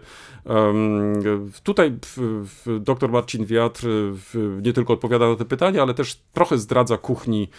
Tutaj 1.64 1.94
dr 2.80 3.12
Marcin 3.12 3.46
Wiatr 3.46 3.88
nie 4.62 4.74
tylko 4.74 4.94
odpowiada 4.94 5.30
na 5.30 5.36
te 5.36 5.46
pytania, 5.46 5.82
ale 5.82 5.94
też 5.94 6.22
trochę 6.34 6.58
zdradza 6.58 6.98
kuchni, 6.98 7.50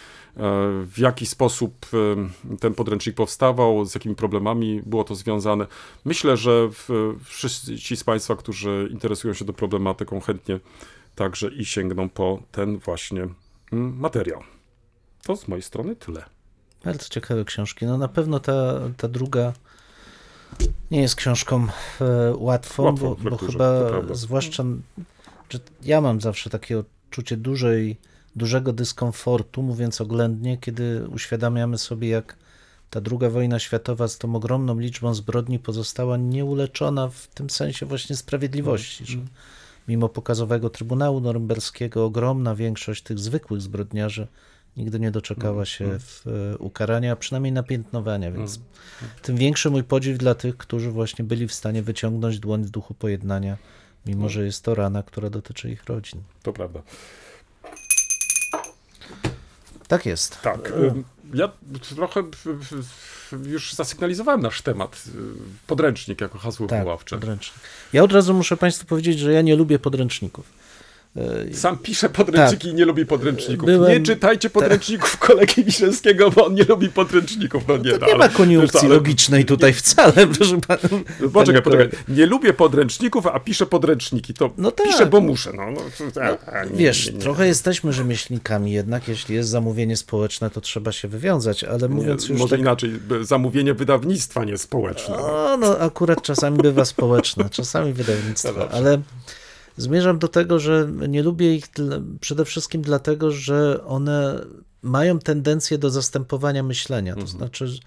w 0.85 0.93
jaki 0.97 1.25
sposób 1.25 1.85
e, 1.93 2.57
ten 2.57 2.73
podręcznik 2.73 3.15
powstawał, 3.15 3.85
z 3.85 3.95
jakimi 3.95 4.15
problemami 4.15 4.81
było 4.85 5.03
to 5.03 5.15
związane. 5.15 5.67
Myślę, 6.05 6.37
że 6.37 6.69
wszyscy 7.23 7.77
ci 7.77 7.97
z 7.97 8.03
Państwa, 8.03 8.35
którzy 8.35 8.89
interesują 8.91 9.33
się 9.33 9.45
tą 9.45 9.53
problematyką, 9.53 10.19
chętnie 10.19 10.59
także 11.15 11.47
i 11.47 11.65
sięgną 11.65 12.09
po 12.09 12.41
ten 12.51 12.77
właśnie 12.77 13.27
mm, 13.71 13.99
materiał. 13.99 14.43
To 15.23 15.35
z 15.35 15.47
mojej 15.47 15.63
strony 15.63 15.95
tyle. 15.95 16.25
Bardzo 16.83 17.09
ciekawe 17.09 17.45
książki. 17.45 17.85
No 17.85 17.97
na 17.97 18.07
pewno 18.07 18.39
ta, 18.39 18.79
ta 18.97 19.07
druga 19.07 19.53
nie 20.91 21.01
jest 21.01 21.15
książką 21.15 21.67
e, 22.01 22.33
łatwą, 22.37 22.95
bo, 22.95 23.15
bo 23.15 23.37
chyba 23.37 23.91
zwłaszcza, 24.11 24.63
że 25.49 25.59
ja 25.83 26.01
mam 26.01 26.21
zawsze 26.21 26.49
takie 26.49 26.79
odczucie 26.79 27.37
dużej, 27.37 27.97
dużego 28.35 28.73
dyskomfortu, 28.73 29.63
mówiąc 29.63 30.01
oględnie, 30.01 30.57
kiedy 30.57 31.07
uświadamiamy 31.07 31.77
sobie, 31.77 32.09
jak 32.09 32.37
ta 32.89 33.01
druga 33.01 33.29
wojna 33.29 33.59
światowa 33.59 34.07
z 34.07 34.17
tą 34.17 34.35
ogromną 34.35 34.79
liczbą 34.79 35.13
zbrodni 35.13 35.59
pozostała 35.59 36.17
nieuleczona 36.17 37.09
w 37.09 37.27
tym 37.27 37.49
sensie 37.49 37.85
właśnie 37.85 38.15
sprawiedliwości, 38.15 39.05
że 39.05 39.17
mimo 39.87 40.09
pokazowego 40.09 40.69
Trybunału 40.69 41.21
Norymberskiego 41.21 42.05
ogromna 42.05 42.55
większość 42.55 43.03
tych 43.03 43.19
zwykłych 43.19 43.61
zbrodniarzy 43.61 44.27
nigdy 44.77 44.99
nie 44.99 45.11
doczekała 45.11 45.65
się 45.65 45.99
w, 45.99 46.27
e, 46.27 46.57
ukarania, 46.57 47.11
a 47.11 47.15
przynajmniej 47.15 47.51
napiętnowania, 47.51 48.31
więc 48.31 48.59
tym 49.21 49.37
większy 49.37 49.69
mój 49.69 49.83
podziw 49.83 50.17
dla 50.17 50.35
tych, 50.35 50.57
którzy 50.57 50.91
właśnie 50.91 51.25
byli 51.25 51.47
w 51.47 51.53
stanie 51.53 51.83
wyciągnąć 51.83 52.39
dłoń 52.39 52.63
w 52.63 52.69
duchu 52.69 52.93
pojednania, 52.93 53.57
mimo 54.05 54.29
że 54.29 54.45
jest 54.45 54.63
to 54.63 54.75
rana, 54.75 55.03
która 55.03 55.29
dotyczy 55.29 55.71
ich 55.71 55.83
rodzin. 55.83 56.21
To 56.43 56.53
prawda. 56.53 56.81
Tak 59.97 60.05
jest. 60.05 60.41
Tak. 60.41 60.71
ym, 60.71 61.03
Ja 61.33 61.49
trochę 61.95 62.23
już 63.45 63.73
zasygnalizowałem 63.73 64.41
nasz 64.41 64.61
temat. 64.61 65.03
y, 65.07 65.11
Podręcznik 65.67 66.21
jako 66.21 66.37
hasło 66.39 66.67
Tak, 66.67 66.79
wywoławcze. 66.79 67.15
podręcznik. 67.15 67.59
Ja 67.93 68.03
od 68.03 68.11
razu 68.13 68.33
muszę 68.33 68.57
Państwu 68.57 68.85
powiedzieć, 68.85 69.19
że 69.19 69.33
ja 69.33 69.41
nie 69.41 69.55
lubię 69.55 69.79
podręczników. 69.79 70.45
E, 71.17 71.53
Sam 71.53 71.77
pisze 71.77 72.09
podręczniki 72.09 72.67
i 72.67 72.73
nie 72.73 72.85
lubi 72.85 73.05
podręczników. 73.05 73.65
Byłem- 73.65 73.91
Nie 73.91 73.99
czytajcie 74.01 74.49
podręczników 74.49 75.17
kolegi 75.17 75.63
Wiśniewskiego, 75.63 76.31
bo 76.31 76.45
on 76.45 76.53
nie 76.53 76.63
lubi 76.63 76.89
podręczników. 76.89 77.63
No 77.67 77.77
nie, 77.77 77.91
no, 77.91 77.97
To 77.97 78.05
nie 78.05 78.13
ale- 78.13 78.27
ma 78.27 78.29
koniunkcji 78.29 78.79
ale- 78.79 78.89
logicznej 78.95 79.45
tutaj 79.45 79.73
wcale, 79.73 80.13
proszę 80.37 80.61
pana. 80.67 80.79
Poczekaj, 80.79 81.31
panie 81.33 81.61
poczekaj. 81.61 81.89
Nie 82.07 82.25
lubię 82.25 82.53
podręczników, 82.53 83.27
a 83.27 83.39
piszę 83.39 83.65
podręczniki. 83.65 84.33
To 84.33 84.49
No 84.57 84.71
tak. 84.71 84.87
piszę, 84.87 85.05
bo 85.05 85.21
muszę. 85.21 85.51
No, 85.53 85.71
no, 85.71 85.81
to- 86.13 86.23
a, 86.23 86.51
a, 86.59 86.65
nie, 86.65 86.71
Wiesz, 86.77 87.07
nie, 87.07 87.13
nie. 87.13 87.19
trochę 87.19 87.47
jesteśmy 87.47 87.93
rzemieślnikami, 87.93 88.71
jednak 88.71 89.07
jeśli 89.07 89.35
jest 89.35 89.49
zamówienie 89.49 89.97
społeczne, 89.97 90.49
to 90.49 90.61
trzeba 90.61 90.91
się 90.91 91.07
wywiązać, 91.07 91.63
ale 91.63 91.89
mówiąc 91.89 92.23
Nie, 92.29 92.33
już 92.33 92.39
może 92.41 92.49
tak, 92.51 92.59
inaczej, 92.59 92.91
zamówienie 93.21 93.73
wydawnictwa 93.73 94.43
nie 94.45 94.57
społeczne. 94.57 95.15
O, 95.17 95.57
no 95.57 95.77
akurat 95.79 96.21
czasami 96.21 96.57
bywa 96.57 96.85
społeczne, 96.85 97.49
czasami 97.49 97.93
wydawnictwo, 97.93 98.69
ale 98.71 99.01
zmierzam 99.77 100.19
do 100.19 100.27
tego, 100.27 100.59
że 100.59 100.89
nie 101.07 101.23
lubię 101.23 101.55
ich 101.55 101.65
przede 102.19 102.45
wszystkim 102.45 102.81
dlatego, 102.81 103.31
że 103.31 103.85
one 103.85 104.45
mają 104.81 105.19
tendencję 105.19 105.77
do 105.77 105.89
zastępowania 105.89 106.63
myślenia. 106.63 107.15
To 107.15 107.27
znaczy, 107.27 107.67
że, 107.67 107.79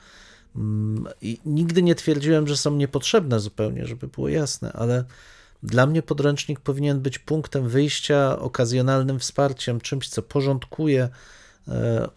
mm, 0.56 1.06
nigdy 1.46 1.82
nie 1.82 1.94
twierdziłem, 1.94 2.48
że 2.48 2.56
są 2.56 2.76
niepotrzebne 2.76 3.40
zupełnie, 3.40 3.86
żeby 3.86 4.08
było 4.08 4.28
jasne, 4.28 4.72
ale 4.72 5.04
dla 5.62 5.86
mnie 5.86 6.02
podręcznik 6.02 6.60
powinien 6.60 7.00
być 7.00 7.18
punktem 7.18 7.68
wyjścia, 7.68 8.38
okazjonalnym 8.38 9.18
wsparciem, 9.18 9.80
czymś, 9.80 10.08
co 10.08 10.22
porządkuje, 10.22 11.08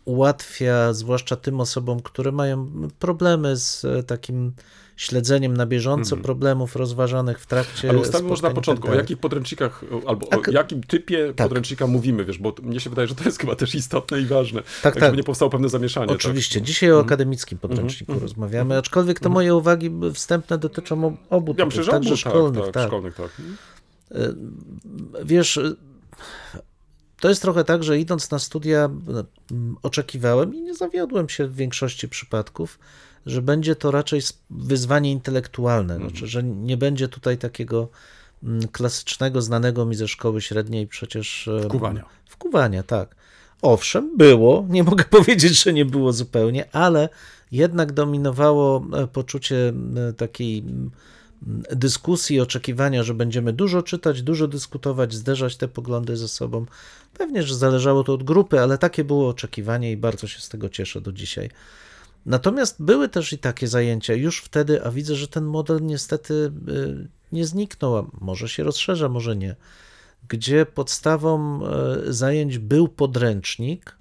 ułatwia, 0.05 0.93
zwłaszcza 0.93 1.35
tym 1.35 1.61
osobom, 1.61 1.99
które 1.99 2.31
mają 2.31 2.71
problemy 2.99 3.57
z 3.57 3.85
e, 3.85 4.03
takim 4.03 4.51
śledzeniem 4.95 5.57
na 5.57 5.65
bieżąco 5.65 6.17
problemów 6.17 6.75
rozważanych 6.75 7.39
w 7.39 7.45
trakcie 7.45 7.73
Mhm. 7.73 7.89
Ale 7.95 7.99
ustalmy 8.01 8.29
może 8.29 8.43
na 8.43 8.49
i 8.49 8.53
początku, 8.53 8.87
tak 8.87 8.95
o 8.95 8.99
jakich 8.99 9.17
podręcznikach, 9.17 9.81
albo 10.07 10.27
o 10.27 10.29
Tak. 10.29 10.47
jakim 10.53 10.83
typie 10.83 11.33
Tak. 11.33 11.47
podręcznika 11.47 11.87
mówimy, 11.87 12.25
wiesz, 12.25 12.37
bo 12.37 12.53
mnie 12.63 12.79
się 12.79 12.89
wydaje, 12.89 13.07
że 13.07 13.15
to 13.15 13.23
jest 13.23 13.39
chyba 13.39 13.55
też 13.55 13.75
istotne 13.75 14.21
i 14.21 14.25
ważne. 14.25 14.61
Tak, 14.83 14.93
żeby 14.93 15.05
tak. 15.05 15.17
nie 15.17 15.23
powstało 15.23 15.51
pewne 15.51 15.69
zamieszanie. 15.69 16.11
Oczywiście. 16.13 16.59
Tak? 16.59 16.67
Dzisiaj 16.67 16.91
o 16.91 16.99
akademickim 16.99 17.57
podręczniku 17.57 18.19
rozmawiamy, 18.19 18.77
aczkolwiek 18.77 19.19
to 19.19 19.29
moje 19.29 19.55
uwagi 19.55 19.91
wstępne 20.13 20.57
dotyczą 20.57 21.05
ob- 21.07 21.15
obu 21.29 21.51
Ja 21.51 21.55
typów, 21.55 21.65
myślę, 21.67 21.83
że 21.83 21.91
obu, 21.91 22.17
szkolnych. 22.17 22.63
tak, 22.65 22.73
tak. 22.73 22.83
tak, 22.83 22.87
szkolnych, 22.87 23.15
tak. 23.15 23.29
Wiesz, 25.25 25.59
to 27.19 27.29
jest 27.29 27.41
trochę 27.41 27.63
tak, 27.63 27.83
że 27.83 27.99
idąc 27.99 28.31
na 28.31 28.39
studia 28.39 28.89
no, 29.07 29.23
mm, 29.51 29.75
oczekiwałem 29.83 30.55
i 30.55 30.61
nie 30.61 30.75
zawiodłem 30.75 31.29
się 31.29 31.47
w 31.47 31.55
większości 31.55 32.09
przypadków, 32.09 32.79
że 33.25 33.41
będzie 33.41 33.75
to 33.75 33.91
raczej 33.91 34.21
wyzwanie 34.49 35.11
intelektualne, 35.11 35.97
znaczy, 35.97 36.27
że 36.27 36.43
nie 36.43 36.77
będzie 36.77 37.07
tutaj 37.07 37.37
takiego 37.37 37.89
mm, 38.43 38.67
klasycznego, 38.67 39.41
znanego 39.41 39.85
mi 39.85 39.95
ze 39.95 40.07
szkoły 40.07 40.41
średniej 40.41 40.87
przecież... 40.87 41.47
em, 41.47 41.63
Wkuwania. 41.63 42.05
Wkuwania, 42.25 42.83
tak. 42.83 43.15
Owszem, 43.61 44.17
było, 44.17 44.65
nie 44.69 44.83
mogę 44.83 45.03
powiedzieć, 45.19 45.63
że 45.63 45.73
nie 45.73 45.85
było 45.85 46.13
zupełnie, 46.13 46.71
ale 46.75 47.09
jednak 47.51 47.91
dominowało 47.91 48.85
e, 48.93 49.07
poczucie 49.07 49.73
e, 50.09 50.13
takiej 50.13 50.63
dyskusji, 51.71 52.39
oczekiwania, 52.39 53.03
że 53.03 53.13
będziemy 53.13 53.53
dużo 53.53 53.83
czytać, 53.83 54.21
dużo 54.21 54.47
dyskutować, 54.47 55.13
zderzać 55.13 55.57
te 55.57 55.67
poglądy 55.67 56.17
ze 56.17 56.27
sobą. 56.27 56.65
Pewnie, 57.13 57.43
że 57.43 57.55
zależało 57.55 58.03
to 58.03 58.13
od 58.13 58.23
grupy, 58.23 58.59
ale 58.59 58.77
takie 58.77 59.03
było 59.03 59.29
oczekiwanie 59.29 59.91
i 59.91 59.97
bardzo 59.97 60.27
się 60.27 60.39
z 60.39 60.49
tego 60.49 60.69
cieszę 60.69 61.01
do 61.01 61.11
dzisiaj. 61.11 61.49
Natomiast 62.25 62.83
były 62.83 63.09
też 63.09 63.33
i 63.33 63.37
takie 63.37 63.67
zajęcia 63.67 64.13
już 64.13 64.41
wtedy, 64.41 64.83
a 64.83 64.91
widzę, 64.91 65.15
że 65.15 65.27
ten 65.27 65.43
model 65.43 65.79
niestety 65.81 66.33
y, 66.33 67.07
nie 67.31 67.45
zniknął, 67.45 67.97
a 67.97 68.05
może 68.21 68.49
się 68.49 68.63
rozszerza, 68.63 69.09
może 69.09 69.35
nie, 69.35 69.55
gdzie 70.29 70.65
podstawą 70.65 71.61
y, 72.07 72.13
zajęć 72.13 72.57
był 72.57 72.87
podręcznik, 72.87 73.95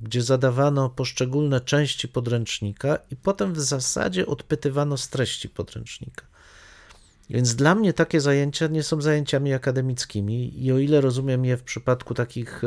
gdzie 0.00 0.22
zadawano 0.22 0.90
poszczególne 0.90 1.60
części 1.60 2.08
podręcznika 2.08 2.98
i 3.10 3.16
potem 3.16 3.52
w 3.52 3.60
zasadzie 3.60 4.26
odpytywano 4.26 4.96
z 4.96 5.08
treści 5.08 5.48
podręcznika. 5.48 6.31
Więc 7.32 7.54
dla 7.54 7.74
mnie 7.74 7.92
takie 7.92 8.20
zajęcia 8.20 8.66
nie 8.66 8.82
są 8.82 9.00
zajęciami 9.00 9.54
akademickimi 9.54 10.64
i 10.64 10.72
o 10.72 10.78
ile 10.78 11.00
rozumiem 11.00 11.44
je 11.44 11.56
w 11.56 11.62
przypadku 11.62 12.14
takich 12.14 12.62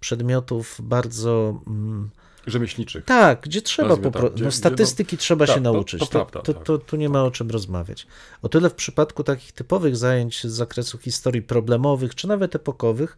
przedmiotów 0.00 0.76
bardzo 0.82 1.60
mm, 1.66 2.10
Rzemieślniczych. 2.46 3.04
tak, 3.04 3.40
gdzie 3.40 3.62
trzeba 3.62 3.96
po 3.96 4.10
prostu. 4.10 4.44
No, 4.44 4.50
statystyki 4.50 5.16
trzeba 5.16 5.46
tak, 5.46 5.56
się 5.56 5.62
to- 5.62 5.72
nauczyć. 5.72 6.00
to 6.00 6.06
prawda, 6.06 6.42
to, 6.42 6.54
tak. 6.54 6.64
to, 6.64 6.78
tu 6.78 6.96
nie 6.96 7.08
ma 7.08 7.24
o 7.24 7.30
czym 7.30 7.50
rozmawiać. 7.50 8.06
O 8.42 8.48
tyle 8.48 8.70
w 8.70 8.74
przypadku 8.74 9.24
takich 9.24 9.52
typowych 9.52 9.96
zajęć 9.96 10.44
z 10.44 10.52
zakresu 10.52 10.98
historii 10.98 11.42
problemowych, 11.42 12.14
czy 12.14 12.28
nawet 12.28 12.54
epokowych, 12.54 13.16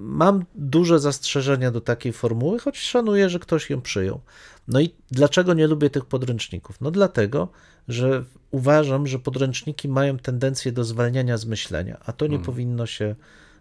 mam 0.00 0.44
duże 0.54 0.98
zastrzeżenia 0.98 1.70
do 1.70 1.80
takiej 1.80 2.12
formuły, 2.12 2.58
choć 2.58 2.78
szanuję, 2.78 3.30
że 3.30 3.38
ktoś 3.38 3.70
ją 3.70 3.80
przyjął. 3.80 4.20
No 4.68 4.80
i 4.80 4.90
dlaczego 5.10 5.54
nie 5.54 5.66
lubię 5.66 5.90
tych 5.90 6.04
podręczników? 6.04 6.80
No 6.80 6.90
dlatego, 6.90 7.48
że 7.88 8.24
uważam, 8.50 9.06
że 9.06 9.18
podręczniki 9.18 9.88
mają 9.88 10.18
tendencję 10.18 10.72
do 10.72 10.84
zwalniania 10.84 11.36
z 11.36 11.46
myślenia, 11.46 12.00
a 12.06 12.12
to 12.12 12.26
nie 12.26 12.38
powinno 12.38 12.86
się 12.86 13.14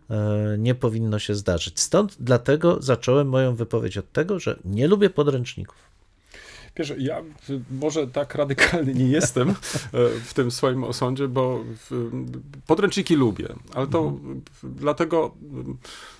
e, 0.09 0.55
nie 0.57 0.75
powinno 0.75 1.19
się 1.19 1.35
zdarzyć. 1.35 1.79
Stąd 1.79 2.17
dlatego 2.19 2.81
zacząłem 2.81 3.29
moją 3.29 3.55
wypowiedź 3.55 3.97
od 3.97 4.11
tego, 4.11 4.39
że 4.39 4.59
nie 4.65 4.87
lubię 4.87 5.09
podręczników. 5.09 5.86
Wiesz, 6.77 6.93
ja 6.97 7.21
może 7.71 8.07
tak 8.07 8.35
radykalny 8.35 8.93
nie 8.93 9.07
jestem 9.07 9.49
e, 9.49 9.53
w 10.25 10.33
tym 10.33 10.51
swoim 10.51 10.83
osądzie, 10.83 11.27
bo 11.27 11.63
podręczniki 12.67 13.15
lubię, 13.15 13.47
ale 13.73 13.87
to 13.87 14.11
w- 14.63 14.75
dlatego 14.75 15.35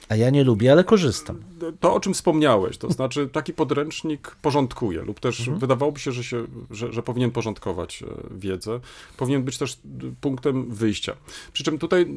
A 0.09 0.15
ja 0.15 0.29
nie 0.29 0.43
lubię, 0.43 0.71
ale 0.71 0.83
korzystam. 0.83 1.43
to, 1.79 1.93
o 1.93 1.99
czym 1.99 2.13
wspomniałeś, 2.13 2.77
to 2.77 2.91
znaczy 2.91 3.27
taki 3.27 3.53
podręcznik 3.53 4.35
porządkuje 4.41 5.01
lub 5.01 5.19
też 5.19 5.49
wydawałoby 5.49 5.99
się, 5.99 6.11
że, 6.11 6.23
się 6.23 6.45
że, 6.71 6.93
że 6.93 7.03
powinien 7.03 7.31
porządkować 7.31 8.03
e, 8.03 8.07
wiedzę, 8.31 8.79
powinien 9.17 9.43
być 9.43 9.57
też 9.57 9.79
punktem 10.21 10.71
wyjścia. 10.71 11.15
Przy 11.53 11.63
czym 11.63 11.77
tutaj 11.77 12.07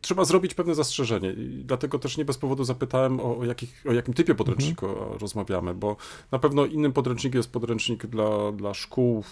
trzeba 0.00 0.24
zrobić 0.24 0.54
pewne 0.54 0.74
zastrzeżenie 0.74 1.32
i 1.32 1.64
dlatego 1.64 1.98
też 1.98 2.16
nie 2.16 2.24
bez 2.24 2.38
powodu 2.38 2.64
zapytałem 2.64 3.20
o, 3.20 3.44
jakich, 3.44 3.84
o 3.88 3.92
jakim 3.92 4.14
typie 4.14 4.34
podręczniku 4.34 4.86
rozmawiamy, 5.20 5.74
bo 5.74 5.96
na 6.32 6.38
pewno 6.38 6.66
innym 6.66 6.92
podręcznikiem 6.92 7.38
jest 7.38 7.52
podręcznik 7.52 8.06
dla, 8.06 8.52
dla 8.52 8.74
szkół 8.74 9.24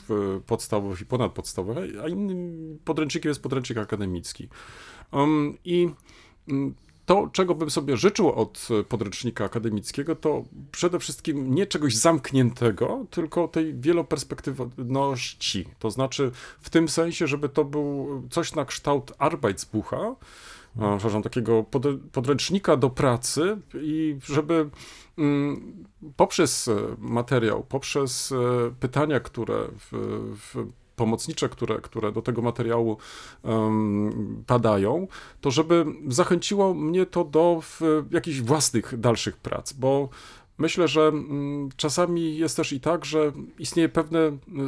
podstawowych 0.46 1.00
i 1.00 1.06
ponadpodstawowych, 1.06 1.94
a 2.04 2.08
innym 2.08 2.78
podręcznikiem 2.84 3.28
jest 3.28 3.42
podręcznik 3.42 3.78
akademicki. 3.78 4.48
Um, 5.12 5.58
I 5.64 5.88
mm, 6.48 6.74
to, 7.06 7.28
czego 7.32 7.54
bym 7.54 7.70
sobie 7.70 7.96
życzył 7.96 8.32
od 8.32 8.68
e, 8.80 8.84
podręcznika 8.84 9.44
akademickiego, 9.44 10.16
to 10.16 10.44
przede 10.72 10.98
wszystkim 10.98 11.54
nie 11.54 11.66
czegoś 11.66 11.96
zamkniętego, 11.96 13.06
tylko 13.10 13.48
tej 13.48 13.74
wieloperspektywności. 13.74 15.68
To 15.78 15.90
znaczy 15.90 16.30
w 16.60 16.70
tym 16.70 16.88
sensie, 16.88 17.26
żeby 17.26 17.48
to 17.48 17.64
był 17.64 18.22
coś 18.30 18.54
na 18.54 18.64
kształt 18.64 19.12
Arbeitsbucha, 19.18 20.16
e, 20.78 20.96
przepraszam, 20.96 21.22
takiego 21.22 21.62
pod- 21.62 22.00
podręcznika 22.12 22.76
do 22.76 22.90
pracy 22.90 23.58
i 23.74 24.18
żeby 24.24 24.70
mm, 25.18 25.84
poprzez 26.16 26.68
e, 26.68 26.76
materiał, 26.98 27.64
poprzez 27.68 28.34
pytania, 28.80 29.20
które 29.20 29.68
w, 29.78 29.92
w 30.54 30.66
pomocnicze, 30.96 31.48
które, 31.48 31.80
które 31.80 32.12
do 32.12 32.22
tego 32.22 32.42
materiału 32.42 32.96
em, 33.44 34.44
padają, 34.46 35.08
to 35.40 35.50
żeby 35.50 35.84
zachęciło 36.08 36.74
mnie 36.74 37.06
to 37.06 37.24
do 37.24 37.62
jakichś 38.10 38.40
własnych 38.40 39.00
dalszych 39.00 39.36
prac, 39.36 39.72
bo 39.72 40.08
myślę, 40.58 40.88
że 40.88 41.02
mm, 41.02 41.68
czasami 41.76 42.36
jest 42.36 42.56
też 42.56 42.72
i 42.72 42.80
tak, 42.80 43.04
że 43.04 43.32
istnieje 43.58 43.88
pewne 43.88 44.18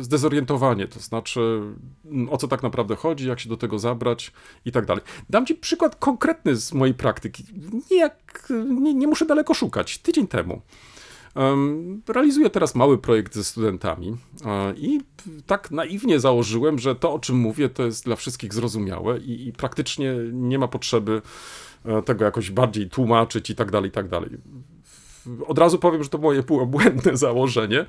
zdezorientowanie, 0.00 0.88
to 0.88 1.00
znaczy 1.00 1.62
mm, 2.04 2.28
o 2.30 2.36
co 2.36 2.48
tak 2.48 2.62
naprawdę 2.62 2.96
chodzi, 2.96 3.28
jak 3.28 3.40
się 3.40 3.48
do 3.48 3.56
tego 3.56 3.78
zabrać 3.78 4.32
i 4.64 4.72
tak 4.72 4.86
dalej. 4.86 5.04
Dam 5.30 5.46
Ci 5.46 5.54
przykład 5.54 5.96
konkretny 5.96 6.56
z 6.56 6.72
mojej 6.72 6.94
praktyki. 6.94 7.44
Nie, 7.90 7.98
jak, 7.98 8.48
nie, 8.80 8.94
nie 8.94 9.06
muszę 9.06 9.26
daleko 9.26 9.54
szukać. 9.54 9.98
Tydzień 9.98 10.26
temu 10.26 10.54
Em, 10.54 10.62
Realizuję 12.08 12.50
teraz 12.50 12.74
mały 12.74 12.98
projekt 12.98 13.34
ze 13.34 13.44
studentami 13.44 14.16
e, 14.44 14.74
i 14.76 15.00
tak 15.46 15.70
naiwnie 15.70 16.20
założyłem, 16.20 16.78
że 16.78 16.94
to, 16.94 17.12
o 17.12 17.18
czym 17.18 17.36
mówię, 17.36 17.68
to 17.68 17.84
jest 17.84 18.04
dla 18.04 18.16
wszystkich 18.16 18.54
zrozumiałe 18.54 19.18
i, 19.18 19.48
i 19.48 19.52
praktycznie 19.52 20.14
nie 20.32 20.58
ma 20.58 20.68
potrzeby 20.68 21.22
e, 21.84 22.02
tego 22.02 22.24
jakoś 22.24 22.50
bardziej 22.50 22.90
tłumaczyć 22.90 23.50
i 23.50 23.54
tak 23.54 23.70
dalej, 23.70 23.88
i 23.88 23.92
tak 23.92 24.08
dalej. 24.08 24.30
Od 25.46 25.58
razu 25.58 25.78
powiem, 25.78 26.02
że 26.02 26.08
to 26.08 26.18
moje 26.18 26.42
błędne 26.66 27.16
założenie, 27.26 27.86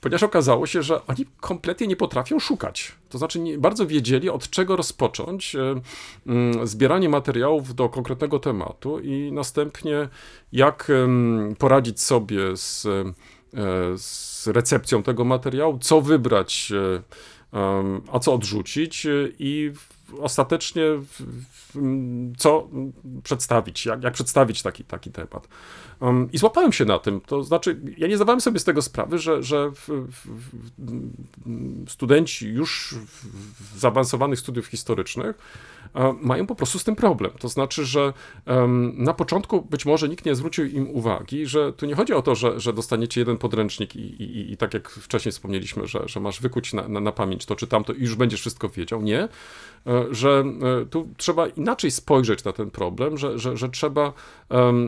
ponieważ 0.00 0.22
okazało 0.22 0.66
się, 0.66 0.82
że 0.82 1.06
oni 1.06 1.26
kompletnie 1.40 1.86
nie 1.86 1.96
potrafią 1.96 2.38
szukać. 2.38 2.92
To 3.08 3.18
znaczy, 3.18 3.40
nie 3.40 3.58
bardzo 3.58 3.86
wiedzieli, 3.86 4.30
od 4.30 4.50
czego 4.50 4.76
rozpocząć 4.76 5.54
e, 5.54 5.80
mm, 6.26 6.66
zbieranie 6.66 7.08
materiałów 7.08 7.74
do 7.74 7.88
konkretnego 7.88 8.38
tematu 8.38 9.00
i 9.00 9.32
następnie 9.32 10.08
jak 10.52 10.92
poradzić 11.58 12.00
sobie 12.00 12.56
z, 12.56 12.86
e, 12.86 13.12
z 13.96 14.46
recepcją 14.46 15.02
tego 15.02 15.24
materiału, 15.24 15.78
co 15.78 16.00
wybrać, 16.00 16.72
e, 16.72 17.02
a 18.12 18.18
co 18.18 18.34
odrzucić 18.34 19.06
i 19.38 19.72
ostatecznie 20.20 20.82
co 22.38 22.68
przedstawić, 23.22 23.86
jak, 23.86 24.02
jak 24.02 24.14
przedstawić 24.14 24.62
taki, 24.62 24.84
taki 24.84 25.10
temat. 25.10 25.48
Um, 26.00 26.32
I 26.32 26.38
złapałem 26.38 26.72
się 26.72 26.84
na 26.84 26.98
tym. 26.98 27.20
To 27.20 27.44
znaczy, 27.44 27.80
ja 27.98 28.08
nie 28.08 28.16
zdawałem 28.16 28.40
sobie 28.40 28.58
z 28.58 28.64
tego 28.64 28.82
sprawy, 28.82 29.18
że, 29.18 29.42
że 29.42 29.70
w, 29.70 29.88
w, 29.88 30.28
studenci 31.90 32.48
już 32.48 32.94
zaawansowanych 33.76 34.38
studiów 34.38 34.66
historycznych 34.66 35.36
mają 36.22 36.46
po 36.46 36.54
prostu 36.54 36.78
z 36.78 36.84
tym 36.84 36.96
problem. 36.96 37.30
To 37.38 37.48
znaczy, 37.48 37.84
że 37.84 38.12
na 38.94 39.14
początku 39.14 39.62
być 39.62 39.86
może 39.86 40.08
nikt 40.08 40.24
nie 40.24 40.34
zwrócił 40.34 40.66
im 40.66 40.90
uwagi, 40.90 41.46
że 41.46 41.72
tu 41.72 41.86
nie 41.86 41.94
chodzi 41.94 42.12
o 42.12 42.22
to, 42.22 42.34
że, 42.34 42.60
że 42.60 42.72
dostaniecie 42.72 43.20
jeden 43.20 43.36
podręcznik 43.38 43.96
i, 43.96 44.00
i, 44.22 44.52
i- 44.52 44.56
tak 44.56 44.74
jak 44.74 44.88
wcześniej 44.90 45.32
wspomnieliśmy, 45.32 45.86
że, 45.86 46.02
że 46.06 46.20
masz 46.20 46.40
wykuć 46.40 46.72
na, 46.72 46.88
na, 46.88 47.00
na 47.00 47.12
pamięć 47.12 47.46
to 47.46 47.56
czy 47.56 47.66
tamto 47.66 47.92
i 47.92 48.00
już 48.00 48.14
będziesz 48.14 48.40
wszystko 48.40 48.68
wiedział. 48.68 49.02
Nie. 49.02 49.20
E, 49.22 49.28
Że 50.10 50.44
e, 50.82 50.86
tu 50.86 51.08
trzeba 51.16 51.46
inaczej 51.46 51.90
spojrzeć 51.90 52.44
na 52.44 52.52
ten 52.52 52.70
problem, 52.70 53.18
że, 53.18 53.38
że, 53.38 53.56
że 53.56 53.68
trzeba 53.68 54.12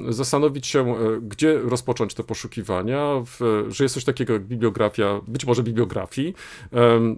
zastanowić 0.09 0.67
się, 0.67 0.81
e, 0.97 1.21
gdzie 1.23 1.59
rozpocząć 1.59 2.15
te 2.15 2.25
poszukiwania, 2.25 3.07
w, 3.27 3.65
że 3.69 3.85
jest 3.85 3.95
coś 3.95 4.05
takiego 4.05 4.33
jak 4.33 4.43
bibliografia, 4.43 5.21
być 5.29 5.45
może 5.47 5.63
bibliografii, 5.63 6.35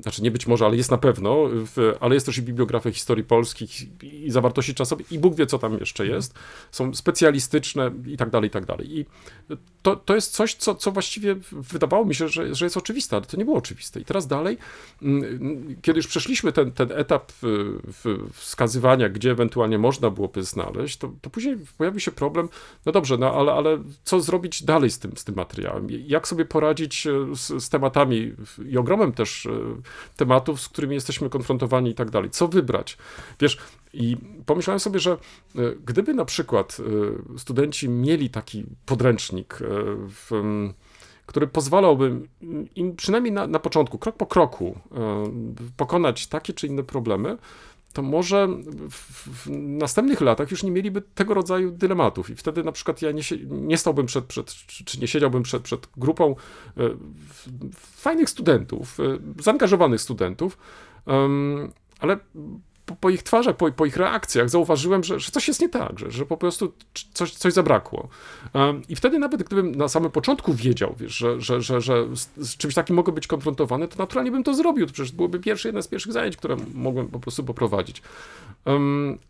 znaczy 0.02 0.22
nie 0.22 0.30
być 0.30 0.46
może, 0.46 0.66
ale 0.66 0.76
jest 0.76 0.90
na 0.90 0.98
pewno, 0.98 1.36
w, 1.50 1.92
ale 2.00 2.14
jest 2.14 2.26
też 2.26 2.38
i 2.38 2.42
bibliografia 2.42 2.90
historii 2.90 3.24
polskich 3.24 3.73
i, 4.02 4.26
i 4.26 4.30
zawartości 4.30 4.74
czasowej 4.74 5.06
i 5.10 5.18
Bóg 5.18 5.34
wie, 5.34 5.46
co 5.46 5.58
tam 5.58 5.78
jeszcze 5.78 6.06
jest. 6.06 6.34
Są 6.70 6.94
specjalistyczne 6.94 7.90
i 8.06 8.16
tak 8.16 8.30
dalej, 8.30 8.48
i 8.48 8.50
tak 8.50 8.66
dalej. 8.66 8.98
I 8.98 9.06
to, 9.82 9.96
to 9.96 10.14
jest 10.14 10.32
coś, 10.32 10.54
co, 10.54 10.74
co 10.74 10.92
właściwie 10.92 11.36
wydawało 11.52 12.04
mi 12.04 12.14
się, 12.14 12.28
że, 12.28 12.54
że 12.54 12.66
jest 12.66 12.76
oczywiste, 12.76 13.16
ale 13.16 13.26
to 13.26 13.36
nie 13.36 13.44
było 13.44 13.56
oczywiste. 13.56 14.00
I 14.00 14.04
teraz 14.04 14.26
dalej, 14.26 14.58
mm, 15.02 15.76
kiedy 15.82 15.98
już 15.98 16.06
przeszliśmy 16.06 16.52
ten, 16.52 16.72
ten 16.72 16.92
etap 16.92 17.32
y, 17.44 18.30
wskazywania, 18.32 19.08
gdzie 19.08 19.30
ewentualnie 19.30 19.78
można 19.78 20.10
byłoby 20.10 20.42
znaleźć, 20.42 20.96
to, 20.96 21.12
to 21.20 21.30
później 21.30 21.56
pojawił 21.78 22.00
się 22.00 22.12
problem, 22.12 22.48
no 22.86 22.92
dobrze, 22.92 23.18
no 23.18 23.34
ale, 23.34 23.52
ale 23.52 23.78
co 24.04 24.20
zrobić 24.20 24.62
dalej 24.62 24.90
z 24.90 24.98
tym, 24.98 25.16
z 25.16 25.24
tym 25.24 25.34
materiałem? 25.34 25.86
Jak 25.90 26.28
sobie 26.28 26.44
poradzić 26.44 27.06
e, 27.06 27.10
z, 27.36 27.64
z 27.64 27.68
tematami 27.68 28.32
i 28.68 28.78
ogromem 28.78 29.12
też 29.12 29.46
e, 29.46 29.50
tematów, 30.16 30.60
z 30.60 30.68
którymi 30.68 30.94
jesteśmy 30.94 31.30
konfrontowani 31.30 31.90
i 31.90 31.94
tak 31.94 32.10
dalej? 32.10 32.30
Co 32.30 32.48
wybrać? 32.48 32.98
Wiesz, 33.40 33.58
i 33.94 34.16
pomyślałem 34.46 34.80
sobie, 34.80 35.00
że 35.00 35.12
e, 35.12 35.18
gdyby 35.84 36.14
na 36.14 36.24
przykład 36.24 36.76
e, 37.34 37.38
studenci 37.38 37.88
mieli 37.88 38.30
taki 38.30 38.64
podręcznik, 38.86 39.54
e, 39.54 39.66
w, 40.08 40.30
który 41.26 41.46
pozwalałby 41.46 42.20
im 42.76 42.96
przynajmniej 42.96 43.32
na, 43.32 43.46
na 43.46 43.58
początku, 43.58 43.98
krok 43.98 44.16
po 44.16 44.26
kroku, 44.26 44.78
pokonać 45.76 46.26
takie 46.26 46.52
czy 46.52 46.66
inne 46.66 46.82
problemy, 46.82 47.38
to 47.92 48.02
może 48.02 48.48
w, 48.90 49.50
następnych 49.56 50.20
latach 50.20 50.50
już 50.50 50.62
nie 50.62 50.70
mieliby 50.70 51.02
tego 51.02 51.34
rodzaju 51.34 51.70
dylematów. 51.70 52.30
I 52.30 52.36
wtedy 52.36 52.64
na 52.64 52.72
przykład 52.72 53.02
ja 53.02 53.12
nie, 53.12 53.22
nie 53.50 53.78
stałbym 53.78 54.06
przed, 54.06 54.24
przed, 54.24 54.54
czy 54.84 55.00
nie 55.00 55.08
siedziałbym 55.08 55.42
przed, 55.42 55.62
przed 55.62 55.88
grupą 55.96 56.36
fajnych 57.76 58.30
studentów, 58.30 58.98
zaangażowanych 59.40 60.00
studentów, 60.00 60.58
ale 62.00 62.18
po, 62.86 62.96
po 62.96 63.10
ich 63.10 63.22
twarzach, 63.22 63.56
po, 63.56 63.72
po 63.72 63.86
ich 63.86 63.96
reakcjach 63.96 64.50
zauważyłem, 64.50 65.04
że, 65.04 65.20
że 65.20 65.30
coś 65.30 65.48
jest 65.48 65.60
nie 65.60 65.68
tak, 65.68 65.98
że, 65.98 66.10
że 66.10 66.26
po 66.26 66.36
prostu 66.36 66.72
coś, 67.14 67.34
coś 67.34 67.52
zabrakło. 67.52 68.08
I 68.88 68.96
wtedy 68.96 69.18
nawet 69.18 69.42
gdybym 69.42 69.74
na 69.74 69.88
samym 69.88 70.10
początku 70.10 70.54
wiedział, 70.54 70.94
wiesz, 70.98 71.12
że, 71.12 71.40
że, 71.40 71.62
że, 71.62 71.80
że 71.80 72.06
z, 72.36 72.56
czymś 72.56 72.74
takim 72.74 72.96
mogę 72.96 73.12
być 73.12 73.26
konfrontowany, 73.26 73.88
to 73.88 73.98
naturalnie 73.98 74.30
bym 74.30 74.42
to 74.42 74.54
zrobił. 74.54 74.86
To 74.86 74.92
przecież 74.92 75.12
byłoby 75.12 75.38
pierwsze, 75.38 75.68
jedne 75.68 75.82
z 75.82 75.88
pierwszych 75.88 76.12
zajęć, 76.12 76.36
które 76.36 76.56
mogłem 76.74 77.08
po 77.08 77.20
prostu 77.20 77.44
poprowadzić. 77.44 78.02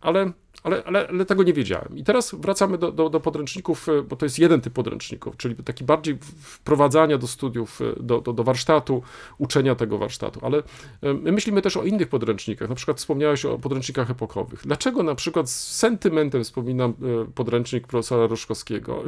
Ale, 0.00 0.32
ale, 0.62 0.84
ale, 0.84 1.08
ale 1.08 1.24
tego 1.24 1.42
nie 1.42 1.52
wiedziałem. 1.52 1.96
I 1.96 2.04
teraz 2.04 2.34
wracamy 2.34 2.78
do, 2.78 2.92
do, 2.92 3.10
do 3.10 3.20
podręczników, 3.20 3.88
e, 3.88 4.02
bo 4.02 4.16
to 4.16 4.26
jest 4.26 4.38
jeden 4.38 4.60
typ 4.60 4.72
podręczników, 4.72 5.36
czyli 5.36 5.56
taki 5.56 5.84
bardziej 5.84 6.18
wprowadzania 6.42 7.18
do 7.18 7.26
studiów, 7.26 7.80
e, 7.80 8.02
do, 8.02 8.20
do, 8.20 8.32
do 8.32 8.44
warsztatu, 8.44 9.02
uczenia 9.38 9.74
tego 9.74 9.98
warsztatu. 9.98 10.40
Ale 10.42 10.58
e, 11.02 11.14
my 11.14 11.32
myślimy 11.32 11.62
też 11.62 11.76
o 11.76 11.84
innych 11.84 12.08
podręcznikach. 12.08 12.68
Na 12.68 12.74
przykład 12.74 12.98
wspomniałeś 12.98 13.43
o 13.52 13.58
podręcznikach 13.58 14.10
epokowych. 14.10 14.60
Dlaczego 14.64 15.02
na 15.02 15.14
przykład 15.14 15.50
z 15.50 15.76
sentymentem 15.76 16.44
wspominam 16.44 16.94
podręcznik 17.34 17.86
profesora 17.86 18.26
Roszkowskiego, 18.26 19.02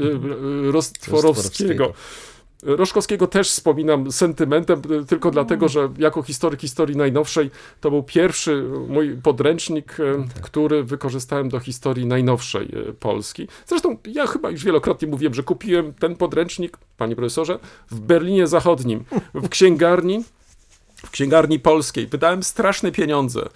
Rostworowskiego. 0.71 1.93
Roszkowskiego 2.63 3.27
też 3.27 3.51
wspominam 3.51 4.13
sentymentem, 4.13 4.83
tylko 5.09 5.31
dlatego, 5.31 5.69
że 5.69 5.89
jako 5.99 6.23
historyk 6.23 6.61
historii 6.61 6.97
najnowszej 6.97 7.51
to 7.81 7.91
był 7.91 8.03
pierwszy 8.03 8.65
mój 8.89 9.17
podręcznik, 9.23 9.97
tak. 10.35 10.43
który 10.43 10.85
wykorzystałem 10.85 11.49
do 11.49 11.61
historii 11.61 12.07
najnowszej 12.07 12.69
Polski. 13.01 13.49
Zresztą 13.67 13.97
ja 14.05 14.27
chyba 14.27 14.51
już 14.51 14.65
wielokrotnie 14.65 15.09
mówiłem, 15.09 15.35
że 15.35 15.43
kupiłem 15.43 15.95
ten 15.95 16.17
podręcznik, 16.17 16.79
panie 16.97 17.17
profesorze, 17.17 17.59
w 17.91 18.01
Berlinie 18.01 18.47
Zachodnim, 18.47 19.05
w 19.35 19.49
księgarni, 19.49 20.25
w 20.97 21.11
księgarni 21.11 21.61
polskiej. 21.61 22.07
Wydałem 22.07 22.43
straszne 22.43 22.93
pieniądze. 22.93 23.49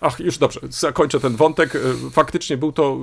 Ach, 0.00 0.20
już 0.20 0.38
dobrze, 0.38 0.60
zakończę 0.70 1.20
ten 1.20 1.36
wątek. 1.36 1.76
E, 1.76 2.10
faktycznie 2.10 2.56
był 2.56 2.72
to 2.72 2.98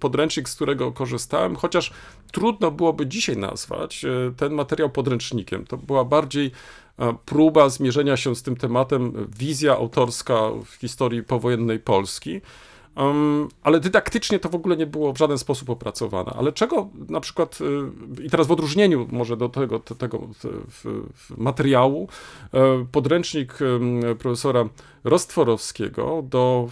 podręcznik, 0.00 0.48
z 0.48 0.54
którego 0.54 0.92
korzystałem, 0.92 1.56
chociaż 1.56 1.92
trudno 2.32 2.70
byłoby 2.70 3.06
dzisiaj 3.06 3.36
nazwać 3.36 4.04
e, 4.04 4.08
ten 4.36 4.52
materiał 4.52 4.90
podręcznikiem. 4.90 5.66
To 5.66 5.76
była 5.76 6.04
bardziej 6.04 6.50
e, 6.98 7.14
próba 7.24 7.68
zmierzenia 7.68 8.16
się 8.16 8.36
z 8.36 8.42
tym 8.42 8.56
tematem, 8.56 9.28
wizja 9.38 9.72
autorska 9.72 10.40
w 10.64 10.74
historii 10.74 11.22
powojennej 11.22 11.78
Polski. 11.78 12.40
Um, 13.00 13.48
ale 13.62 13.80
dydaktycznie 13.80 14.38
to 14.38 14.48
w 14.48 14.54
ogóle 14.54 14.76
nie 14.76 14.86
było 14.86 15.12
w 15.12 15.18
żaden 15.18 15.38
sposób 15.38 15.70
opracowane. 15.70 16.32
Ale 16.36 16.52
czego 16.52 16.88
na 17.08 17.20
przykład, 17.20 17.58
y, 18.20 18.24
i 18.24 18.30
teraz 18.30 18.46
w 18.46 18.52
odróżnieniu 18.52 19.08
może 19.12 19.36
do 19.36 19.48
tego, 19.48 19.78
tego 19.80 20.18
w, 20.18 20.44
w 21.14 21.38
materiału, 21.38 22.08
y, 22.54 22.58
podręcznik 22.92 23.58
profesora 24.18 24.68
Rostworowskiego 25.04 26.24
do 26.28 26.68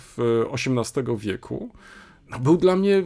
XVIII 0.53 1.17
wieku 1.17 1.71
no, 2.31 2.39
był 2.39 2.57
dla 2.57 2.77
mnie 2.77 3.03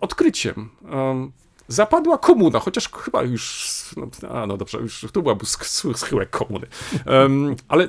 odkryciem. 0.00 0.68
Um, 0.92 1.32
zapadła 1.68 2.18
komuna, 2.18 2.60
chociaż 2.60 2.92
chyba 2.92 3.22
już, 3.22 3.70
no, 3.96 4.30
a 4.30 4.46
no 4.46 4.56
dobrze, 4.56 4.78
już 4.78 5.06
tu 5.12 5.22
byłaby 5.22 5.46
schyłek 5.94 6.30
komuny. 6.30 6.66
Um, 7.06 7.56
ale 7.68 7.88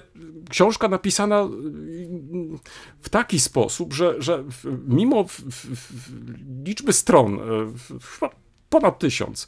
książka 0.50 0.88
napisana 0.88 1.50
w 3.02 3.10
taki 3.10 3.40
sposób, 3.40 3.94
że, 3.94 4.22
że 4.22 4.44
mimo 4.88 5.24
w, 5.24 5.32
w, 5.32 5.66
w 5.76 6.66
liczby 6.66 6.94
stron, 6.94 7.40
e, 7.40 7.40
ponad 8.74 9.00
tysiąc. 9.00 9.48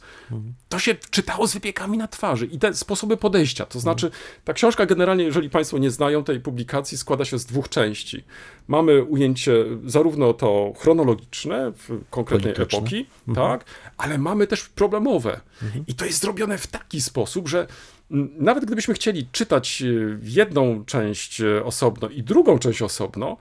To 0.68 0.78
się 0.78 0.94
czytało 1.10 1.48
z 1.48 1.54
wypiekami 1.54 1.98
na 1.98 2.08
twarzy 2.08 2.46
i 2.46 2.58
te 2.58 2.74
sposoby 2.74 3.16
podejścia. 3.16 3.66
To 3.66 3.80
znaczy, 3.80 4.10
ta 4.44 4.52
książka 4.52 4.86
generalnie, 4.86 5.24
jeżeli 5.24 5.50
Państwo 5.50 5.78
nie 5.78 5.90
znają 5.90 6.24
tej 6.24 6.40
publikacji, 6.40 6.98
składa 6.98 7.24
się 7.24 7.38
z 7.38 7.46
dwóch 7.46 7.68
części. 7.68 8.24
Mamy 8.68 9.04
ujęcie 9.04 9.64
zarówno 9.84 10.34
to 10.34 10.72
chronologiczne, 10.78 11.72
w 11.72 12.00
konkretnej 12.10 12.52
epoki, 12.52 13.06
mhm. 13.28 13.48
tak, 13.48 13.64
ale 13.96 14.18
mamy 14.18 14.46
też 14.46 14.68
problemowe. 14.68 15.40
Mhm. 15.62 15.84
I 15.86 15.94
to 15.94 16.04
jest 16.04 16.20
zrobione 16.20 16.58
w 16.58 16.66
taki 16.66 17.00
sposób, 17.00 17.48
że 17.48 17.66
nawet 18.10 18.64
gdybyśmy 18.64 18.94
chcieli 18.94 19.28
czytać 19.32 19.82
e, 19.82 19.86
jedną 20.22 20.84
część 20.84 21.40
e, 21.40 21.64
osobno 21.64 22.08
i 22.08 22.22
drugą 22.22 22.58
część 22.58 22.82
osobno, 22.82 23.36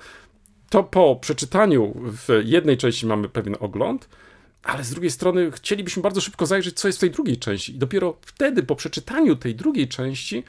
to 0.69 0.83
po 0.83 1.15
przeczytaniu 1.15 1.93
w 1.95 2.41
jednej 2.43 2.77
części 2.77 3.05
mamy 3.05 3.29
pewien 3.29 3.55
ogląd, 3.59 4.09
ale 4.63 4.83
z 4.83 4.89
drugiej 4.89 5.11
strony 5.11 5.51
chcielibyśmy 5.51 6.01
bardzo 6.03 6.21
szybko 6.21 6.45
zajrzeć, 6.45 6.79
co 6.79 6.87
jest 6.87 6.99
w 6.99 7.01
tej 7.01 7.11
drugiej 7.11 7.37
części. 7.37 7.75
I 7.75 7.77
dopiero 7.77 8.17
wtedy, 8.21 8.63
po 8.63 8.75
przeczytaniu 8.75 9.35
tej 9.35 9.55
drugiej 9.55 9.87
części, 9.87 10.43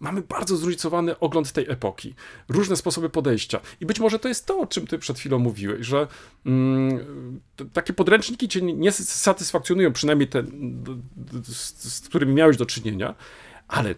mamy 0.00 0.22
bardzo 0.22 0.56
zróżnicowany 0.56 1.18
ogląd 1.18 1.52
tej 1.52 1.70
epoki, 1.70 2.14
różne 2.48 2.76
sposoby 2.76 3.10
podejścia. 3.10 3.60
I 3.80 3.86
być 3.86 4.00
może 4.00 4.18
to 4.18 4.28
jest 4.28 4.46
to, 4.46 4.58
o 4.58 4.66
czym 4.66 4.86
ty 4.86 4.98
przed 4.98 5.18
chwilą 5.18 5.38
mówiłeś, 5.38 5.86
że 5.86 6.06
mm, 6.46 7.40
takie 7.72 7.92
podręczniki 7.92 8.48
cię 8.48 8.62
nie 8.62 8.92
satysfakcjonują, 8.92 9.92
przynajmniej 9.92 10.28
te, 10.28 10.42
z, 11.44 11.94
z 11.94 12.08
którymi 12.08 12.34
miałeś 12.34 12.56
do 12.56 12.66
czynienia, 12.66 13.14
ale 13.68 13.94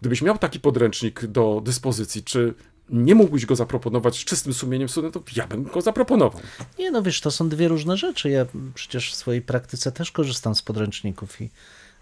gdybyś 0.00 0.22
miał 0.22 0.38
taki 0.38 0.60
podręcznik 0.60 1.26
do 1.26 1.60
dyspozycji, 1.64 2.24
czy 2.24 2.54
nie 2.90 3.14
mógłbyś 3.14 3.46
go 3.46 3.56
zaproponować 3.56 4.16
z 4.16 4.24
czystym 4.24 4.54
sumieniem 4.54 4.88
studentów, 4.88 5.36
ja 5.36 5.46
bym 5.46 5.64
go 5.64 5.80
zaproponował. 5.80 6.40
Nie, 6.78 6.90
no 6.90 7.02
wiesz, 7.02 7.20
to 7.20 7.30
są 7.30 7.48
dwie 7.48 7.68
różne 7.68 7.96
rzeczy. 7.96 8.30
Ja 8.30 8.46
przecież 8.74 9.12
w 9.12 9.14
swojej 9.14 9.42
praktyce 9.42 9.92
też 9.92 10.12
korzystam 10.12 10.54
z 10.54 10.62
podręczników 10.62 11.40
i 11.40 11.50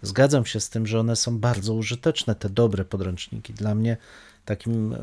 zgadzam 0.01 0.45
się 0.45 0.59
z 0.59 0.69
tym, 0.69 0.87
że 0.87 0.99
one 0.99 1.15
są 1.15 1.39
bardzo 1.39 1.73
użyteczne, 1.73 2.35
te 2.35 2.49
dobre 2.49 2.85
podręczniki. 2.85 3.53
Dla 3.53 3.75
mnie 3.75 3.97
takim 4.45 4.95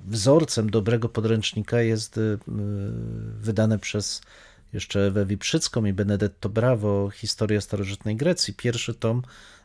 wzorcem 0.00 0.70
dobrego 0.70 1.08
podręcznika 1.08 1.80
jest 1.80 2.18
y, 2.18 2.38
wydane 3.40 3.78
przez 3.78 4.20
jeszcze 4.72 5.06
Ewę 5.06 5.26
Wiprzycką 5.26 5.84
i 5.84 5.92
Benedetto 5.92 6.48
Bravo 6.48 7.10
Historia 7.10 7.60
starożytnej 7.60 8.16
Grecji. 8.16 8.54
Pierwszy 8.54 8.94
tom 8.94 9.22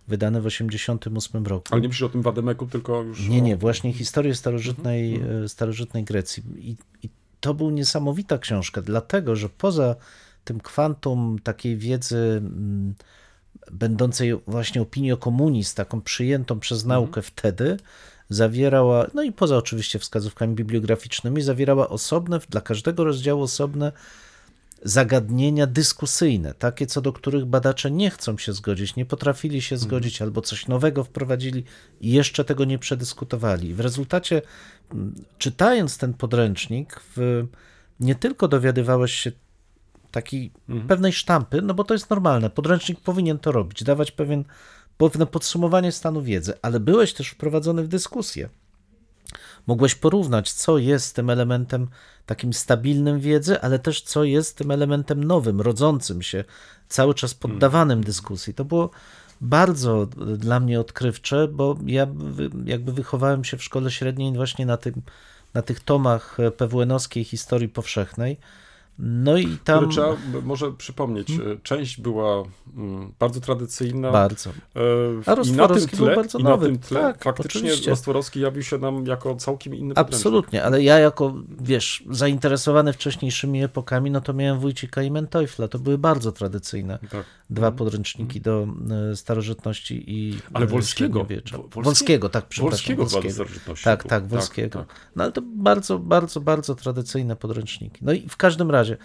wydane 0.08 0.42
w 0.42 0.44
1988 0.44 1.46
roku. 1.46 1.68
Ale 1.72 1.82
nie 1.82 1.88
myślisz 1.88 2.04
o 2.04 2.10
tym 2.10 2.22
Wademeku, 2.22 2.66
tylko 2.66 3.02
już... 3.02 3.28
Nie, 3.28 3.42
nie, 3.42 3.58
właśnie 3.58 3.94
historię 3.94 4.36
starożytnej, 4.36 5.16
mhm. 5.16 5.50
starożytnej 5.50 6.04
Grecji. 6.04 6.44
I, 6.58 6.76
I 7.04 7.10
to 7.40 7.54
był 7.54 7.70
niesamowita 7.70 8.38
książka, 8.38 8.82
dlatego, 8.82 9.36
że 9.36 9.50
poza 9.50 9.96
tym 10.44 10.60
kwantum 10.60 11.40
takiej 11.44 11.78
wiedzy 11.78 12.18
m, 12.38 12.96
będącej 13.72 14.34
właśnie 14.48 14.82
opinią 14.82 15.18
komunist, 15.18 15.78
taką 15.78 16.02
przyjętą 16.02 16.60
przez 16.60 16.84
mhm. 16.84 16.90
naukę 16.90 17.20
mhm. 17.20 17.24
wtedy, 17.24 17.78
zawierała, 18.30 19.08
no 19.14 19.24
i 19.24 19.32
poza 19.32 19.58
oczywiście 19.58 20.00
wskazówkami 20.00 20.56
bibliograficznymi, 20.56 21.42
zawierała 21.42 21.90
osobne, 21.90 22.40
dla 22.50 22.62
każdego 22.62 23.04
rozdziału 23.04 23.42
osobne 23.42 23.92
zagadnienia 24.84 25.68
dyskusyjne, 25.68 26.54
takie 26.54 26.86
co 26.88 27.02
do 27.02 27.14
których 27.14 27.46
badacze 27.46 27.92
nie 27.92 28.10
chcą 28.10 28.38
się 28.38 28.54
zgodzić, 28.54 28.96
nie 28.96 29.06
potrafili 29.06 29.62
się 29.62 29.76
mhm. 29.76 29.90
zgodzić 29.90 30.22
albo 30.22 30.42
coś 30.42 30.68
nowego 30.68 31.04
wprowadzili 31.04 31.64
i 32.02 32.12
jeszcze 32.12 32.44
tego 32.44 32.66
nie 32.66 32.80
przedyskutowali. 32.80 33.74
W 33.74 33.80
rezultacie, 33.80 34.42
czytając 35.38 35.98
ten 35.98 36.14
podręcznik, 36.14 37.02
w, 37.16 37.46
nie 38.00 38.16
tylko 38.16 38.48
dowiadywałeś 38.48 39.14
się 39.14 39.32
takiej 40.12 40.52
mhm. 40.70 40.88
pewnej 40.88 41.14
sztampy, 41.14 41.62
no 41.62 41.74
bo 41.74 41.84
to 41.84 41.94
jest 41.94 42.10
normalne, 42.10 42.50
podręcznik 42.50 43.00
powinien 43.00 43.40
to 43.40 43.52
robić, 43.52 43.84
dawać 43.84 44.12
pewien, 44.12 44.44
pewne 44.98 45.26
podsumowanie 45.26 45.92
stanu 45.92 46.22
wiedzy, 46.22 46.54
ale 46.62 46.80
byłeś 46.80 47.14
też 47.14 47.30
wprowadzony 47.30 47.84
w 47.84 47.88
dyskusję. 47.88 48.50
Mogłeś 49.68 49.96
porównać, 49.96 50.52
co 50.52 50.78
jest 50.78 51.16
tym 51.16 51.30
elementem 51.30 51.88
takim 52.26 52.54
stabilnym 52.54 53.20
wiedzy, 53.20 53.62
ale 53.62 53.80
też 53.80 54.02
co 54.02 54.24
jest 54.24 54.58
tym 54.58 54.72
elementem 54.72 55.24
nowym, 55.24 55.62
rodzącym 55.62 56.22
się, 56.22 56.44
cały 56.88 57.14
czas 57.14 57.34
poddawanym 57.34 57.96
hmm. 57.96 58.06
dyskusji. 58.06 58.54
To 58.54 58.66
było 58.66 58.90
bardzo 59.42 60.06
dla 60.38 60.60
mnie 60.60 60.80
odkrywcze, 60.80 61.48
bo 61.48 61.78
ja 61.86 62.08
jakby 62.66 62.94
wychowałem 62.94 63.44
się 63.44 63.58
w 63.58 63.64
szkole 63.64 63.92
średniej 63.92 64.34
właśnie 64.34 64.66
na, 64.66 64.78
tym, 64.78 65.02
na 65.54 65.62
tych 65.62 65.80
tomach 65.80 66.38
PWN-owskiej 66.58 67.24
historii 67.24 67.70
powszechnej. 67.70 68.38
No 69.00 69.38
i 69.38 69.58
tam. 69.64 69.90
Trzeba 69.90 70.16
może 70.44 70.72
przypomnieć. 70.72 71.28
Hmm? 71.28 71.62
Część 71.64 72.02
była 72.02 72.44
mm, 72.76 73.14
bardzo 73.20 73.40
tradycyjna. 73.40 74.12
Bardzo. 74.12 74.50
E, 74.50 74.54
A 75.26 75.34
I 75.34 75.52
na 75.52 75.68
tym 75.68 75.88
tle, 75.88 76.16
bardzo 76.16 76.40
i 76.40 76.44
nowy. 76.44 76.68
na 76.68 76.74
tym 76.74 76.82
tle 76.82 77.02
tak, 77.02 77.24
faktycznie 77.24 77.72
Rostworowski 77.88 78.40
jawił 78.40 78.64
się 78.64 78.78
nam 78.78 79.06
jako 79.06 79.36
całkiem 79.36 79.76
inny 79.76 79.94
Absolutnie, 79.96 80.64
ale 80.64 80.84
ja 80.84 81.00
jako, 81.00 81.34
wiesz, 81.62 82.04
zainteresowany 82.10 82.94
wcześniejszymi 82.94 83.64
epokami, 83.64 84.12
no 84.12 84.22
to 84.22 84.34
miałem 84.34 84.60
Wójcika 84.60 85.04
i 85.04 85.12
Menteufla. 85.12 85.68
To 85.68 85.80
były 85.80 85.98
bardzo 85.98 86.32
tradycyjne 86.32 87.00
tak. 87.12 87.26
dwa 87.50 87.62
hmm. 87.62 87.78
podręczniki 87.78 88.42
do 88.42 88.68
e, 89.12 89.16
starożytności 89.16 90.04
i 90.08 90.40
Ale 90.54 90.68
Wolskiego. 90.68 91.20
Wolskiego, 91.20 91.70
Wolskiego, 91.84 92.30
tak, 92.30 92.46
przepraszam. 92.48 92.72
Wolskiego, 92.72 93.04
Wolskiego. 93.04 93.34
starożytności. 93.34 93.84
Tak, 93.84 94.04
tak, 94.04 94.28
Wolskiego. 94.28 94.80
Tak, 94.80 94.88
tak. 94.88 95.12
No 95.16 95.24
ale 95.24 95.32
to 95.32 95.42
bardzo, 95.42 96.00
bardzo, 96.00 96.42
bardzo 96.42 96.76
tradycyjne 96.76 97.36
podręczniki. 97.36 98.00
No 98.02 98.14
i 98.14 98.30
w 98.30 98.38
każdym 98.38 98.72
razie 98.72 98.83
razie. 98.84 98.98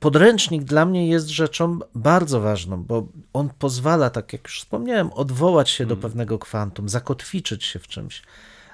Podręcznik 0.00 0.64
dla 0.64 0.84
mnie 0.84 1.08
jest 1.08 1.28
rzeczą 1.28 1.78
bardzo 1.94 2.40
ważną, 2.40 2.84
bo 2.84 3.08
on 3.32 3.50
pozwala, 3.58 4.10
tak 4.10 4.32
jak 4.32 4.44
już 4.44 4.60
wspomniałem, 4.60 5.12
odwołać 5.12 5.70
się 5.70 5.86
do 5.86 5.94
hmm. 5.94 6.02
pewnego 6.02 6.38
kwantum, 6.38 6.88
zakotwiczyć 6.88 7.64
się 7.64 7.78
w 7.78 7.88
czymś. 7.88 8.22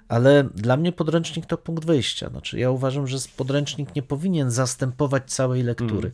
ale 0.08 0.44
dla 0.54 0.76
mnie 0.76 0.92
podręcznik 0.92 1.46
to 1.46 1.58
punkt 1.58 1.84
wyjścia. 1.84 2.30
Znaczy, 2.30 2.58
ja 2.58 2.70
uważam, 2.70 3.06
że 3.06 3.18
podręcznik 3.36 3.96
nie 3.96 4.02
powinien 4.02 4.50
zastępować 4.50 5.32
całej 5.32 5.62
lektury. 5.62 6.12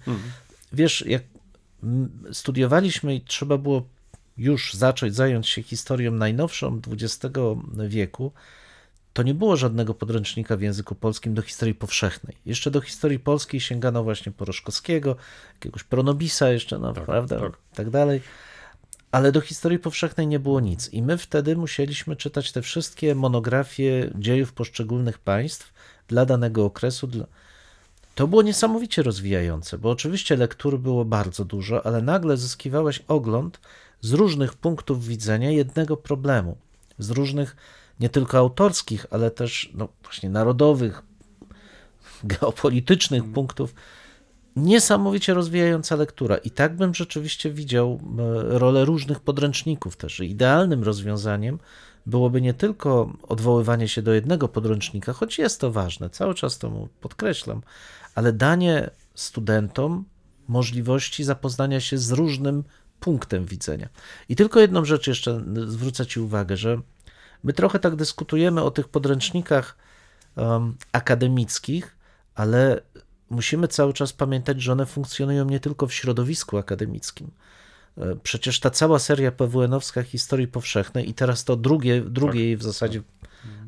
Wiesz, 0.73 1.05
jak 1.07 1.23
studiowaliśmy 2.33 3.15
i 3.15 3.21
trzeba 3.21 3.59
było 3.59 3.83
już 4.37 4.75
zacząć 4.75 5.15
zająć 5.15 5.49
się 5.49 5.63
historią 5.63 6.13
najnowszą 6.13 6.81
XX 6.91 7.37
wieku, 7.89 8.33
to 9.13 9.23
nie 9.23 9.35
było 9.35 9.57
żadnego 9.57 9.95
podręcznika 9.95 10.57
w 10.57 10.61
języku 10.61 10.95
polskim 10.95 11.35
do 11.35 11.43
historii 11.43 11.75
powszechnej. 11.75 12.37
Jeszcze 12.47 12.71
do 12.71 12.81
historii 12.81 13.19
polskiej 13.19 13.61
sięgano 13.61 14.05
właśnie 14.05 14.33
Poroszkowskiego, 14.33 15.17
jakiegoś 15.55 15.85
Pronobisa 15.85 16.51
jeszcze, 16.51 16.79
no, 16.79 16.93
prawda, 16.93 17.41
tak. 17.41 17.53
tak 17.75 17.91
dalej. 17.91 18.21
Ale 19.13 19.33
do 19.33 19.41
historii 19.41 19.79
powszechnej 19.79 20.27
nie 20.27 20.39
było 20.39 20.61
nic. 20.61 20.93
I 20.93 21.03
my 21.03 21.19
wtedy 21.19 21.57
musieliśmy 21.57 22.17
czytać 22.17 22.53
te 22.53 22.63
wszystkie 22.63 23.15
monografie 23.15 24.11
dziejów 24.15 24.53
poszczególnych 24.53 25.19
państw 25.19 25.73
dla 26.09 26.27
danego 26.27 26.65
okresu. 26.65 27.09
To 28.15 28.27
było 28.27 28.43
niesamowicie 28.43 29.03
rozwijające, 29.03 29.79
bo 29.79 29.91
oczywiście 29.91 30.37
lektur 30.37 30.79
było 30.79 31.05
bardzo 31.05 31.45
dużo, 31.45 31.87
ale 31.87 32.03
nagle 32.03 32.37
zyskiwałeś 32.37 33.03
ogląd 33.09 33.61
z 34.01 34.13
różnych 34.13 34.55
punktów 34.55 35.07
widzenia 35.07 35.51
jednego 35.51 35.97
problemu. 35.97 36.57
Z 36.99 37.11
różnych 37.11 37.57
nie 38.01 38.09
tylko 38.09 38.39
autorskich, 38.39 39.07
ale 39.11 39.31
też 39.31 39.71
no, 39.75 39.89
właśnie 40.03 40.31
narodowych, 40.31 41.03
geopolitycznych 42.25 43.33
punktów. 43.33 43.75
Niesamowicie 44.57 45.35
rozwijająca 45.35 45.97
lektura. 45.97 46.37
I 46.37 46.51
tak 46.51 46.77
bym 46.77 46.95
rzeczywiście 46.95 47.51
widział 47.51 48.01
e, 48.19 48.59
rolę 48.59 48.85
różnych 48.85 49.21
podręczników 49.21 49.97
też. 49.97 50.21
Idealnym 50.21 50.83
rozwiązaniem 50.83 51.59
byłoby 52.07 52.41
nie 52.41 52.55
tylko 52.55 53.13
odwoływanie 53.23 53.89
się 53.89 54.03
do 54.03 54.13
jednego 54.13 54.49
podręcznika, 54.49 55.13
choć 55.13 55.39
jest 55.39 55.61
to 55.61 55.71
ważne, 55.71 56.11
cały 56.11 56.35
czas 56.35 56.59
to 56.59 56.89
podkreślam, 57.01 57.63
ale 58.15 58.33
danie 58.33 58.91
studentom 59.15 60.05
możliwości 60.49 61.25
zapoznania 61.25 61.81
się 61.81 61.99
z 61.99 62.11
różnym 62.11 62.65
punktem 63.01 63.45
widzenia. 63.45 63.89
I 64.29 64.37
tylko 64.37 64.61
jedną 64.61 64.85
rzecz 64.85 65.07
jeszcze 65.07 65.45
zwrócę 65.67 66.07
Ci 66.07 66.21
uwagę, 66.21 66.57
że 66.57 66.81
my 67.45 67.53
trochę 67.53 67.79
tak 67.79 67.97
dyskutujemy 67.97 68.63
o 68.63 68.71
tych 68.71 68.89
podręcznikach 68.89 69.77
um, 70.37 70.77
akademickich, 70.93 71.97
ale 72.35 72.81
musimy 73.31 73.69
cały 73.69 73.93
czas 73.93 74.13
pamiętać, 74.13 74.63
że 74.63 74.73
one 74.73 74.87
funkcjonują 74.87 75.45
nie 75.45 75.61
tylko 75.61 75.87
w 75.87 75.95
środowisku 75.95 76.59
akademickim. 76.59 77.31
E, 77.99 78.17
Przecież 78.23 78.61
ta 78.61 78.71
cała 78.71 78.99
seria 78.99 79.33
PWN-owska 79.33 80.03
historii 80.03 80.49
powszechnej 80.49 81.11
i 81.11 81.15
teraz 81.15 81.45
to 81.45 81.57
drugie, 81.57 82.01
drugie 82.01 82.45
jej 82.45 82.57
w 82.57 82.63
zasadzie 82.63 83.03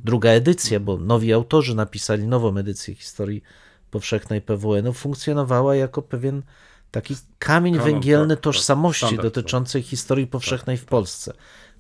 druga 0.04 0.30
edycja, 0.30 0.80
bo 0.80 0.96
nowi 0.96 1.32
autorzy 1.32 1.74
napisali 1.74 2.26
nową 2.26 2.56
edycję 2.56 2.94
historii 2.94 3.42
powszechnej 3.90 4.40
PWN-u, 4.40 4.92
funkcjonowała 4.92 5.76
jako 5.76 6.02
pewien 6.02 6.42
taki 6.90 7.16
kamień 7.38 7.78
węgielny 7.78 8.36
tak, 8.36 8.38
tak. 8.38 8.44
tożsamości 8.44 9.16
tak. 9.16 9.22
dotyczącej 9.22 9.82
historii 9.82 10.26
powszechnej 10.26 10.76
w 10.76 10.84
Polsce. 10.84 11.32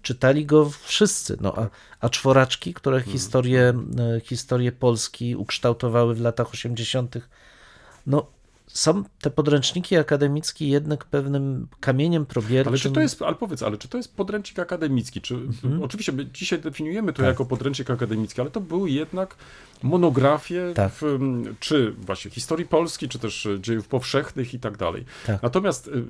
Czytali 0.02 0.46
go 0.46 0.70
wszyscy, 0.70 1.36
no, 1.40 1.58
a, 1.58 1.68
a 2.00 2.08
czworaczki, 2.08 2.74
które 2.74 2.96
Mhm. 2.96 3.12
historię, 3.12 3.74
e, 4.16 4.20
historię 4.20 4.72
Polski 4.72 5.36
ukształtowały 5.36 6.14
w 6.14 6.20
latach 6.20 6.50
80., 6.50 7.14
no 8.06 8.26
są 8.72 9.04
te 9.20 9.30
podręczniki 9.30 9.96
akademickie 9.96 10.68
jednak 10.68 11.04
pewnym 11.04 11.66
kamieniem 11.80 12.26
probierczym. 12.26 12.68
Ale 12.72 12.78
czy 12.78 12.90
to 12.90 13.00
jest, 13.00 13.22
ale 13.22 13.34
powiedz, 13.34 13.62
ale 13.62 13.76
czy 13.76 13.88
to 13.88 13.96
jest 13.96 14.16
podręcznik 14.16 14.58
akademicki? 14.58 15.20
Czy, 15.20 15.34
Mhm. 15.34 15.82
Oczywiście 15.82 16.12
my 16.12 16.26
dzisiaj 16.26 16.58
definiujemy 16.60 17.12
Tak. 17.12 17.16
to 17.16 17.22
jako 17.22 17.44
podręcznik 17.44 17.90
akademicki, 17.90 18.40
ale 18.40 18.50
to 18.50 18.60
były 18.60 18.90
jednak 18.90 19.36
monografie, 19.82 20.72
Tak. 20.74 20.92
w, 20.92 21.18
czy 21.60 21.92
właśnie 21.98 22.30
historii 22.30 22.66
Polski, 22.66 23.08
czy 23.08 23.18
też 23.18 23.46
e, 23.46 23.60
dziejów 23.60 23.88
powszechnych 23.88 24.54
i 24.54 24.58
tak 24.60 24.76
dalej. 24.76 25.04
Tak. 25.26 25.42
Natomiast 25.42 25.88
y, 25.88 26.04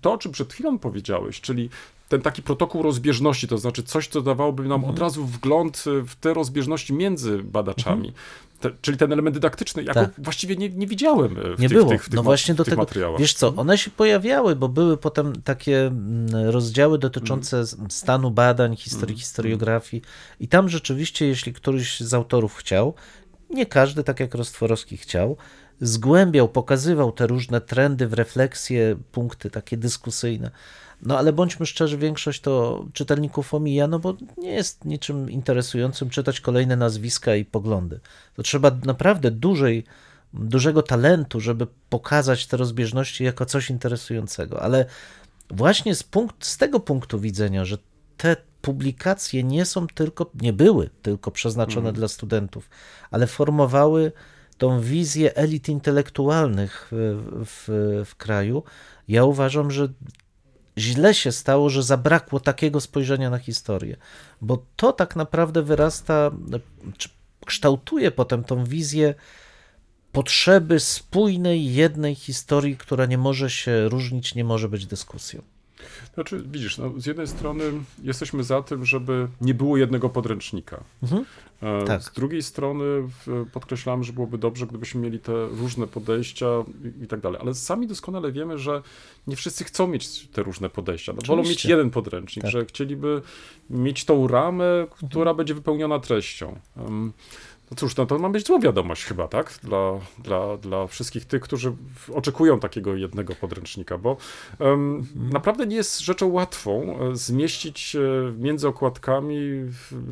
to, 0.00 0.12
o 0.12 0.18
czym 0.18 0.32
przed 0.32 0.52
chwilą 0.52 0.78
powiedziałeś, 0.78 1.40
czyli 1.40 1.70
ten 2.08 2.22
taki 2.22 2.42
protokół 2.42 2.82
rozbieżności, 2.82 3.48
to 3.48 3.58
znaczy 3.58 3.82
coś, 3.82 4.08
co 4.08 4.20
dawałoby 4.22 4.62
nam 4.62 4.72
Mhm. 4.72 4.92
od 4.94 4.98
razu 4.98 5.26
wgląd 5.26 5.84
y, 5.86 6.02
w 6.02 6.14
te 6.14 6.34
rozbieżności 6.34 6.92
między 6.94 7.42
badaczami. 7.42 8.12
Te, 8.60 8.70
czyli 8.80 8.98
ten 8.98 9.12
element 9.12 9.36
dydaktyczny, 9.36 9.82
ja 9.82 9.94
Tak. 9.94 10.10
właściwie 10.18 10.56
nie, 10.56 10.68
nie 10.68 10.86
widziałem 10.86 11.38
y, 11.38 11.56
w 11.56 11.60
Nie 11.60 11.68
tych, 11.68 11.78
było. 11.78 11.90
tych, 11.90 12.02
w 12.04 12.08
tych, 12.08 12.14
no 12.14 12.22
właśnie 12.22 12.54
do 12.54 12.64
tego. 12.64 12.76
materiałach. 12.76 13.20
Wiesz 13.20 13.34
co, 13.34 13.54
one 13.56 13.78
się 13.78 13.90
pojawiały, 13.90 14.56
bo 14.56 14.68
były 14.68 14.96
potem 14.96 15.42
takie 15.42 15.86
mm, 15.86 16.26
rozdziały 16.50 16.98
dotyczące 16.98 17.56
Mm. 17.56 17.90
stanu 17.90 18.30
badań, 18.30 18.76
historii, 18.76 19.16
historiografii. 19.16 20.02
I 20.40 20.48
tam 20.48 20.68
rzeczywiście, 20.68 21.26
jeśli 21.26 21.52
któryś 21.52 22.00
z 22.00 22.14
autorów 22.14 22.56
chciał, 22.56 22.94
nie 23.50 23.66
każdy, 23.66 24.04
tak 24.04 24.20
jak 24.20 24.34
Rostworowski 24.34 24.96
chciał, 24.96 25.36
zgłębiał, 25.80 26.48
pokazywał 26.48 27.12
te 27.12 27.26
różne 27.26 27.60
trendy 27.60 28.06
w 28.08 28.12
refleksje, 28.12 28.96
punkty 29.12 29.50
takie 29.50 29.76
dyskusyjne. 29.76 30.50
No 31.02 31.18
ale 31.18 31.32
bądźmy 31.32 31.66
szczerzy, 31.66 31.98
większość 31.98 32.40
to 32.40 32.84
czytelników 32.92 33.54
omija, 33.54 33.86
no 33.86 33.98
bo 33.98 34.16
nie 34.38 34.50
jest 34.52 34.84
niczym 34.84 35.30
interesującym 35.30 36.10
czytać 36.10 36.40
kolejne 36.40 36.76
nazwiska 36.76 37.36
i 37.36 37.44
poglądy. 37.44 38.00
To 38.34 38.42
trzeba 38.42 38.70
naprawdę 38.84 39.30
dużej, 39.30 39.84
dużego 40.34 40.82
talentu, 40.82 41.40
żeby 41.40 41.66
pokazać 41.88 42.46
te 42.46 42.56
rozbieżności 42.56 43.24
jako 43.24 43.46
coś 43.46 43.70
interesującego. 43.70 44.62
Ale 44.62 44.86
właśnie 45.50 45.94
z, 45.94 46.02
punkt, 46.02 46.46
z 46.46 46.56
tego 46.56 46.80
punktu 46.80 47.20
widzenia, 47.20 47.64
że 47.64 47.78
te 48.16 48.36
publikacje 48.62 49.44
nie 49.44 49.64
są 49.64 49.86
tylko, 49.86 50.30
nie 50.40 50.52
były 50.52 50.90
tylko 51.02 51.30
przeznaczone 51.30 51.92
dla 51.92 52.08
studentów, 52.08 52.70
ale 53.10 53.26
formowały 53.26 54.12
tą 54.58 54.80
wizję 54.80 55.36
elit 55.36 55.68
intelektualnych 55.68 56.88
w, 56.90 57.44
w, 57.46 58.04
w 58.10 58.16
kraju, 58.16 58.62
ja 59.08 59.24
uważam, 59.24 59.70
że 59.70 59.88
źle 60.78 61.14
się 61.14 61.32
stało, 61.32 61.70
że 61.70 61.82
zabrakło 61.82 62.40
takiego 62.40 62.80
spojrzenia 62.80 63.30
na 63.30 63.38
historię, 63.38 63.96
bo 64.40 64.64
to 64.76 64.92
tak 64.92 65.16
naprawdę 65.16 65.62
wyrasta, 65.62 66.30
czy 66.98 67.08
kształtuje 67.46 68.10
potem 68.10 68.44
tą 68.44 68.64
wizję 68.64 69.14
potrzeby 70.12 70.80
spójnej, 70.80 71.74
jednej 71.74 72.14
historii, 72.14 72.76
która 72.76 73.06
nie 73.06 73.18
może 73.18 73.50
się 73.50 73.88
różnić, 73.88 74.34
nie 74.34 74.44
może 74.44 74.68
być 74.68 74.86
dyskusją. 74.86 75.42
Znaczy, 76.14 76.42
widzisz, 76.46 76.78
no, 76.78 76.92
z 76.96 77.06
jednej 77.06 77.26
strony 77.26 77.64
jesteśmy 78.02 78.44
za 78.44 78.62
tym, 78.62 78.84
żeby 78.84 79.28
nie 79.40 79.54
było 79.54 79.76
jednego 79.76 80.08
podręcznika. 80.08 80.84
E, 81.02 81.24
tak. 81.86 82.02
Z 82.02 82.12
drugiej 82.12 82.42
strony 82.42 82.84
w, 82.84 83.46
podkreślamy, 83.52 84.04
że 84.04 84.12
byłoby 84.12 84.38
dobrze, 84.38 84.66
gdybyśmy 84.66 85.00
mieli 85.00 85.20
te 85.20 85.46
różne 85.46 85.86
podejścia 85.86 86.46
i, 87.02 87.06
tak 87.06 87.20
dalej. 87.20 87.40
Ale 87.42 87.54
sami 87.54 87.86
doskonale 87.86 88.32
wiemy, 88.32 88.58
że 88.58 88.82
nie 89.26 89.36
wszyscy 89.36 89.64
chcą 89.64 89.86
mieć 89.86 90.28
te 90.28 90.42
różne 90.42 90.70
podejścia. 90.70 91.12
No, 91.12 91.18
wolą 91.26 91.42
mieć 91.42 91.64
jeden 91.64 91.90
podręcznik, 91.90 92.42
Tak. 92.42 92.52
że 92.52 92.64
chcieliby 92.64 93.22
mieć 93.70 94.04
tą 94.04 94.28
ramę, 94.28 94.86
która 94.90 95.34
będzie 95.34 95.54
wypełniona 95.54 95.98
treścią. 95.98 96.58
No 97.70 97.76
cóż, 97.76 97.96
no 97.96 98.06
to 98.06 98.18
ma 98.18 98.28
być 98.28 98.46
zła 98.46 98.58
wiadomość 98.58 99.04
chyba, 99.04 99.28
tak? 99.28 99.58
Dla, 99.62 99.92
dla, 100.18 100.56
dla 100.56 100.86
wszystkich 100.86 101.24
tych, 101.24 101.42
którzy 101.42 101.72
oczekują 102.14 102.60
takiego 102.60 102.96
jednego 102.96 103.34
podręcznika, 103.34 103.98
bo 103.98 104.16
em, 104.58 105.06
naprawdę 105.14 105.66
nie 105.66 105.76
jest 105.76 106.00
rzeczą 106.00 106.26
łatwą 106.28 106.98
e, 107.00 107.16
zmieścić 107.16 107.96
e, 107.96 108.00
między 108.38 108.68
okładkami 108.68 109.38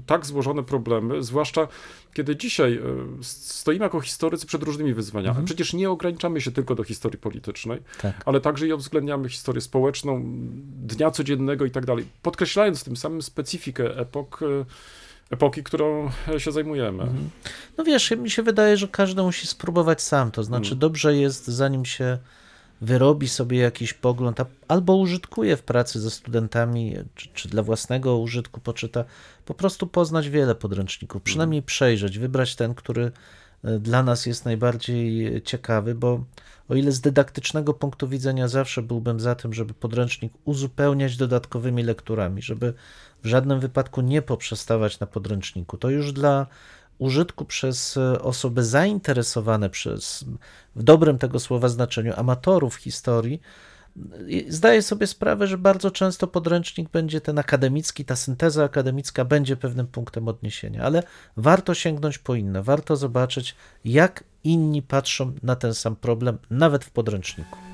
tak 0.06 0.26
złożone 0.26 0.62
problemy, 0.62 1.22
zwłaszcza 1.22 1.68
kiedy 2.14 2.36
dzisiaj 2.36 2.74
e, 2.74 2.80
stoimy 3.22 3.84
jako 3.84 4.00
historycy 4.00 4.46
przed 4.46 4.62
różnymi 4.62 4.94
wyzwaniami. 4.94 5.44
Przecież 5.44 5.72
nie 5.72 5.90
ograniczamy 5.90 6.40
się 6.40 6.52
tylko 6.52 6.74
do 6.74 6.84
historii 6.84 7.18
politycznej, 7.18 7.80
Tak. 8.02 8.22
ale 8.26 8.40
także 8.40 8.66
i 8.66 8.72
uwzględniamy 8.72 9.28
historię 9.28 9.60
społeczną, 9.60 10.22
dnia 10.64 11.10
codziennego 11.10 11.64
i 11.64 11.70
tak 11.70 11.86
dalej, 11.86 12.04
podkreślając 12.22 12.84
tym 12.84 12.96
samym 12.96 13.22
specyfikę 13.22 13.96
epok, 13.96 14.40
epoki, 15.30 15.62
którą 15.62 16.10
e, 16.28 16.40
się 16.40 16.52
zajmujemy. 16.52 17.06
No 17.78 17.84
wiesz, 17.84 18.10
mi 18.10 18.30
się 18.30 18.42
wydaje, 18.42 18.76
że 18.76 18.88
każdy 18.88 19.22
musi 19.22 19.46
spróbować 19.46 20.02
sam. 20.02 20.30
To 20.30 20.42
znaczy, 20.42 20.76
dobrze 20.76 21.16
jest, 21.16 21.46
zanim 21.46 21.84
się 21.84 22.18
wyrobi 22.80 23.28
sobie 23.28 23.58
jakiś 23.58 23.92
pogląd, 23.92 24.38
albo 24.68 24.96
użytkuje 24.96 25.56
w 25.56 25.62
pracy 25.62 26.00
ze 26.00 26.10
studentami, 26.10 26.96
czy, 27.14 27.28
czy 27.34 27.48
dla 27.48 27.62
własnego 27.62 28.18
użytku 28.18 28.60
poczyta, 28.60 29.04
po 29.44 29.54
prostu 29.54 29.86
poznać 29.86 30.28
wiele 30.28 30.54
podręczników, 30.54 31.22
przynajmniej 31.22 31.62
przejrzeć, 31.62 32.18
wybrać 32.18 32.56
ten, 32.56 32.74
który 32.74 33.12
dla 33.80 34.02
nas 34.02 34.26
jest 34.26 34.44
najbardziej 34.44 35.42
ciekawy, 35.42 35.94
bo 35.94 36.24
o 36.68 36.74
ile 36.74 36.92
z 36.92 37.00
dydaktycznego 37.00 37.74
punktu 37.74 38.08
widzenia 38.08 38.48
zawsze 38.48 38.82
byłbym 38.82 39.20
za 39.20 39.34
tym, 39.34 39.54
żeby 39.54 39.74
podręcznik 39.74 40.32
uzupełniać 40.44 41.16
dodatkowymi 41.16 41.82
lekturami, 41.82 42.42
żeby 42.42 42.74
w 43.22 43.26
żadnym 43.26 43.60
wypadku 43.60 44.00
nie 44.00 44.22
poprzestawać 44.22 45.00
na 45.00 45.06
podręczniku, 45.06 45.76
to 45.76 45.90
już 45.90 46.12
dla 46.12 46.46
użytku 46.98 47.44
przez 47.44 47.96
osoby 48.20 48.64
zainteresowane 48.64 49.70
przez, 49.70 50.24
w 50.76 50.82
dobrym 50.82 51.18
tego 51.18 51.40
słowa 51.40 51.68
znaczeniu, 51.68 52.12
amatorów 52.16 52.76
historii, 52.76 53.40
Zdaję 54.48 54.82
sobie 54.82 55.06
sprawę, 55.06 55.46
że 55.46 55.58
bardzo 55.58 55.90
często 55.90 56.26
podręcznik 56.26 56.90
będzie 56.90 57.20
ten 57.20 57.38
akademicki, 57.38 58.04
ta 58.04 58.16
synteza 58.16 58.64
akademicka 58.64 59.24
będzie 59.24 59.56
pewnym 59.56 59.86
punktem 59.86 60.28
odniesienia, 60.28 60.82
ale 60.82 61.02
warto 61.36 61.74
sięgnąć 61.74 62.18
po 62.18 62.34
inne, 62.34 62.62
warto 62.62 62.96
zobaczyć, 62.96 63.54
jak 63.84 64.24
inni 64.44 64.82
patrzą 64.82 65.32
na 65.42 65.56
ten 65.56 65.74
sam 65.74 65.96
problem, 65.96 66.38
nawet 66.50 66.84
w 66.84 66.90
podręczniku. 66.90 67.73